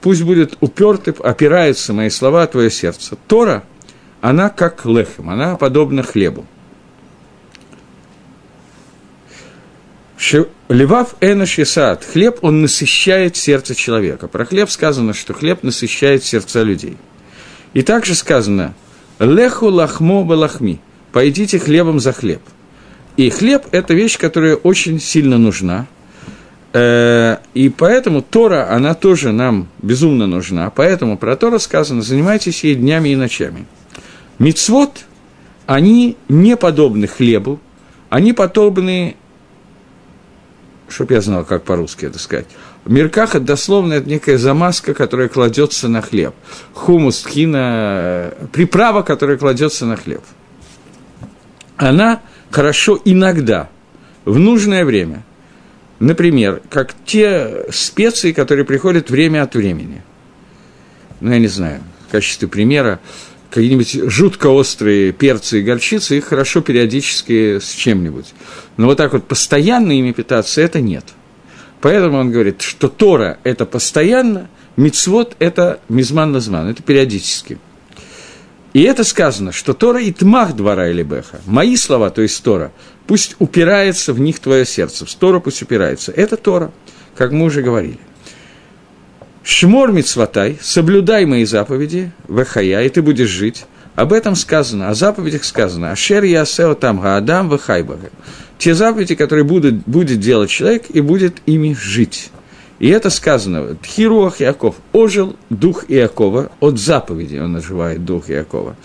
Пусть 0.01 0.24
будет 0.24 0.57
уперты, 0.60 1.14
опираются 1.20 1.93
мои 1.93 2.10
слова, 2.10 2.45
твое 2.47 2.70
сердце. 2.70 3.16
Тора, 3.28 3.64
она 4.20 4.49
как 4.49 4.86
лехем, 4.86 5.30
она 5.30 5.55
подобна 5.55 6.03
хлебу. 6.03 6.45
Левав 10.67 11.15
энош 11.22 11.59
исаат. 11.59 12.03
Хлеб, 12.03 12.39
он 12.41 12.61
насыщает 12.61 13.38
сердце 13.38 13.74
человека. 13.74 14.28
Про 14.28 14.45
хлеб 14.45 14.70
сказано, 14.70 15.13
что 15.13 15.34
хлеб 15.34 15.63
насыщает 15.63 16.24
сердца 16.24 16.61
людей. 16.63 16.97
И 17.74 17.82
также 17.84 18.15
сказано, 18.15 18.74
леху 19.20 19.67
лахмо 19.67 20.24
балахми. 20.24 20.80
Пойдите 21.13 21.57
хлебом 21.57 21.99
за 21.99 22.11
хлеб. 22.11 22.41
И 23.17 23.30
хлеб– 23.30 23.65
это 23.72 23.93
вещь, 23.93 24.17
которая 24.17 24.55
очень 24.55 24.99
сильно 24.99 25.38
нужна. 25.38 25.88
Э, 26.74 27.38
и 27.53 27.70
поэтому 27.70 28.22
Тора, 28.22 28.72
она 28.72 28.93
тоже 28.93 29.32
нам 29.32 29.67
безумно 29.82 30.28
нужна. 30.28 30.70
Поэтому 30.70 31.17
про 31.17 31.36
Тора 31.36 31.57
сказано, 31.59 32.01
занимайтесь 32.01 32.63
ей 32.63 32.76
днями 32.76 33.09
и 33.09 33.15
ночами. 33.15 33.65
Мицвод, 34.38 35.05
они 35.65 36.17
не 36.28 36.55
подобны 36.55 37.07
хлебу, 37.07 37.59
они 38.09 38.34
подобны 38.34 39.15
чтобы 40.90 41.14
я 41.14 41.22
знал, 41.22 41.46
как 41.46 41.64
по-русски 41.64 42.06
это 42.06 42.20
сказать. 42.20 42.48
Меркаха 42.86 43.40
дословно 43.40 43.94
это 43.94 44.10
некая 44.10 44.38
замазка, 44.38 44.94
которая 44.94 45.28
кладется 45.28 45.88
на 45.88 46.02
хлеб. 46.02 46.34
Хумус, 46.74 47.22
тхина, 47.22 48.34
приправа, 48.52 49.02
которая 49.04 49.38
кладется 49.38 49.86
на 49.86 49.96
хлеб. 49.96 50.22
Она 51.78 52.22
хорошо 52.52 53.00
иногда, 53.06 53.70
в 54.26 54.40
нужное 54.40 54.86
время. 54.86 55.24
Например, 56.00 56.62
как 56.70 56.94
те 57.06 57.66
специи, 57.72 58.32
которые 58.32 58.66
приходят 58.66 59.10
время 59.10 59.44
от 59.44 59.56
времени. 59.56 60.02
Ну, 61.20 61.32
я 61.32 61.40
не 61.40 61.48
знаю, 61.48 61.82
в 62.08 62.12
качестве 62.12 62.48
примера, 62.48 63.00
какие-нибудь 63.50 64.12
жутко 64.12 64.47
острые 64.47 65.12
перцы 65.12 65.60
и 65.60 65.64
горчицы, 65.64 66.18
их 66.18 66.26
хорошо 66.26 66.62
периодически 66.62 67.60
с 67.60 67.72
чем-нибудь. 67.72 68.34
Но 68.78 68.88
вот 68.88 68.97
так 68.97 69.14
вот 69.14 69.28
постоянно 69.28 69.91
ими 69.91 70.12
питаться– 70.12 70.62
это 70.64 70.82
нет. 70.82 71.06
Поэтому 71.82 72.18
он 72.18 72.32
говорит, 72.32 72.62
что 72.62 72.89
Тора– 72.89 73.39
это 73.43 73.66
постоянно, 73.66 74.50
мицвод– 74.76 75.36
это 75.39 75.80
мизман 75.89 76.32
назман, 76.32 76.68
это 76.68 76.84
периодически. 76.84 77.58
И 78.74 78.84
это 78.84 79.04
сказано, 79.04 79.52
что 79.52 79.74
Тора 79.74 80.02
и 80.02 80.12
тмах 80.12 80.56
двора 80.56 80.89
или 80.89 81.02
беха. 81.02 81.41
Мои 81.45 81.76
слова, 81.76 82.12
то 82.12 82.22
есть 82.22 82.43
Тора, 82.43 82.72
пусть 83.08 83.36
упирается 83.39 84.14
в 84.14 84.20
них 84.20 84.39
твое 84.39 84.66
сердце, 84.66 85.06
в 85.06 85.16
Тора 85.16 85.39
пусть 85.39 85.62
упирается. 85.64 86.12
Это 86.12 86.38
Тора, 86.38 86.72
как 87.16 87.32
мы 87.32 87.45
уже 87.45 87.64
говорили. 87.64 88.00
Шмор 89.52 89.91
мицватай, 89.91 90.60
соблюдай 90.62 91.26
мои 91.26 91.43
заповеди, 91.43 92.12
вехая, 92.28 92.84
и 92.84 92.89
ты 92.89 93.02
будешь 93.02 93.30
жить. 93.30 93.66
Об 93.95 94.14
этом 94.14 94.36
сказано, 94.36 94.89
о 94.89 94.93
заповедях 94.93 95.43
сказано. 95.43 95.91
Ашер 95.91 96.24
ясео 96.24 96.76
там 96.76 97.02
гаадам 97.02 97.50
вехайбага. 97.50 98.12
Те 98.60 98.76
заповеди, 98.76 99.16
которые 99.16 99.43
будут, 99.43 99.74
будет 99.88 100.20
делать 100.20 100.52
человек 100.52 100.84
и 100.89 101.02
будет 101.02 101.38
ими 101.47 101.74
жить. 101.74 102.30
И 102.78 102.89
это 102.89 103.10
сказано, 103.10 103.74
Тхируах 103.74 104.39
Иаков, 104.39 104.76
ожил 104.93 105.36
дух 105.50 105.86
Иакова, 105.88 106.52
от 106.60 106.78
заповеди 106.78 107.38
он 107.38 107.56
оживает 107.56 108.06
дух 108.06 108.30
Иакова. 108.30 108.76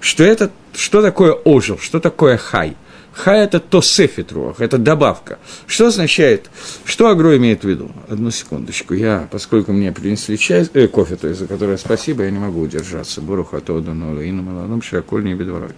Что 0.00 0.24
это, 0.24 0.50
что 0.74 1.02
такое 1.02 1.32
ожил, 1.32 1.78
что 1.78 2.00
такое 2.00 2.38
хай? 2.38 2.76
Хай– 3.14 3.44
это 3.44 3.60
тосефит 3.60 4.32
руах, 4.32 4.60
это 4.60 4.76
добавка. 4.76 5.38
Что 5.66 5.86
означает, 5.86 6.50
что 6.84 7.08
Агро 7.08 7.36
имеет 7.36 7.62
в 7.62 7.68
виду? 7.68 7.92
Одну 8.08 8.32
секундочку, 8.32 8.92
я, 8.92 9.28
поскольку 9.30 9.72
мне 9.72 9.92
принесли 9.92 10.36
чай, 10.36 10.68
э, 10.74 10.88
кофе, 10.88 11.14
то 11.14 11.28
есть, 11.28 11.38
за 11.38 11.46
которое 11.46 11.76
спасибо, 11.76 12.24
я 12.24 12.32
не 12.32 12.40
могу 12.40 12.60
удержаться. 12.60 13.20
Буруха 13.20 13.60
тода 13.60 13.94
нола, 13.94 14.20
ину 14.20 14.42
маланом, 14.42 14.82
широколь 14.82 15.24
не 15.24 15.34
бедворой. 15.34 15.70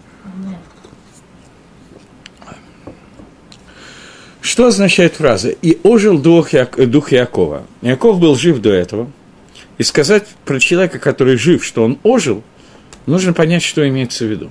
Что 4.41 4.69
означает 4.69 5.17
фраза 5.17 5.51
«И 5.51 5.79
ожил 5.83 6.19
дух, 6.19 6.55
Як... 6.55 6.89
дух 6.89 7.13
Якова»? 7.13 7.65
Яков 7.83 8.19
был 8.19 8.35
жив 8.37 8.61
до 8.63 8.71
этого. 8.71 9.11
И 9.77 9.83
сказать 9.83 10.27
про 10.47 10.59
человека, 10.59 10.99
который 10.99 11.37
жив, 11.37 11.63
что 11.63 11.85
он 11.85 11.99
ожил, 12.03 12.43
нужно 13.05 13.35
понять, 13.35 13.63
что 13.63 13.87
имеется 13.87 14.25
в 14.25 14.29
виду. 14.29 14.51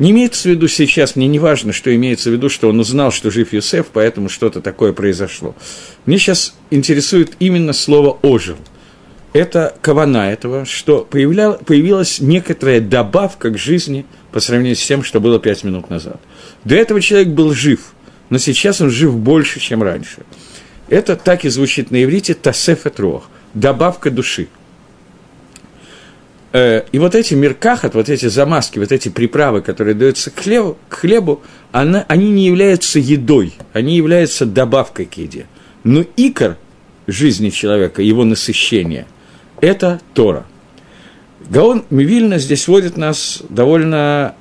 Не 0.00 0.10
имеется 0.10 0.48
в 0.48 0.50
виду 0.50 0.66
сейчас, 0.66 1.14
мне 1.14 1.28
не 1.28 1.38
важно, 1.38 1.72
что 1.72 1.94
имеется 1.94 2.30
в 2.30 2.32
виду, 2.32 2.48
что 2.48 2.68
он 2.68 2.80
узнал, 2.80 3.12
что 3.12 3.30
жив 3.30 3.52
Юсеф, 3.52 3.86
поэтому 3.92 4.28
что-то 4.28 4.60
такое 4.60 4.92
произошло. 4.92 5.54
Мне 6.06 6.18
сейчас 6.18 6.56
интересует 6.70 7.34
именно 7.38 7.72
слово 7.72 8.18
«ожил». 8.22 8.56
Это 9.32 9.76
кавана 9.80 10.32
этого, 10.32 10.64
что 10.64 11.06
появля... 11.08 11.52
появилась 11.52 12.18
некоторая 12.18 12.80
добавка 12.80 13.50
к 13.50 13.58
жизни 13.58 14.04
по 14.32 14.40
сравнению 14.40 14.74
с 14.74 14.84
тем, 14.84 15.04
что 15.04 15.20
было 15.20 15.38
пять 15.38 15.62
минут 15.62 15.88
назад. 15.88 16.20
До 16.64 16.74
этого 16.74 17.00
человек 17.00 17.28
был 17.28 17.54
жив– 17.54 17.92
но 18.30 18.38
сейчас 18.38 18.80
он 18.80 18.90
жив 18.90 19.14
больше, 19.14 19.60
чем 19.60 19.82
раньше. 19.82 20.22
Это 20.88 21.16
так 21.16 21.44
и 21.44 21.48
звучит 21.50 21.90
на 21.90 22.02
иврите 22.02 22.34
«тасефет 22.34 22.98
рох»– 22.98 23.28
добавка 23.54 24.10
души. 24.10 24.48
Э, 26.52 26.82
и 26.90 26.98
вот 26.98 27.14
эти 27.14 27.34
меркахат, 27.34 27.94
вот 27.94 28.08
эти 28.08 28.26
замазки, 28.26 28.78
вот 28.78 28.92
эти 28.92 29.08
приправы, 29.08 29.62
которые 29.62 29.94
даются 29.94 30.30
к 30.30 30.40
хлебу, 30.40 30.78
к 30.88 30.94
хлебу 30.94 31.42
она, 31.72 32.04
они 32.08 32.30
не 32.30 32.46
являются 32.46 32.98
едой, 32.98 33.54
они 33.72 33.96
являются 33.96 34.46
добавкой 34.46 35.06
к 35.06 35.14
еде. 35.14 35.46
Но 35.84 36.04
икор 36.16 36.56
жизни 37.06 37.50
человека, 37.50 38.02
его 38.02 38.24
насыщение– 38.24 39.06
это 39.60 40.00
Тора. 40.14 40.44
Гаон 41.48 41.84
Мивильна 41.90 42.38
здесь 42.38 42.68
вводит 42.68 42.96
нас 42.96 43.42
довольно 43.48 44.34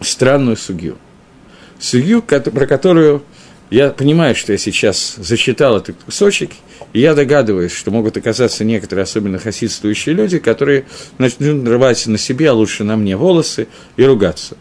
странную 0.00 0.56
судью– 0.56 0.98
судью, 1.80 2.22
про 2.22 2.66
которую 2.66 3.22
я 3.70 3.90
понимаю, 3.90 4.34
что 4.34 4.52
я 4.52 4.58
сейчас 4.58 5.14
зачитал 5.16 5.76
этот 5.76 5.96
кусочек, 6.04 6.50
и 6.92 7.00
я 7.00 7.14
догадываюсь, 7.14 7.72
что 7.72 7.90
могут 7.90 8.16
оказаться 8.16 8.64
некоторые 8.64 9.04
особенно 9.04 9.38
хасидствующие 9.38 10.14
люди, 10.14 10.38
которые 10.38 10.86
начнут 11.18 11.66
рвать 11.68 12.06
на 12.06 12.18
себе, 12.18 12.50
а 12.50 12.52
лучше 12.52 12.84
на 12.84 12.96
мне 12.96 13.16
волосы 13.16 13.68
и 13.96 14.04
ругаться. 14.04 14.56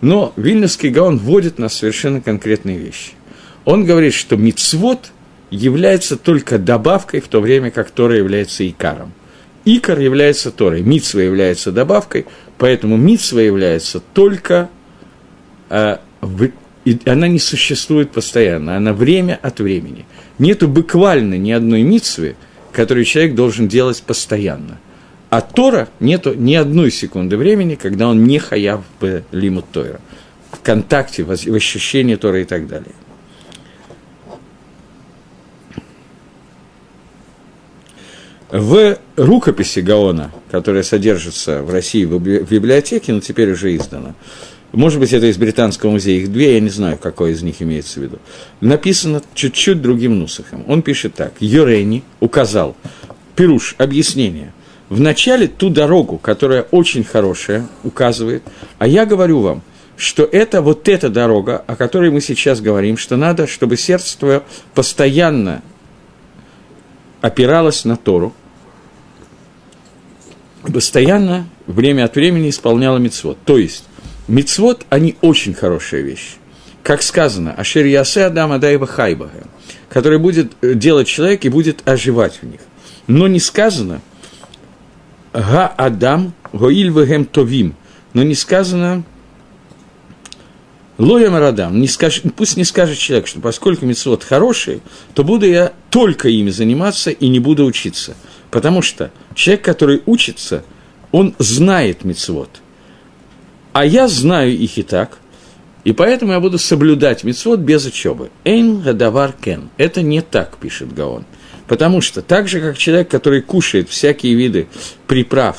Но 0.00 0.32
Вильнюсский 0.36 0.90
Гаон 0.90 1.18
вводит 1.18 1.58
нас 1.58 1.74
в 1.74 1.76
совершенно 1.76 2.20
конкретные 2.20 2.78
вещи. 2.78 3.12
Он 3.64 3.84
говорит, 3.84 4.14
что 4.14 4.36
мицвод 4.36 5.10
является 5.50 6.16
только 6.16 6.58
добавкой, 6.58 7.20
в 7.20 7.28
то 7.28 7.40
время 7.40 7.70
как 7.70 7.90
Тора 7.90 8.16
является 8.16 8.68
икаром. 8.68 9.12
Икар 9.64 9.98
является 9.98 10.50
Торой, 10.50 10.82
мицва 10.82 11.20
является 11.20 11.72
добавкой, 11.72 12.26
поэтому 12.58 12.96
мицва 12.96 13.40
является 13.40 14.00
только 14.00 14.68
э, 15.70 15.96
и 16.84 16.98
она 17.06 17.28
не 17.28 17.38
существует 17.38 18.10
постоянно, 18.10 18.76
она 18.76 18.92
время 18.92 19.38
от 19.40 19.60
времени. 19.60 20.04
Нету 20.38 20.68
буквально 20.68 21.34
ни 21.34 21.50
одной 21.50 21.82
митцвы, 21.82 22.36
которую 22.72 23.04
человек 23.04 23.34
должен 23.34 23.68
делать 23.68 24.02
постоянно. 24.02 24.78
А 25.30 25.40
Тора 25.40 25.88
нету 25.98 26.34
ни 26.34 26.54
одной 26.54 26.90
секунды 26.90 27.36
времени, 27.36 27.74
когда 27.74 28.08
он 28.08 28.24
не 28.24 28.38
хаяв 28.38 28.82
в 29.00 29.22
лимут 29.32 29.64
Тора, 29.72 30.00
в 30.52 30.60
контакте, 30.60 31.24
в 31.24 31.30
ощущении 31.30 32.16
Тора 32.16 32.42
и 32.42 32.44
так 32.44 32.68
далее. 32.68 32.92
В 38.50 38.98
рукописи 39.16 39.80
Гаона, 39.80 40.30
которая 40.50 40.84
содержится 40.84 41.62
в 41.62 41.70
России 41.70 42.04
в 42.04 42.20
библиотеке, 42.20 43.12
но 43.12 43.18
теперь 43.18 43.50
уже 43.50 43.74
издана, 43.74 44.14
может 44.76 44.98
быть, 44.98 45.12
это 45.12 45.26
из 45.26 45.36
Британского 45.36 45.90
музея, 45.90 46.20
их 46.20 46.32
две, 46.32 46.54
я 46.54 46.60
не 46.60 46.68
знаю, 46.68 46.98
какой 46.98 47.32
из 47.32 47.42
них 47.42 47.62
имеется 47.62 48.00
в 48.00 48.02
виду, 48.02 48.18
написано 48.60 49.22
чуть-чуть 49.34 49.80
другим 49.80 50.18
нусахом. 50.18 50.64
Он 50.66 50.82
пишет 50.82 51.14
так, 51.14 51.34
Йорени 51.40 52.02
указал, 52.20 52.76
Пируш, 53.36 53.76
объяснение, 53.78 54.52
в 54.88 55.00
начале 55.00 55.46
ту 55.46 55.70
дорогу, 55.70 56.18
которая 56.18 56.62
очень 56.70 57.04
хорошая, 57.04 57.66
указывает, 57.84 58.42
а 58.78 58.86
я 58.86 59.06
говорю 59.06 59.40
вам, 59.40 59.62
что 59.96 60.24
это 60.24 60.60
вот 60.60 60.88
эта 60.88 61.08
дорога, 61.08 61.62
о 61.66 61.76
которой 61.76 62.10
мы 62.10 62.20
сейчас 62.20 62.60
говорим, 62.60 62.96
что 62.96 63.16
надо, 63.16 63.46
чтобы 63.46 63.76
сердце 63.76 64.18
твое 64.18 64.42
постоянно 64.74 65.62
опиралось 67.20 67.84
на 67.84 67.96
Тору, 67.96 68.34
постоянно, 70.62 71.46
время 71.66 72.04
от 72.04 72.16
времени 72.16 72.50
исполняло 72.50 72.98
мецвод. 72.98 73.38
То 73.44 73.56
есть, 73.56 73.84
Мицвод, 74.26 74.86
они 74.88 75.16
очень 75.20 75.54
хорошая 75.54 76.00
вещь. 76.00 76.36
Как 76.82 77.02
сказано, 77.02 77.52
Ашер 77.52 77.84
Ясе 77.84 78.24
Адам 78.24 78.52
Адаева 78.52 78.86
Хайбага, 78.86 79.46
который 79.88 80.18
будет 80.18 80.52
э, 80.60 80.74
делать 80.74 81.08
человек 81.08 81.44
и 81.44 81.48
будет 81.48 81.86
оживать 81.88 82.40
в 82.40 82.46
них. 82.46 82.60
Но 83.06 83.26
не 83.26 83.40
сказано 83.40 84.00
Га 85.32 85.66
Адам 85.66 86.32
Гоиль 86.52 86.90
Вегем 86.90 87.26
Товим, 87.26 87.74
но 88.12 88.22
не 88.22 88.34
сказано 88.34 89.04
Лоям 90.96 91.36
Радам, 91.36 91.80
не 91.80 91.88
скажет, 91.88 92.24
пусть 92.36 92.56
не 92.56 92.64
скажет 92.64 92.98
человек, 92.98 93.26
что 93.26 93.40
поскольку 93.40 93.84
мецвод 93.84 94.22
хороший, 94.22 94.80
то 95.12 95.24
буду 95.24 95.46
я 95.46 95.72
только 95.90 96.28
ими 96.28 96.50
заниматься 96.50 97.10
и 97.10 97.28
не 97.28 97.40
буду 97.40 97.64
учиться. 97.64 98.14
Потому 98.50 98.80
что 98.80 99.10
человек, 99.34 99.64
который 99.64 100.02
учится, 100.06 100.64
он 101.10 101.34
знает 101.38 102.04
мецвод– 102.04 102.48
а 103.74 103.84
я 103.84 104.06
знаю 104.06 104.56
их 104.56 104.78
и 104.78 104.84
так, 104.84 105.18
и 105.82 105.92
поэтому 105.92 106.32
я 106.32 106.40
буду 106.40 106.58
соблюдать 106.58 107.24
мицвод 107.24 107.58
без 107.58 107.84
учебы. 107.84 108.30
Эйн 108.44 108.80
гадавар 108.80 109.32
кен. 109.32 109.68
Это 109.76 110.00
не 110.00 110.22
так, 110.22 110.56
пишет 110.58 110.94
Гаон. 110.94 111.26
Потому 111.66 112.00
что 112.00 112.22
так 112.22 112.46
же, 112.46 112.60
как 112.60 112.78
человек, 112.78 113.10
который 113.10 113.42
кушает 113.42 113.90
всякие 113.90 114.34
виды 114.34 114.68
приправ, 115.08 115.58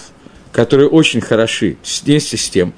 которые 0.54 0.88
очень 0.88 1.20
хороши, 1.20 1.76
вместе 2.06 2.38
с 2.38 2.50
тем, 2.50 2.74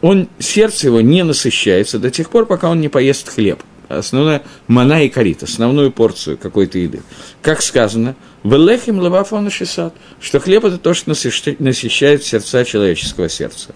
он, 0.00 0.28
сердце 0.40 0.88
его 0.88 1.00
не 1.00 1.22
насыщается 1.22 2.00
до 2.00 2.10
тех 2.10 2.28
пор, 2.28 2.46
пока 2.46 2.68
он 2.68 2.80
не 2.80 2.88
поест 2.88 3.28
хлеб. 3.28 3.62
Основная 3.88 4.42
мана 4.66 5.04
и 5.04 5.08
корит, 5.08 5.44
основную 5.44 5.92
порцию 5.92 6.38
какой-то 6.38 6.78
еды. 6.78 7.02
Как 7.40 7.62
сказано, 7.62 8.16
в 8.42 8.56
лехим 8.56 8.98
лавафон 8.98 9.48
что 9.48 10.40
хлеб– 10.40 10.64
это 10.66 10.78
то, 10.78 10.92
что 10.92 11.10
насыщает 11.10 12.24
сердца 12.24 12.64
человеческого 12.64 13.28
сердца. 13.28 13.74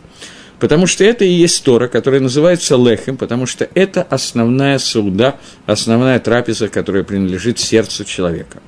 Потому 0.59 0.87
что 0.87 1.05
это 1.05 1.25
и 1.25 1.31
есть 1.31 1.63
Тора, 1.65 1.89
которая 1.89 2.21
называется 2.21 2.77
Лехем, 2.77 3.17
потому 3.17 3.47
что 3.47 3.69
это 3.75 4.03
основная 4.03 4.79
сауда, 4.79 5.37
основная 5.67 6.19
трапеза, 6.19 6.69
которая 6.69 7.05
принадлежит 7.05 7.59
сердцу 7.59 8.05
человека. 8.05 8.63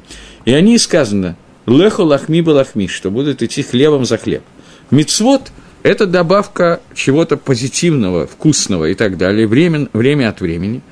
И 0.45 0.53
о 0.53 0.61
ней 0.61 0.79
сказано 0.79 1.37
«Леху 1.67 2.05
лахми 2.05 2.43
балахми», 2.43 2.89
что 2.89 3.11
будут 3.11 3.43
идти 3.43 3.63
хлебом 3.63 4.05
за 4.05 4.19
хлеб. 4.19 4.43
Мицвод– 4.91 5.51
это 5.83 6.07
добавка 6.07 6.81
чего-то 6.95 7.37
позитивного, 7.37 8.27
вкусного 8.27 8.87
и 8.87 8.95
так 8.95 9.17
далее, 9.17 9.47
время, 9.47 9.89
время 9.95 10.29
от 10.29 10.41
времени, 10.41 10.83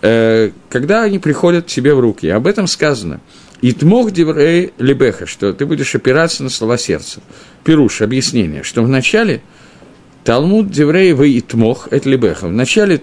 э, 0.00 0.50
когда 0.70 1.02
они 1.02 1.18
приходят 1.18 1.66
тебе 1.66 1.94
в 1.94 2.00
руки. 2.00 2.28
Об 2.28 2.46
этом 2.46 2.66
сказано. 2.66 3.20
Итмох 3.62 4.10
деврей 4.10 4.72
либеха, 4.78 5.26
что 5.26 5.52
ты 5.52 5.66
будешь 5.66 5.94
опираться 5.94 6.42
на 6.42 6.48
слова 6.48 6.78
сердца. 6.78 7.20
Пируш, 7.62 8.00
объяснение, 8.00 8.62
что 8.62 8.82
вначале 8.82 9.42
Талмуд 10.24 10.70
деврей 10.70 11.12
вы 11.12 11.38
итмох, 11.38 11.88
это 11.90 12.08
либеха. 12.08 12.48
Вначале 12.48 13.02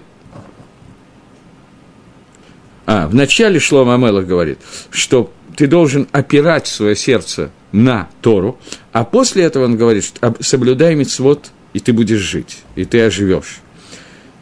а, 2.86 3.06
в 3.06 3.14
начале 3.14 3.60
Шлома 3.60 3.96
Амелах 3.96 4.26
говорит, 4.26 4.58
что 4.90 5.30
ты 5.58 5.66
должен 5.66 6.08
опирать 6.12 6.66
свое 6.66 6.96
сердце 6.96 7.50
на 7.70 8.08
Тору, 8.22 8.58
а 8.92 9.04
после 9.04 9.44
этого 9.44 9.64
он 9.64 9.76
говорит, 9.76 10.04
что 10.04 10.34
соблюдай 10.40 10.94
мицвод, 10.94 11.50
и 11.74 11.80
ты 11.80 11.92
будешь 11.92 12.20
жить, 12.20 12.60
и 12.76 12.86
ты 12.86 13.02
оживешь. 13.02 13.58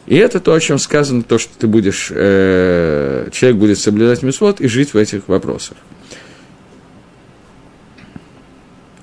И 0.05 0.15
это 0.15 0.39
то, 0.39 0.53
о 0.53 0.59
чем 0.61 0.79
сказано, 0.79 1.23
то, 1.23 1.37
что 1.37 1.51
ты 1.59 1.67
будешь, 1.67 2.07
э, 2.09 3.27
человек 3.33 3.57
будет 3.57 3.79
соблюдать 3.79 4.23
мисвод 4.23 4.61
и 4.61 4.67
жить 4.69 4.93
в 4.93 4.97
этих 4.97 5.27
вопросах. 5.27 5.75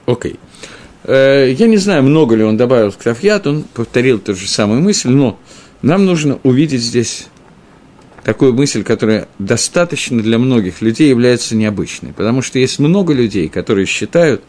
Окей. 0.07 0.39
Э, 0.41 0.44
я 1.07 1.67
не 1.67 1.77
знаю, 1.77 2.03
много 2.03 2.35
ли 2.35 2.43
он 2.43 2.57
добавил 2.57 2.91
в 2.91 2.99
Крафьят, 2.99 3.47
он 3.47 3.63
повторил 3.63 4.19
ту 4.19 4.35
же 4.35 4.49
самую 4.49 4.81
мысль, 4.81 5.11
но 5.11 5.39
нам 5.83 6.05
нужно 6.07 6.39
увидеть 6.43 6.81
здесь 6.81 7.27
такую 8.25 8.55
мысль, 8.55 8.83
которая 8.83 9.29
достаточно 9.39 10.23
для 10.23 10.39
многих 10.39 10.81
людей 10.81 11.11
является 11.11 11.55
необычной. 11.55 12.13
Потому 12.13 12.41
что 12.41 12.59
есть 12.59 12.79
много 12.79 13.13
людей, 13.13 13.49
которые 13.49 13.87
считают, 13.87 14.43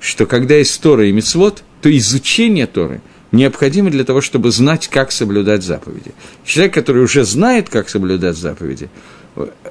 что 0.00 0.26
когда 0.26 0.56
есть 0.56 0.80
Тора 0.80 1.06
и 1.06 1.12
Мицвод, 1.12 1.62
то 1.80 1.96
изучение 1.96 2.66
Торы– 2.66 3.00
необходимо 3.32 3.90
для 3.90 4.04
того, 4.04 4.20
чтобы 4.20 4.50
знать, 4.52 4.88
как 4.88 5.10
соблюдать 5.10 5.64
заповеди. 5.64 6.12
Человек, 6.44 6.74
который 6.74 7.02
уже 7.02 7.24
знает, 7.24 7.68
как 7.68 7.88
соблюдать 7.88 8.36
заповеди, 8.36 8.88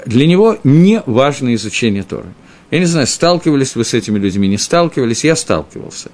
для 0.05 0.27
него 0.27 0.57
не 0.63 1.01
важно 1.05 1.53
изучение 1.53 2.03
Торы. 2.03 2.33
Я 2.71 2.79
не 2.79 2.85
знаю, 2.85 3.05
сталкивались 3.05 3.75
вы 3.75 3.83
с 3.83 3.93
этими 3.93 4.17
людьми, 4.17 4.47
не 4.47 4.57
сталкивались, 4.57 5.25
я 5.25 5.35
сталкивался. 5.35 6.09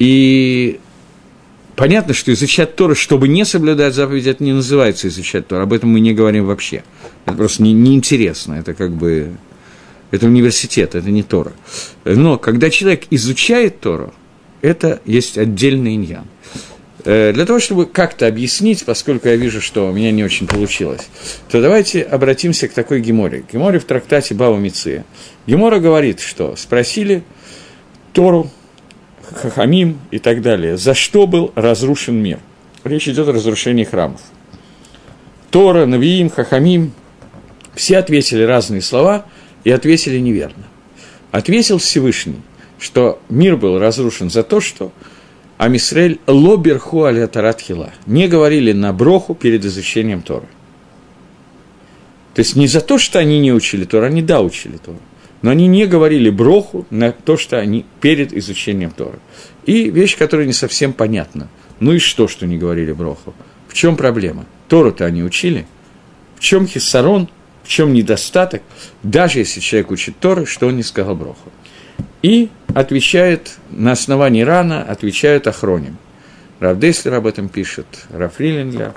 И 0.00 0.80
понятно, 1.76 2.12
что 2.12 2.32
изучать 2.32 2.74
Тору, 2.74 2.96
чтобы 2.96 3.28
не 3.28 3.44
соблюдать 3.44 3.94
заповеди, 3.94 4.30
это 4.30 4.42
не 4.42 4.52
называется 4.52 5.06
изучать 5.06 5.46
Тору, 5.46 5.62
об 5.62 5.72
этом 5.72 5.90
мы 5.90 6.00
не 6.00 6.12
говорим 6.12 6.46
вообще. 6.46 6.82
Это 7.24 7.36
просто 7.36 7.62
не, 7.62 7.72
неинтересно, 7.72 8.54
это 8.54 8.74
как 8.74 8.90
бы, 8.90 9.36
это 10.10 10.26
университет, 10.26 10.96
это 10.96 11.08
не 11.08 11.22
Тора. 11.22 11.52
Но 12.04 12.36
когда 12.36 12.68
человек 12.68 13.04
изучает 13.10 13.80
Тору, 13.80 14.12
это 14.62 15.00
есть 15.04 15.38
отдельный 15.38 15.94
иньян. 15.94 16.26
Э, 17.06 17.32
для 17.32 17.46
того, 17.46 17.60
чтобы 17.60 17.86
как-то 17.86 18.26
объяснить, 18.26 18.84
поскольку 18.84 19.28
я 19.28 19.36
вижу, 19.36 19.60
что 19.60 19.88
у 19.88 19.92
меня 19.92 20.10
не 20.10 20.24
очень 20.24 20.48
получилось, 20.48 21.06
то 21.48 21.62
давайте 21.62 22.02
обратимся 22.02 22.66
к 22.66 22.72
такой 22.72 23.00
геморе. 23.00 23.44
Геморе 23.50 23.78
в 23.78 23.84
трактате 23.84 24.34
Бава 24.34 24.56
Миция. 24.56 25.04
Гемора 25.46 25.78
говорит, 25.78 26.18
что 26.18 26.56
спросили 26.56 27.22
Тору, 28.12 28.50
Хахамим 29.30 30.00
и 30.10 30.18
так 30.18 30.42
далее, 30.42 30.76
за 30.76 30.94
что 30.94 31.28
был 31.28 31.52
разрушен 31.54 32.20
мир. 32.20 32.40
Речь 32.82 33.08
идет 33.08 33.28
о 33.28 33.32
разрушении 33.32 33.84
храмов. 33.84 34.20
Тора, 35.52 35.86
Навиим, 35.86 36.28
Хахамим, 36.28 36.92
все 37.76 37.98
ответили 37.98 38.42
разные 38.42 38.82
слова 38.82 39.26
и 39.62 39.70
ответили 39.70 40.18
неверно. 40.18 40.64
Ответил 41.30 41.78
Всевышний, 41.78 42.40
что 42.80 43.20
мир 43.28 43.56
был 43.56 43.78
разрушен 43.78 44.28
за 44.28 44.42
то, 44.42 44.60
что 44.60 44.90
Амисрель 45.58 46.20
лоберху 46.26 47.04
аля 47.04 47.26
таратхила. 47.26 47.92
Не 48.06 48.28
говорили 48.28 48.72
на 48.72 48.92
броху 48.92 49.34
перед 49.34 49.64
изучением 49.64 50.22
Торы. 50.22 50.46
То 52.34 52.40
есть 52.40 52.56
не 52.56 52.66
за 52.66 52.82
то, 52.82 52.98
что 52.98 53.18
они 53.18 53.40
не 53.40 53.52
учили 53.52 53.84
Тору, 53.84 54.06
они 54.06 54.20
да 54.20 54.42
учили 54.42 54.76
Тору. 54.76 55.00
Но 55.40 55.50
они 55.50 55.66
не 55.66 55.86
говорили 55.86 56.28
броху 56.28 56.86
на 56.90 57.12
то, 57.12 57.38
что 57.38 57.58
они 57.58 57.86
перед 58.00 58.34
изучением 58.34 58.90
Торы. 58.90 59.18
И 59.64 59.90
вещь, 59.90 60.18
которая 60.18 60.46
не 60.46 60.52
совсем 60.52 60.92
понятна. 60.92 61.48
Ну 61.80 61.92
и 61.92 61.98
что, 61.98 62.28
что 62.28 62.46
не 62.46 62.58
говорили 62.58 62.92
броху? 62.92 63.34
В 63.68 63.74
чем 63.74 63.96
проблема? 63.96 64.44
Тору-то 64.68 65.06
они 65.06 65.22
учили. 65.22 65.66
В 66.36 66.40
чем 66.40 66.66
хиссарон, 66.66 67.28
в 67.62 67.68
чем 67.68 67.94
недостаток, 67.94 68.62
даже 69.02 69.38
если 69.38 69.60
человек 69.60 69.90
учит 69.90 70.18
Торы, 70.18 70.44
что 70.44 70.66
он 70.66 70.76
не 70.76 70.82
сказал 70.82 71.16
броху. 71.16 71.50
И 72.26 72.48
отвечает 72.74 73.52
на 73.70 73.92
основании 73.92 74.42
рана, 74.42 74.82
отвечают 74.82 75.46
охроним. 75.46 75.96
Рав 76.58 76.76
Деслер 76.76 77.14
об 77.14 77.28
этом 77.28 77.48
пишет, 77.48 77.86
Раф 78.10 78.40
Риллингер. 78.40 78.94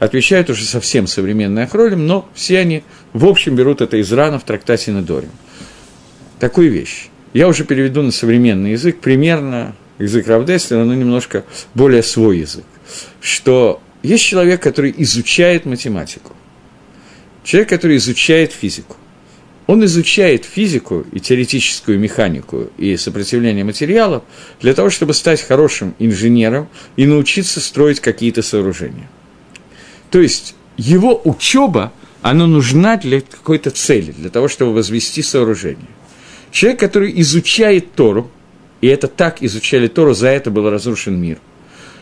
Отвечают 0.00 0.50
уже 0.50 0.64
совсем 0.64 1.06
современный 1.06 1.62
охроним, 1.62 2.08
но 2.08 2.28
все 2.34 2.58
они 2.58 2.82
в 3.12 3.24
общем 3.26 3.54
берут 3.54 3.82
это 3.82 3.98
из 3.98 4.12
рана 4.12 4.40
в 4.40 4.42
трактате 4.42 4.90
Недорим. 4.90 5.30
Такую 6.40 6.72
вещь. 6.72 7.08
Я 7.32 7.46
уже 7.46 7.62
переведу 7.62 8.02
на 8.02 8.10
современный 8.10 8.72
язык, 8.72 8.98
примерно 8.98 9.76
язык 10.00 10.26
Рав 10.26 10.44
Деслера, 10.44 10.82
но 10.82 10.92
немножко 10.92 11.44
более 11.74 12.02
свой 12.02 12.38
язык. 12.38 12.64
Что 13.20 13.80
есть 14.02 14.24
человек, 14.24 14.60
который 14.60 14.92
изучает 14.98 15.66
математику. 15.66 16.32
Человек, 17.44 17.68
который 17.68 17.98
изучает 17.98 18.50
физику 18.50 18.96
он 19.66 19.84
изучает 19.84 20.44
физику 20.44 21.04
и 21.12 21.20
теоретическую 21.20 21.98
механику 21.98 22.70
и 22.78 22.96
сопротивление 22.96 23.64
материалов 23.64 24.24
для 24.60 24.74
того, 24.74 24.90
чтобы 24.90 25.14
стать 25.14 25.40
хорошим 25.40 25.94
инженером 25.98 26.68
и 26.96 27.06
научиться 27.06 27.60
строить 27.60 28.00
какие-то 28.00 28.42
сооружения. 28.42 29.08
То 30.10 30.20
есть 30.20 30.54
его 30.76 31.20
учеба, 31.24 31.92
она 32.22 32.46
нужна 32.46 32.96
для 32.96 33.20
какой-то 33.20 33.70
цели, 33.70 34.12
для 34.12 34.30
того, 34.30 34.48
чтобы 34.48 34.74
возвести 34.74 35.22
сооружение. 35.22 35.88
Человек, 36.50 36.80
который 36.80 37.12
изучает 37.20 37.92
Тору, 37.92 38.30
и 38.80 38.88
это 38.88 39.06
так 39.06 39.42
изучали 39.42 39.86
Тору, 39.86 40.12
за 40.12 40.28
это 40.28 40.50
был 40.50 40.68
разрушен 40.68 41.20
мир. 41.20 41.38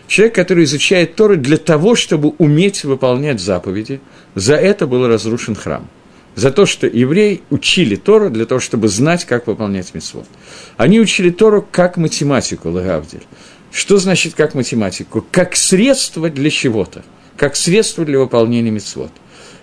Человек, 0.08 0.34
который 0.34 0.64
изучает 0.64 1.14
Тору 1.14 1.36
для 1.36 1.56
того, 1.56 1.94
чтобы 1.94 2.30
уметь 2.38 2.84
выполнять 2.84 3.38
заповеди, 3.38 4.00
за 4.34 4.56
это 4.56 4.86
был 4.86 5.06
разрушен 5.06 5.54
храм– 5.54 5.86
за 6.34 6.50
то, 6.50 6.66
что 6.66 6.86
евреи 6.86 7.42
учили 7.50 7.96
Тору 7.96 8.30
для 8.30 8.46
того, 8.46 8.60
чтобы 8.60 8.88
знать, 8.88 9.24
как 9.24 9.46
выполнять 9.46 9.94
митцвот. 9.94 10.26
Они 10.76 11.00
учили 11.00 11.30
Тору 11.30 11.66
как 11.70 11.96
математику, 11.96 12.70
Лагавдель. 12.70 13.24
Что 13.72 13.98
значит 13.98 14.34
как 14.34 14.54
математику? 14.54 15.24
Как 15.30 15.56
средство 15.56 16.28
для 16.30 16.50
чего-то, 16.50 17.04
как 17.36 17.56
средство 17.56 18.04
для 18.04 18.18
выполнения 18.18 18.70
митцвот. 18.70 19.12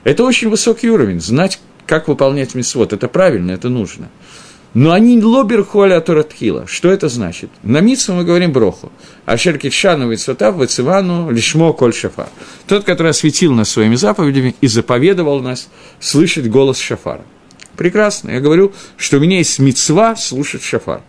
Это 0.03 0.23
очень 0.23 0.49
высокий 0.49 0.89
уровень, 0.89 1.19
знать, 1.19 1.59
как 1.85 2.07
выполнять 2.07 2.55
митцвот. 2.55 2.93
Это 2.93 3.07
правильно, 3.07 3.51
это 3.51 3.69
нужно. 3.69 4.09
Но 4.77 4.91
они 4.91 5.19
лобер 5.19 5.63
хуаля 5.63 5.99
туратхила. 6.01 6.67
Что 6.67 6.91
это 6.91 7.09
значит? 7.09 7.49
На 7.63 7.81
митсу 7.81 8.13
мы 8.13 8.23
говорим 8.23 8.51
броху. 8.51 8.91
А 9.25 9.35
шеркитшану 9.35 10.07
вицватав 10.07 10.53
вацивану 10.53 11.31
лишмо 11.31 11.73
коль 11.73 11.95
шафар. 11.95 12.29
Тот, 12.67 12.83
который 12.83 13.09
осветил 13.09 13.53
нас 13.53 13.69
своими 13.69 13.95
заповедями 13.95 14.55
и 14.61 14.67
заповедовал 14.67 15.39
нас 15.39 15.67
слышать 15.99 16.47
голос 16.47 16.77
шафара. 16.77 17.23
Прекрасно. 17.75 18.29
Я 18.29 18.39
говорю, 18.39 18.71
что 18.97 19.17
у 19.17 19.19
меня 19.19 19.39
есть 19.39 19.57
мецва 19.57 20.15
слушать 20.15 20.61
шафар. 20.61 21.01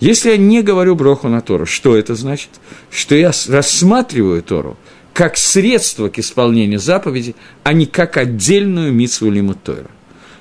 Если 0.00 0.30
я 0.30 0.36
не 0.36 0.62
говорю 0.62 0.96
броху 0.96 1.28
на 1.28 1.40
Тору, 1.42 1.64
что 1.64 1.96
это 1.96 2.16
значит? 2.16 2.50
Что 2.90 3.14
я 3.14 3.30
рассматриваю 3.46 4.42
Тору 4.42 4.76
как 5.14 5.36
средство 5.36 6.08
к 6.08 6.18
исполнению 6.18 6.80
заповеди, 6.80 7.36
а 7.62 7.72
не 7.72 7.86
как 7.86 8.16
отдельную 8.16 8.92
митсву 8.92 9.30
лимут 9.30 9.62
Тора. 9.62 9.90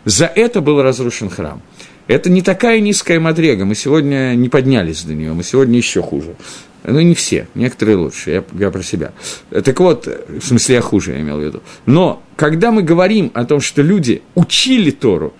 За 0.03 0.25
это 0.25 0.61
был 0.61 0.81
разрушен 0.81 1.29
храм– 1.29 1.61
это 2.07 2.29
не 2.29 2.41
такая 2.41 2.79
низкая 2.79 3.19
мадрега, 3.19 3.65
мы 3.65 3.75
сегодня 3.75 4.35
не 4.35 4.49
поднялись 4.49 5.03
до 5.03 5.13
нее, 5.13 5.33
мы 5.33 5.43
сегодня 5.43 5.77
еще 5.77 6.01
хуже. 6.01 6.35
Ну, 6.83 6.99
не 6.99 7.15
все, 7.15 7.47
некоторые 7.55 7.97
лучше, 7.97 8.29
я, 8.29 8.43
я 8.59 8.69
про 8.69 8.83
себя. 8.83 9.11
Так 9.49 9.79
вот, 9.79 10.07
в 10.27 10.45
смысле, 10.45 10.75
я 10.75 10.81
хуже, 10.81 11.13
я 11.13 11.21
имел 11.21 11.37
в 11.37 11.43
виду. 11.43 11.63
Но 11.87 12.21
когда 12.35 12.71
мы 12.71 12.83
говорим 12.83 13.31
о 13.33 13.45
том, 13.45 13.59
что 13.59 13.81
люди 13.81 14.21
учили 14.35 14.91
Тору 14.91 15.33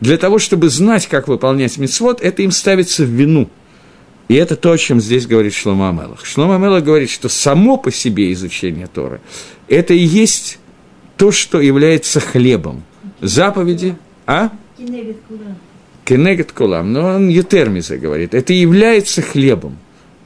для 0.00 0.16
того, 0.16 0.38
чтобы 0.38 0.68
знать, 0.68 1.08
как 1.08 1.26
выполнять 1.26 1.76
мицвод, 1.78 2.20
это 2.20 2.42
им 2.42 2.52
ставится 2.52 3.02
в 3.04 3.08
вину. 3.08 3.50
И 4.28 4.34
это 4.34 4.54
то, 4.54 4.70
о 4.70 4.78
чем 4.78 5.00
здесь 5.00 5.26
говорит 5.26 5.54
Шлома 5.54 5.88
Амелах. 5.88 6.24
Шлома 6.24 6.54
Амелах 6.54 6.84
говорит, 6.84 7.10
что 7.10 7.28
само 7.28 7.76
по 7.76 7.90
себе 7.90 8.32
изучение 8.32 8.86
Торы– 8.86 9.20
это 9.68 9.94
и 9.94 9.98
есть 9.98 10.60
то, 11.16 11.32
что 11.32 11.60
является 11.60 12.20
хлебом. 12.20 12.84
Заповеди, 13.20 13.96
а? 14.26 14.50
Кенегет 16.12 16.52
Кулам, 16.52 16.92
но 16.92 17.14
он 17.14 17.28
Етермиса 17.30 17.96
говорит, 17.96 18.34
это 18.34 18.52
является 18.52 19.22
хлебом. 19.22 19.78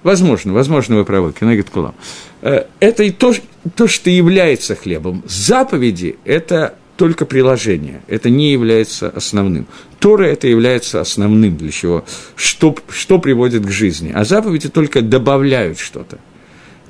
Возможно, 0.03 0.53
возможно, 0.53 0.97
вы 0.97 1.05
правы, 1.05 1.33
Кенегет 1.33 1.71
Кулам. 1.71 1.95
Э, 2.43 2.65
это 2.81 3.05
и 3.05 3.13
то, 3.13 3.33
то, 3.77 3.87
что 3.87 4.11
является 4.11 4.75
хлебом. 4.75 5.23
Заповеди– 5.29 6.17
это 6.25 6.75
только 6.97 7.25
приложение, 7.25 8.03
это 8.09 8.31
не 8.31 8.51
является 8.51 9.11
основным. 9.11 9.69
Тора 10.01 10.25
это 10.25 10.49
является 10.49 11.01
основным 11.01 11.57
для 11.57 11.71
чего, 11.71 12.05
что, 12.35 12.75
что 12.89 13.21
приводит 13.21 13.65
к 13.65 13.71
жизни, 13.71 14.11
а 14.13 14.25
заповеди 14.25 14.69
только 14.69 15.03
добавляют 15.03 15.79
что-то 15.79 16.19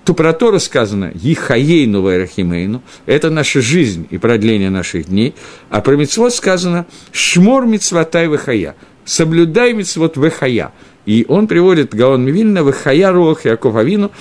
то 0.07 0.15
про 0.15 0.33
Тору 0.33 0.61
сказано 0.61 1.11
«Ихаейну 1.21 2.01
вайрахимейну»– 2.01 2.81
это 3.07 3.29
наша 3.29 3.61
жизнь 3.61 4.07
и 4.09 4.19
продление 4.19 4.71
наших 4.71 5.07
дней, 5.07 5.35
а 5.69 5.81
про 5.81 5.97
митцвот 5.97 6.33
сказано 6.33 6.87
«Шмор 7.11 7.67
митцватай 7.67 8.29
вихая»– 8.29 8.77
соблюдай 9.05 9.73
митцвот 9.73 10.17
вехая. 10.17 10.73
И 11.07 11.27
он 11.29 11.49
приводит 11.49 11.93
Гаон 11.93 12.25
Мивильна 12.25 12.61
вехая 12.61 13.11
руах 13.11 13.47
Яков 13.47 13.75
Авину, 13.75 14.13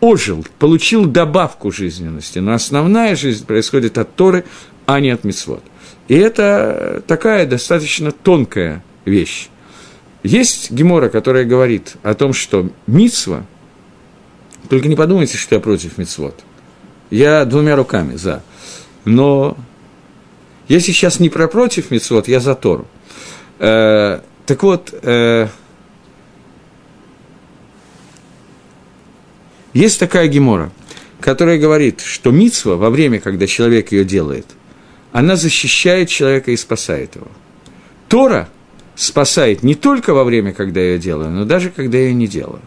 ожил, 0.00 0.46
получил 0.60 1.06
добавку 1.06 1.72
жизненности, 1.72 2.38
но 2.38 2.52
основная 2.52 3.16
жизнь 3.16 3.44
происходит 3.44 3.98
от 3.98 4.14
Торы, 4.14 4.44
а 4.86 5.00
не 5.00 5.10
от 5.10 5.24
мицвод. 5.24 5.64
И 6.06 6.14
это 6.14 7.02
такая 7.08 7.44
достаточно 7.44 8.12
тонкая 8.12 8.84
вещь. 9.04 9.48
Есть 10.22 10.70
Гемора, 10.70 11.08
которая 11.08 11.44
говорит 11.44 11.96
о 12.04 12.14
том, 12.14 12.32
что 12.32 12.70
мицва, 12.86 13.44
только 14.74 14.88
не 14.88 14.96
подумайте, 14.96 15.36
что 15.36 15.54
я 15.54 15.60
против 15.60 15.98
мицвод. 15.98 16.34
Я 17.08 17.44
двумя 17.44 17.76
руками 17.76 18.16
за. 18.16 18.42
Но 19.04 19.56
я 20.66 20.80
сейчас 20.80 21.20
не 21.20 21.28
про 21.28 21.46
против 21.46 21.92
мицвод, 21.92 22.26
я 22.26 22.40
за 22.40 22.56
Тору. 22.56 22.88
Э, 23.60 24.18
так 24.46 24.62
вот, 24.64 24.92
э, 25.00 25.46
есть 29.74 30.00
такая 30.00 30.26
гемора, 30.26 30.72
которая 31.20 31.56
говорит, 31.56 32.00
что 32.00 32.32
мицва 32.32 32.74
во 32.74 32.90
время, 32.90 33.20
когда 33.20 33.46
человек 33.46 33.92
ее 33.92 34.04
делает, 34.04 34.46
она 35.12 35.36
защищает 35.36 36.08
человека 36.08 36.50
и 36.50 36.56
спасает 36.56 37.14
его. 37.14 37.28
Тора 38.08 38.48
спасает 38.96 39.62
не 39.62 39.76
только 39.76 40.14
во 40.14 40.24
время, 40.24 40.52
когда 40.52 40.80
я 40.80 40.94
ее 40.94 40.98
делаю, 40.98 41.30
но 41.30 41.44
даже 41.44 41.70
когда 41.70 41.96
я 41.96 42.06
ее 42.06 42.14
не 42.14 42.26
делаю. 42.26 42.62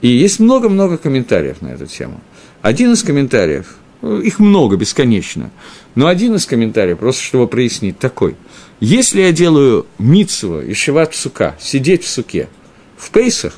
И 0.00 0.08
есть 0.08 0.40
много-много 0.40 0.98
комментариев 0.98 1.60
на 1.60 1.68
эту 1.68 1.86
тему. 1.86 2.20
Один 2.62 2.92
из 2.92 3.02
комментариев, 3.02 3.76
их 4.02 4.38
много, 4.38 4.76
бесконечно, 4.76 5.50
но 5.94 6.06
один 6.06 6.34
из 6.34 6.46
комментариев, 6.46 6.98
просто 6.98 7.22
чтобы 7.22 7.46
прояснить, 7.46 7.98
такой. 7.98 8.36
Если 8.80 9.20
я 9.20 9.32
делаю 9.32 9.86
митцево 9.98 10.64
и 10.64 10.72
шиват 10.72 11.14
сука, 11.14 11.56
сидеть 11.60 12.04
в 12.04 12.08
суке, 12.08 12.48
в 12.96 13.10
пейсах, 13.10 13.54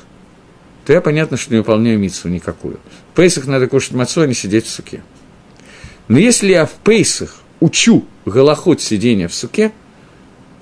то 0.85 0.91
я, 0.91 0.99
понятно, 0.99 1.37
что 1.37 1.53
не 1.53 1.59
выполняю 1.59 1.97
митцву 1.97 2.29
никакую. 2.29 2.79
В 3.13 3.15
пейсах 3.15 3.47
надо 3.47 3.67
кушать 3.67 3.93
мацу, 3.93 4.21
а 4.21 4.27
не 4.27 4.33
сидеть 4.33 4.65
в 4.65 4.69
суке. 4.69 5.01
Но 6.09 6.19
если 6.19 6.51
я 6.51 6.65
в 6.65 6.73
пейсах 6.73 7.39
учу 7.61 8.05
голоход 8.25 8.81
сидения 8.81 9.29
в 9.29 9.33
суке– 9.33 9.71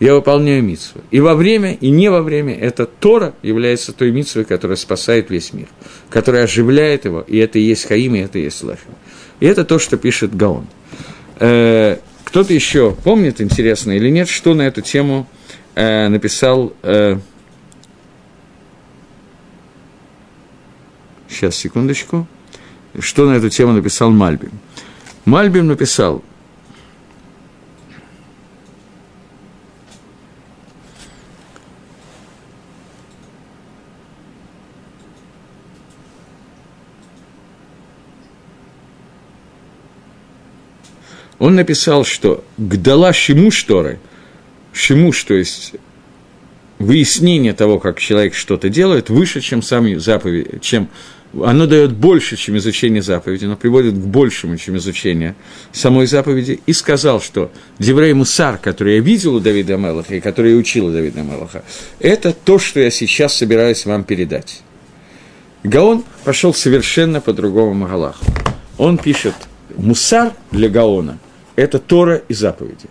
я 0.01 0.15
выполняю 0.15 0.63
митсву. 0.63 1.01
И 1.11 1.19
во 1.19 1.35
время, 1.35 1.73
и 1.73 1.91
не 1.91 2.09
во 2.09 2.23
время, 2.23 2.57
это 2.57 2.87
Тора 2.87 3.35
является 3.43 3.93
той 3.93 4.11
митсвой, 4.11 4.45
которая 4.45 4.75
спасает 4.75 5.29
весь 5.29 5.53
мир, 5.53 5.67
которая 6.09 6.45
оживляет 6.45 7.05
его, 7.05 7.21
и 7.21 7.37
это 7.37 7.59
и 7.59 7.61
есть 7.61 7.85
Хаим, 7.85 8.15
и 8.15 8.19
это 8.19 8.39
и 8.39 8.43
есть 8.43 8.63
Лахим. 8.63 8.95
И 9.39 9.45
это 9.45 9.63
то, 9.63 9.77
что 9.77 9.97
пишет 9.97 10.35
Гаон. 10.35 10.65
Э, 11.39 11.97
кто-то 12.23 12.51
еще 12.51 12.97
помнит, 13.03 13.41
интересно 13.41 13.91
или 13.91 14.09
нет, 14.09 14.27
что 14.27 14.55
на 14.55 14.63
эту 14.63 14.81
тему 14.81 15.27
э, 15.75 16.07
написал... 16.07 16.73
Э, 16.81 17.19
сейчас, 21.29 21.55
секундочку. 21.55 22.25
Что 22.97 23.29
на 23.29 23.35
эту 23.35 23.49
тему 23.49 23.73
написал 23.73 24.09
Мальбим? 24.09 24.51
Мальбим 25.25 25.67
написал, 25.67 26.23
он 41.41 41.55
написал, 41.55 42.05
что 42.05 42.43
«гдала 42.59 43.13
шимуш 43.13 43.63
Торы», 43.63 43.97
шимуш, 44.73 45.23
то 45.23 45.33
есть 45.33 45.73
выяснение 46.77 47.53
того, 47.53 47.79
как 47.79 47.99
человек 47.99 48.35
что-то 48.35 48.69
делает, 48.69 49.09
выше, 49.09 49.41
чем 49.41 49.63
сами 49.63 49.95
заповеди, 49.95 50.59
чем 50.61 50.87
оно 51.33 51.65
дает 51.65 51.93
больше, 51.93 52.37
чем 52.37 52.57
изучение 52.57 53.01
заповеди, 53.01 53.45
но 53.45 53.55
приводит 53.55 53.95
к 53.95 54.05
большему, 54.05 54.55
чем 54.57 54.77
изучение 54.77 55.33
самой 55.71 56.05
заповеди, 56.05 56.59
и 56.67 56.73
сказал, 56.73 57.19
что 57.19 57.51
Деврей 57.79 58.13
Мусар, 58.13 58.59
который 58.59 58.97
я 58.97 59.01
видел 59.01 59.33
у 59.33 59.39
Давида 59.39 59.77
Мелаха 59.77 60.13
и 60.13 60.19
который 60.19 60.51
я 60.51 60.57
учил 60.57 60.85
у 60.85 60.91
Давида 60.91 61.23
Мелаха, 61.23 61.63
это 61.97 62.33
то, 62.33 62.59
что 62.59 62.79
я 62.79 62.91
сейчас 62.91 63.33
собираюсь 63.33 63.87
вам 63.87 64.03
передать. 64.03 64.61
Гаон 65.63 66.03
пошел 66.23 66.53
совершенно 66.53 67.19
по 67.19 67.33
другому 67.33 67.73
Магалаху. 67.73 68.23
Он 68.77 68.99
пишет 68.99 69.33
Мусар 69.75 70.33
для 70.51 70.69
Гаона– 70.69 71.17
это 71.61 71.77
Тора 71.77 72.23
и 72.27 72.33
заповеди. 72.33 72.89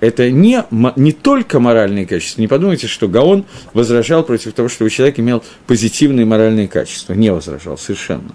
Это 0.00 0.30
не, 0.30 0.62
не 0.96 1.12
только 1.12 1.58
моральные 1.58 2.06
качества. 2.06 2.40
Не 2.40 2.48
подумайте, 2.48 2.86
что 2.86 3.08
Гаон 3.08 3.44
возражал 3.72 4.24
против 4.24 4.52
того, 4.52 4.68
чтобы 4.68 4.90
человек 4.90 5.18
имел 5.18 5.42
позитивные 5.66 6.26
моральные 6.26 6.68
качества. 6.68 7.14
Не 7.14 7.32
возражал 7.32 7.78
совершенно. 7.78 8.32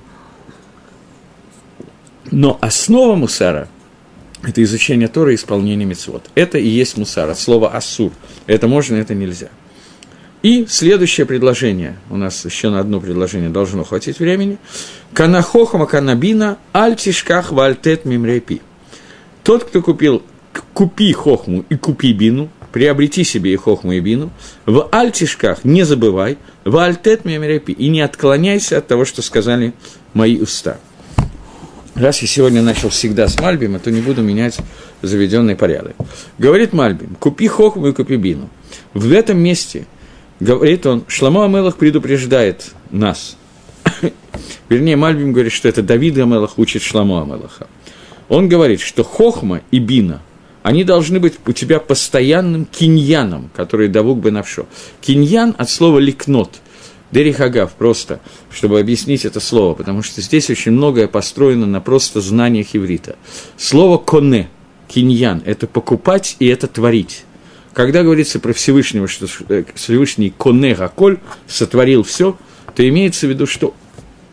Но 2.31 2.57
основа 2.61 3.15
мусара– 3.15 3.67
это 4.43 4.63
изучение 4.63 5.07
Тора 5.07 5.31
и 5.31 5.36
исполнение 5.36 5.86
мецвод. 5.86 6.29
Это 6.33 6.57
и 6.57 6.67
есть 6.67 6.97
мусар, 6.97 7.29
от 7.29 7.39
слова 7.39 7.75
«асур». 7.75 8.11
Это 8.47 8.67
можно, 8.67 8.95
это 8.95 9.13
нельзя. 9.13 9.49
И 10.41 10.65
следующее 10.67 11.25
предложение, 11.25 11.97
у 12.09 12.17
нас 12.17 12.43
еще 12.45 12.69
на 12.69 12.79
одно 12.79 12.99
предложение 12.99 13.49
должно 13.49 13.83
хватить 13.83 14.19
времени. 14.19 14.57
Канахохама 15.13 15.88
канабина 15.88 16.57
аль 16.73 16.95
тишках 16.95 17.51
вальтет 17.51 18.05
мимрепи. 18.05 18.61
Тот, 19.45 19.63
кто 19.63 19.83
купил 19.83 20.23
«купи 20.73 21.13
хохму 21.13 21.65
и 21.69 21.75
купи 21.75 22.13
бину», 22.13 22.49
приобрети 22.71 23.23
себе 23.23 23.53
и 23.53 23.55
хохму 23.55 23.91
и 23.91 23.99
бину, 23.99 24.31
в 24.65 24.89
альтишках 24.91 25.63
не 25.63 25.83
забывай, 25.83 26.39
в 26.63 26.75
альтет 26.77 27.25
мемерепи, 27.25 27.71
и 27.71 27.89
не 27.89 28.01
отклоняйся 28.01 28.79
от 28.79 28.87
того, 28.87 29.05
что 29.05 29.21
сказали 29.21 29.75
мои 30.15 30.41
уста. 30.41 30.79
Раз 31.93 32.23
я 32.23 32.27
сегодня 32.27 32.63
начал 32.63 32.89
всегда 32.89 33.27
с 33.27 33.39
Мальбима, 33.39 33.77
то 33.77 33.91
не 33.91 34.01
буду 34.01 34.23
менять 34.23 34.57
заведенный 35.03 35.55
порядок. 35.55 35.95
Говорит 36.39 36.73
Мальбим, 36.73 37.15
купи 37.19 37.47
хохму 37.47 37.89
и 37.89 37.93
купи 37.93 38.15
бину. 38.15 38.49
В 38.95 39.11
этом 39.13 39.37
месте, 39.37 39.85
говорит 40.39 40.87
он, 40.87 41.03
Шламо 41.07 41.45
Амелах 41.45 41.77
предупреждает 41.77 42.71
нас. 42.89 43.37
Вернее, 44.69 44.95
Мальбим 44.95 45.33
говорит, 45.33 45.53
что 45.53 45.69
это 45.69 45.83
Давид 45.83 46.17
Амелах 46.17 46.57
учит 46.57 46.81
Шламо 46.81 47.21
Амелаха 47.21 47.67
он 48.30 48.49
говорит, 48.49 48.82
что 48.82 49.03
хохма 49.03 49.61
и 49.71 49.80
бина, 49.80 50.21
они 50.63 50.84
должны 50.84 51.19
быть 51.19 51.36
у 51.45 51.51
тебя 51.51 51.80
постоянным 51.80 52.65
киньяном, 52.65 53.51
который 53.55 53.88
давук 53.88 54.19
бы 54.19 54.32
навшо. 54.32 54.65
Киньян 55.01 55.53
от 55.57 55.69
слова 55.69 55.99
ликнот. 55.99 56.61
Дерихагав, 57.11 57.73
просто, 57.73 58.19
чтобы 58.51 58.80
объяснить 58.80 59.26
это 59.26 59.39
слово, 59.39 59.76
потому 59.76 60.01
что 60.01 60.21
здесь 60.21 60.49
очень 60.49 60.71
многое 60.71 61.07
построено 61.07 61.67
на 61.67 61.80
просто 61.80 62.19
знаниях 62.19 62.76
иврита. 62.76 63.15
Слово 63.57 63.99
коне, 63.99 64.49
киньян, 64.88 65.43
это 65.45 65.67
покупать 65.67 66.36
и 66.39 66.47
это 66.47 66.67
творить. 66.67 67.26
Когда 67.73 68.03
говорится 68.03 68.39
про 68.39 68.53
Всевышнего, 68.53 69.07
что 69.07 69.28
э, 69.49 69.65
Всевышний 69.76 70.34
коне 70.36 70.73
гаколь 70.73 71.19
сотворил 71.47 72.03
все, 72.03 72.38
то 72.73 72.88
имеется 72.88 73.28
в 73.28 73.30
виду, 73.30 73.45
что 73.45 73.76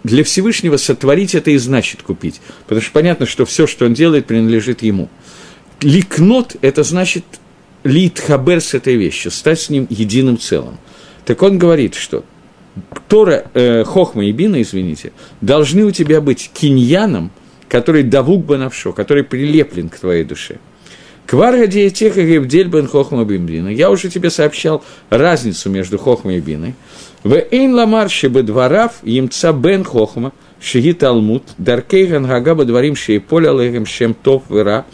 для 0.04 0.24
Всевышнего 0.24 0.76
сотворить 0.76 1.34
это 1.34 1.50
и 1.50 1.58
значит 1.58 2.02
купить. 2.02 2.40
Потому 2.64 2.80
что 2.80 2.92
понятно, 2.92 3.26
что 3.26 3.44
все, 3.44 3.66
что 3.66 3.86
он 3.86 3.94
делает, 3.94 4.26
принадлежит 4.26 4.82
ему. 4.82 5.08
Ликнот– 5.80 6.56
это 6.60 6.82
значит 6.82 7.24
лит 7.84 8.20
хабер 8.20 8.60
с 8.60 8.74
этой 8.74 8.96
вещью, 8.96 9.30
стать 9.30 9.60
с 9.60 9.70
ним 9.70 9.86
единым 9.90 10.38
целым. 10.38 10.78
Так 11.24 11.42
он 11.42 11.58
говорит, 11.58 11.94
что 11.94 12.24
Тора, 13.08 13.46
э, 13.54 13.84
Хохма 13.84 14.24
и 14.24 14.32
Бина, 14.32 14.62
извините, 14.62 15.12
должны 15.40 15.84
у 15.84 15.90
тебя 15.90 16.20
быть 16.20 16.50
киньяном, 16.52 17.30
который 17.68 18.02
давук 18.02 18.44
банавшо, 18.44 18.92
который 18.92 19.24
прилеплен 19.24 19.88
к 19.88 19.98
твоей 19.98 20.24
душе. 20.24 20.58
Кварга 21.26 21.66
диетеха 21.66 22.22
гевдель 22.22 22.68
бен 22.68 22.86
хохма 22.86 23.24
бимбина. 23.24 23.68
Я 23.68 23.90
уже 23.90 24.10
тебе 24.10 24.28
сообщал 24.28 24.84
разницу 25.08 25.70
между 25.70 25.98
хохмой 25.98 26.38
и 26.38 26.40
биной. 26.40 26.74
В 27.24 27.34
эйн 27.50 27.74
ламар 27.74 28.10
шебедварав 28.10 28.98
имца 29.04 29.52
бен 29.52 29.84
хохма, 29.84 30.32
шеги 30.60 30.92
талмуд, 30.92 31.44
даркейган 31.58 32.26
гагаба 32.26 32.64
дворим 32.64 32.96
шейполя 32.96 33.52
легем 33.52 33.86
шем 33.86 34.14
топ 34.14 34.50
вера. 34.50 34.84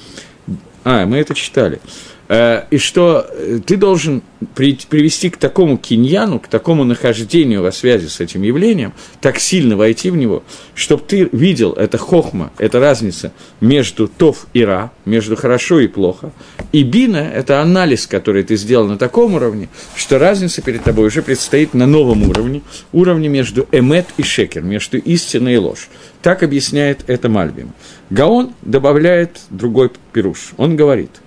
А, 0.85 1.07
мы 1.07 1.18
это 1.18 1.35
читали. 1.35 1.81
Э, 2.29 2.64
и 2.70 2.76
что 2.76 3.26
э, 3.31 3.59
ты 3.64 3.76
должен 3.76 4.22
привести 4.55 5.31
к 5.31 5.39
такому 5.39 5.79
киньяну, 5.79 6.39
к 6.39 6.47
такому 6.47 6.85
нахождению 6.85 7.62
во 7.62 7.72
связи 7.72 8.07
с 8.07 8.20
этим 8.20 8.43
явлением, 8.43 8.93
так 9.20 9.39
сильно 9.39 9.76
войти 9.76 10.11
в 10.11 10.16
него, 10.16 10.43
чтобы 10.74 11.03
ты 11.07 11.29
видел, 11.33 11.72
это 11.72 11.97
хохма, 11.97 12.53
это 12.59 12.81
разница 12.81 13.33
между 13.61 14.09
тов 14.09 14.47
и 14.53 14.62
ра, 14.62 14.93
между 15.07 15.37
хорошо 15.37 15.81
и 15.81 15.89
плохо, 15.89 16.31
и 16.70 16.83
бина– 16.83 17.16
это 17.35 17.62
анализ, 17.62 18.07
который 18.07 18.43
ты 18.43 18.57
сделал 18.57 18.87
на 18.87 18.99
таком 18.99 19.35
уровне, 19.35 19.68
что 19.97 20.18
разница 20.18 20.61
перед 20.61 20.85
тобой 20.85 21.07
уже 21.07 21.22
предстоит 21.22 21.72
на 21.72 21.87
новом 21.87 22.29
уровне, 22.29 22.61
уровне 22.93 23.29
между 23.29 23.66
эмет 23.72 24.07
и 24.18 24.22
шекер, 24.22 24.62
между 24.62 24.99
истиной 24.99 25.55
и 25.55 25.59
ложь. 25.59 25.89
Так 26.20 26.43
объясняет 26.43 27.05
это 27.07 27.29
Мальбим. 27.29 27.72
Гаон 28.11 28.53
добавляет 28.62 29.41
другой 29.51 29.91
пируш. 30.12 30.53
Он 30.59 30.76
говорит– 30.76 31.11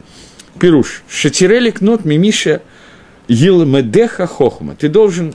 Пируш. 0.62 1.02
Шатирелик 1.10 1.82
нот 1.82 2.06
мимиша 2.06 2.62
Елмедеха 3.28 4.28
хохма. 4.28 4.76
Ты 4.76 4.90
должен 4.90 5.34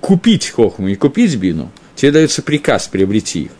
купить 0.00 0.48
хохму 0.48 0.88
и 0.88 0.96
купить 0.96 1.36
бину. 1.36 1.70
Тебе 1.94 2.10
дается 2.10 2.42
приказ 2.42 2.88
приобрети 2.88 3.44
их. 3.44 3.50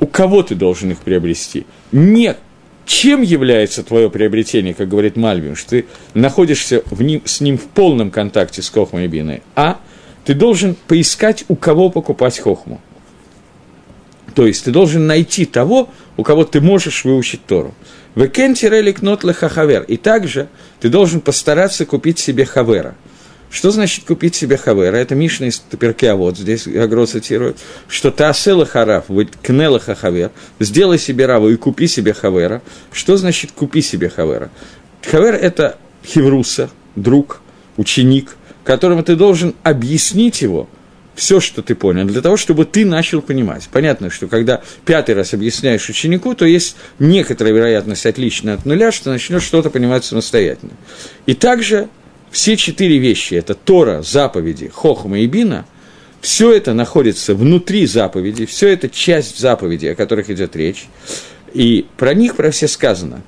У 0.00 0.06
кого 0.06 0.42
ты 0.42 0.54
должен 0.54 0.90
их 0.92 0.98
приобрести? 1.00 1.66
Нет. 1.92 2.38
Чем 2.86 3.20
является 3.20 3.82
твое 3.82 4.08
приобретение, 4.08 4.72
как 4.72 4.88
говорит 4.88 5.16
Мальвин, 5.16 5.54
что 5.54 5.70
ты 5.70 5.84
находишься 6.14 6.82
в 6.86 7.02
ним, 7.02 7.20
с 7.26 7.42
ним 7.42 7.58
в 7.58 7.64
полном 7.64 8.10
контакте 8.10 8.62
с 8.62 8.70
хохмой 8.70 9.04
и 9.04 9.08
биной? 9.08 9.42
А 9.56 9.78
ты 10.24 10.32
должен 10.32 10.74
поискать, 10.74 11.44
у 11.48 11.54
кого 11.54 11.90
покупать 11.90 12.38
хохму. 12.38 12.80
То 14.34 14.46
есть 14.46 14.64
ты 14.64 14.70
должен 14.70 15.06
найти 15.06 15.44
того, 15.44 15.90
у 16.16 16.22
кого 16.22 16.44
ты 16.44 16.62
можешь 16.62 17.04
выучить 17.04 17.44
Тору. 17.44 17.74
Векенти 18.18 18.66
релик 18.66 19.00
нот 19.00 19.22
хавер. 19.22 19.84
И 19.84 19.96
также 19.96 20.48
ты 20.80 20.88
должен 20.88 21.20
постараться 21.20 21.86
купить 21.86 22.18
себе 22.18 22.44
хавера. 22.44 22.96
Что 23.48 23.70
значит 23.70 24.06
купить 24.06 24.34
себе 24.34 24.56
хавера? 24.56 24.96
Это 24.96 25.14
Мишна 25.14 25.46
из 25.46 25.58
Перке, 25.58 26.10
а 26.10 26.16
вот 26.16 26.36
здесь 26.36 26.66
Агро 26.66 27.06
цитирует, 27.06 27.58
что 27.86 28.10
таасела 28.10 28.66
хараф, 28.66 29.04
кнела 29.40 29.78
хавер, 29.78 30.32
сделай 30.58 30.98
себе 30.98 31.26
раву 31.26 31.48
и 31.48 31.54
купи 31.54 31.86
себе 31.86 32.12
хавера. 32.12 32.60
Что 32.90 33.16
значит 33.16 33.52
купи 33.52 33.82
себе 33.82 34.08
хавера? 34.08 34.50
Хавер– 35.08 35.34
это 35.40 35.78
хевруса, 36.04 36.70
друг, 36.96 37.40
ученик, 37.76 38.36
которому 38.64 39.04
ты 39.04 39.14
должен 39.14 39.54
объяснить 39.62 40.42
его– 40.42 40.68
все, 41.18 41.40
что 41.40 41.62
ты 41.62 41.74
понял, 41.74 42.04
для 42.06 42.22
того, 42.22 42.36
чтобы 42.36 42.64
ты 42.64 42.86
начал 42.86 43.20
понимать. 43.20 43.68
Понятно, 43.72 44.08
что 44.08 44.28
когда 44.28 44.62
пятый 44.84 45.16
раз 45.16 45.34
объясняешь 45.34 45.88
ученику, 45.88 46.34
то 46.34 46.44
есть 46.44 46.76
некоторая 47.00 47.52
вероятность 47.52 48.06
отличная 48.06 48.54
от 48.54 48.64
нуля, 48.64 48.92
что 48.92 49.10
начнешь 49.10 49.42
что-то 49.42 49.68
понимать 49.68 50.04
самостоятельно. 50.04 50.74
И 51.26 51.34
также 51.34 51.88
все 52.30 52.56
четыре 52.56 52.98
вещи– 52.98 53.34
это 53.36 53.54
Тора, 53.54 54.02
заповеди, 54.02 54.68
Хохма 54.72 55.18
и 55.18 55.26
Бина– 55.26 55.66
все 56.20 56.52
это 56.52 56.72
находится 56.72 57.34
внутри 57.34 57.86
заповеди, 57.86 58.46
все 58.46 58.68
это 58.68 58.88
часть 58.88 59.38
заповедей, 59.38 59.92
о 59.92 59.94
которых 59.94 60.30
идет 60.30 60.54
речь. 60.56 60.86
И 61.52 61.86
про 61.96 62.14
них, 62.14 62.36
про 62.36 62.50
все 62.50 62.68
сказано. 62.68 63.22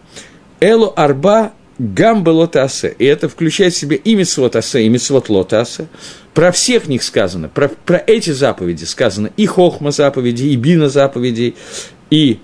Элу 0.61 0.93
арба 0.95 1.53
гамба 1.81 2.31
лотасе. 2.31 2.95
И 2.99 3.05
это 3.05 3.29
включает 3.29 3.73
в 3.75 3.79
себя 3.79 3.97
и 3.97 4.15
митцвот 4.15 4.55
асе, 4.57 4.85
и 4.85 4.89
митцвот 4.89 5.29
лотасе. 5.29 5.87
Про 6.35 6.53
всех 6.53 6.87
них 6.87 7.03
сказано, 7.03 7.49
про, 7.49 7.69
про 7.69 8.03
эти 8.07 8.31
заповеди 8.31 8.85
сказано 8.85 9.31
и 9.37 9.47
хохма 9.47 9.91
заповедей, 9.91 10.53
и 10.53 10.57
бина 10.57 10.89
заповедей, 10.89 11.57
и 12.11 12.39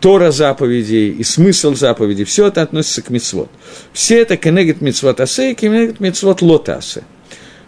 Тора 0.00 0.32
заповедей, 0.32 1.10
и 1.10 1.22
смысл 1.22 1.74
заповедей, 1.74 2.24
все 2.24 2.48
это 2.48 2.60
относится 2.62 3.02
к 3.02 3.10
мицвод. 3.10 3.48
Все 3.92 4.20
это 4.20 4.36
кенегет 4.36 4.80
мицвод 4.80 5.20
асе 5.20 5.52
и 5.52 5.54
кенегет 5.54 6.00
мицвод 6.00 6.42
лотасе. 6.42 7.04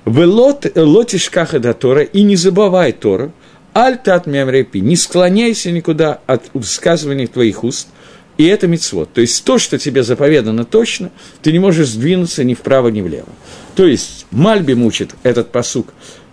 В 0.04 0.20
лотиш 0.26 1.30
кахада 1.30 1.72
Тора, 1.72 2.02
и 2.02 2.22
не 2.22 2.36
забывай 2.36 2.92
Тора, 2.92 3.32
аль 3.74 3.96
тат 3.96 4.26
мемрепи, 4.26 4.78
не 4.78 4.96
склоняйся 4.96 5.70
никуда 5.70 6.20
от 6.26 6.42
высказываний 6.52 7.26
твоих 7.26 7.64
уст, 7.64 7.88
и 8.36 8.44
это 8.46 8.66
мицвод. 8.66 9.12
То 9.12 9.20
есть 9.20 9.44
то, 9.44 9.58
что 9.58 9.78
тебе 9.78 10.02
заповедано 10.02 10.64
точно, 10.64 11.10
ты 11.40 11.52
не 11.52 11.58
можешь 11.58 11.88
сдвинуться 11.88 12.44
ни 12.44 12.54
вправо, 12.54 12.88
ни 12.88 13.00
влево. 13.00 13.28
То 13.74 13.86
есть 13.86 14.26
Мальби 14.30 14.74
мучит 14.74 15.14
этот 15.22 15.50
посук. 15.50 15.88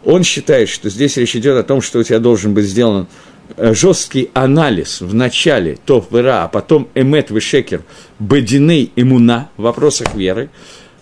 Он 0.06 0.24
считает, 0.24 0.70
что 0.70 0.90
здесь 0.90 1.18
речь 1.18 1.36
идет 1.36 1.58
о 1.58 1.64
том, 1.64 1.82
что 1.82 2.00
у 2.00 2.04
тебя 2.04 2.20
должен 2.20 2.54
быть 2.54 2.66
сделан 2.66 3.08
э, 3.58 3.74
жесткий 3.74 4.30
анализ 4.34 5.02
в 5.02 5.14
начале 5.14 5.78
топ 5.86 6.12
вера, 6.12 6.44
а 6.44 6.48
потом 6.48 6.88
эмет 6.96 7.30
вишекер 7.30 7.82
бединей 8.20 8.92
имуна 8.96 9.50
в 9.58 9.64
вопросах 9.64 10.16
веры. 10.16 10.50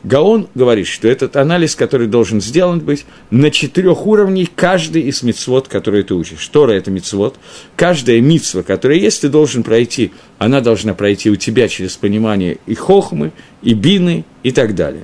Гаон 0.04 0.48
говорит, 0.56 0.88
что 0.88 1.10
этот 1.10 1.36
анализ, 1.36 1.76
который 1.76 2.08
должен 2.08 2.40
сделан 2.40 2.80
быть 2.80 3.06
на 3.32 3.52
четырех 3.52 4.08
уровнях 4.08 4.48
каждый 4.56 5.02
из 5.04 5.24
мицвод, 5.24 5.68
который 5.68 6.04
ты 6.04 6.14
учишь. 6.14 6.48
Тора– 6.48 6.72
это 6.74 6.90
мицвод. 6.90 7.36
Каждая 7.76 8.22
мицва, 8.22 8.64
которая 8.64 8.98
есть, 8.98 9.22
ты 9.22 9.28
должен 9.28 9.62
пройти, 9.62 10.14
она 10.38 10.62
должна 10.62 10.94
пройти 10.94 11.30
у 11.30 11.36
тебя 11.36 11.68
через 11.68 11.98
понимание 11.98 12.60
и 12.66 12.76
хохмы, 12.76 13.34
и 13.62 13.74
бины, 13.74 14.24
и 14.44 14.52
так 14.54 14.74
далее. 14.74 15.04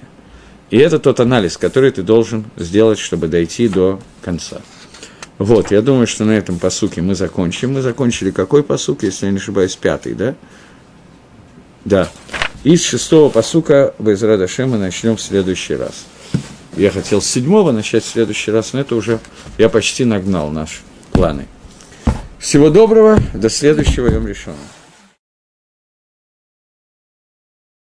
И 0.70 0.78
это 0.78 1.00
тот 1.00 1.20
анализ, 1.20 1.58
который 1.58 1.92
ты 1.92 2.02
должен 2.02 2.46
сделать, 2.58 3.00
чтобы 3.00 3.28
дойти 3.28 3.68
до 3.68 4.00
конца. 4.22 4.62
Вот, 5.38 5.72
я 5.72 5.82
думаю, 5.82 6.08
что 6.08 6.24
на 6.24 6.32
этом 6.32 6.60
посуке 6.60 7.02
мы 7.02 7.14
закончим. 7.14 7.74
Мы 7.74 7.82
закончили 7.82 8.32
какой 8.32 8.64
посук, 8.64 9.04
если 9.04 9.26
я 9.26 9.32
не 9.32 9.38
ошибаюсь, 9.38 9.76
пятый, 9.76 10.14
да? 10.14 10.36
Да. 11.84 12.10
Из 12.64 12.84
шестого 12.84 13.30
посука 13.30 13.94
Байзрада 14.00 14.48
Шема 14.48 14.78
начнем 14.78 15.18
в 15.18 15.22
следующий 15.22 15.76
раз. 15.76 16.06
Я 16.76 16.90
хотел 16.90 17.22
с 17.22 17.28
седьмого 17.28 17.72
начать 17.72 18.04
в 18.04 18.08
следующий 18.08 18.52
раз, 18.52 18.74
но 18.74 18.80
это 18.80 18.96
уже 18.96 19.20
я 19.58 19.70
почти 19.70 20.04
нагнал 20.04 20.50
наши 20.50 20.80
планы. 21.12 21.48
Всего 22.40 22.70
доброго, 22.70 23.18
до 23.34 23.50
следующего 23.50 24.08
Йом 24.08 24.28
Решона. 24.28 24.58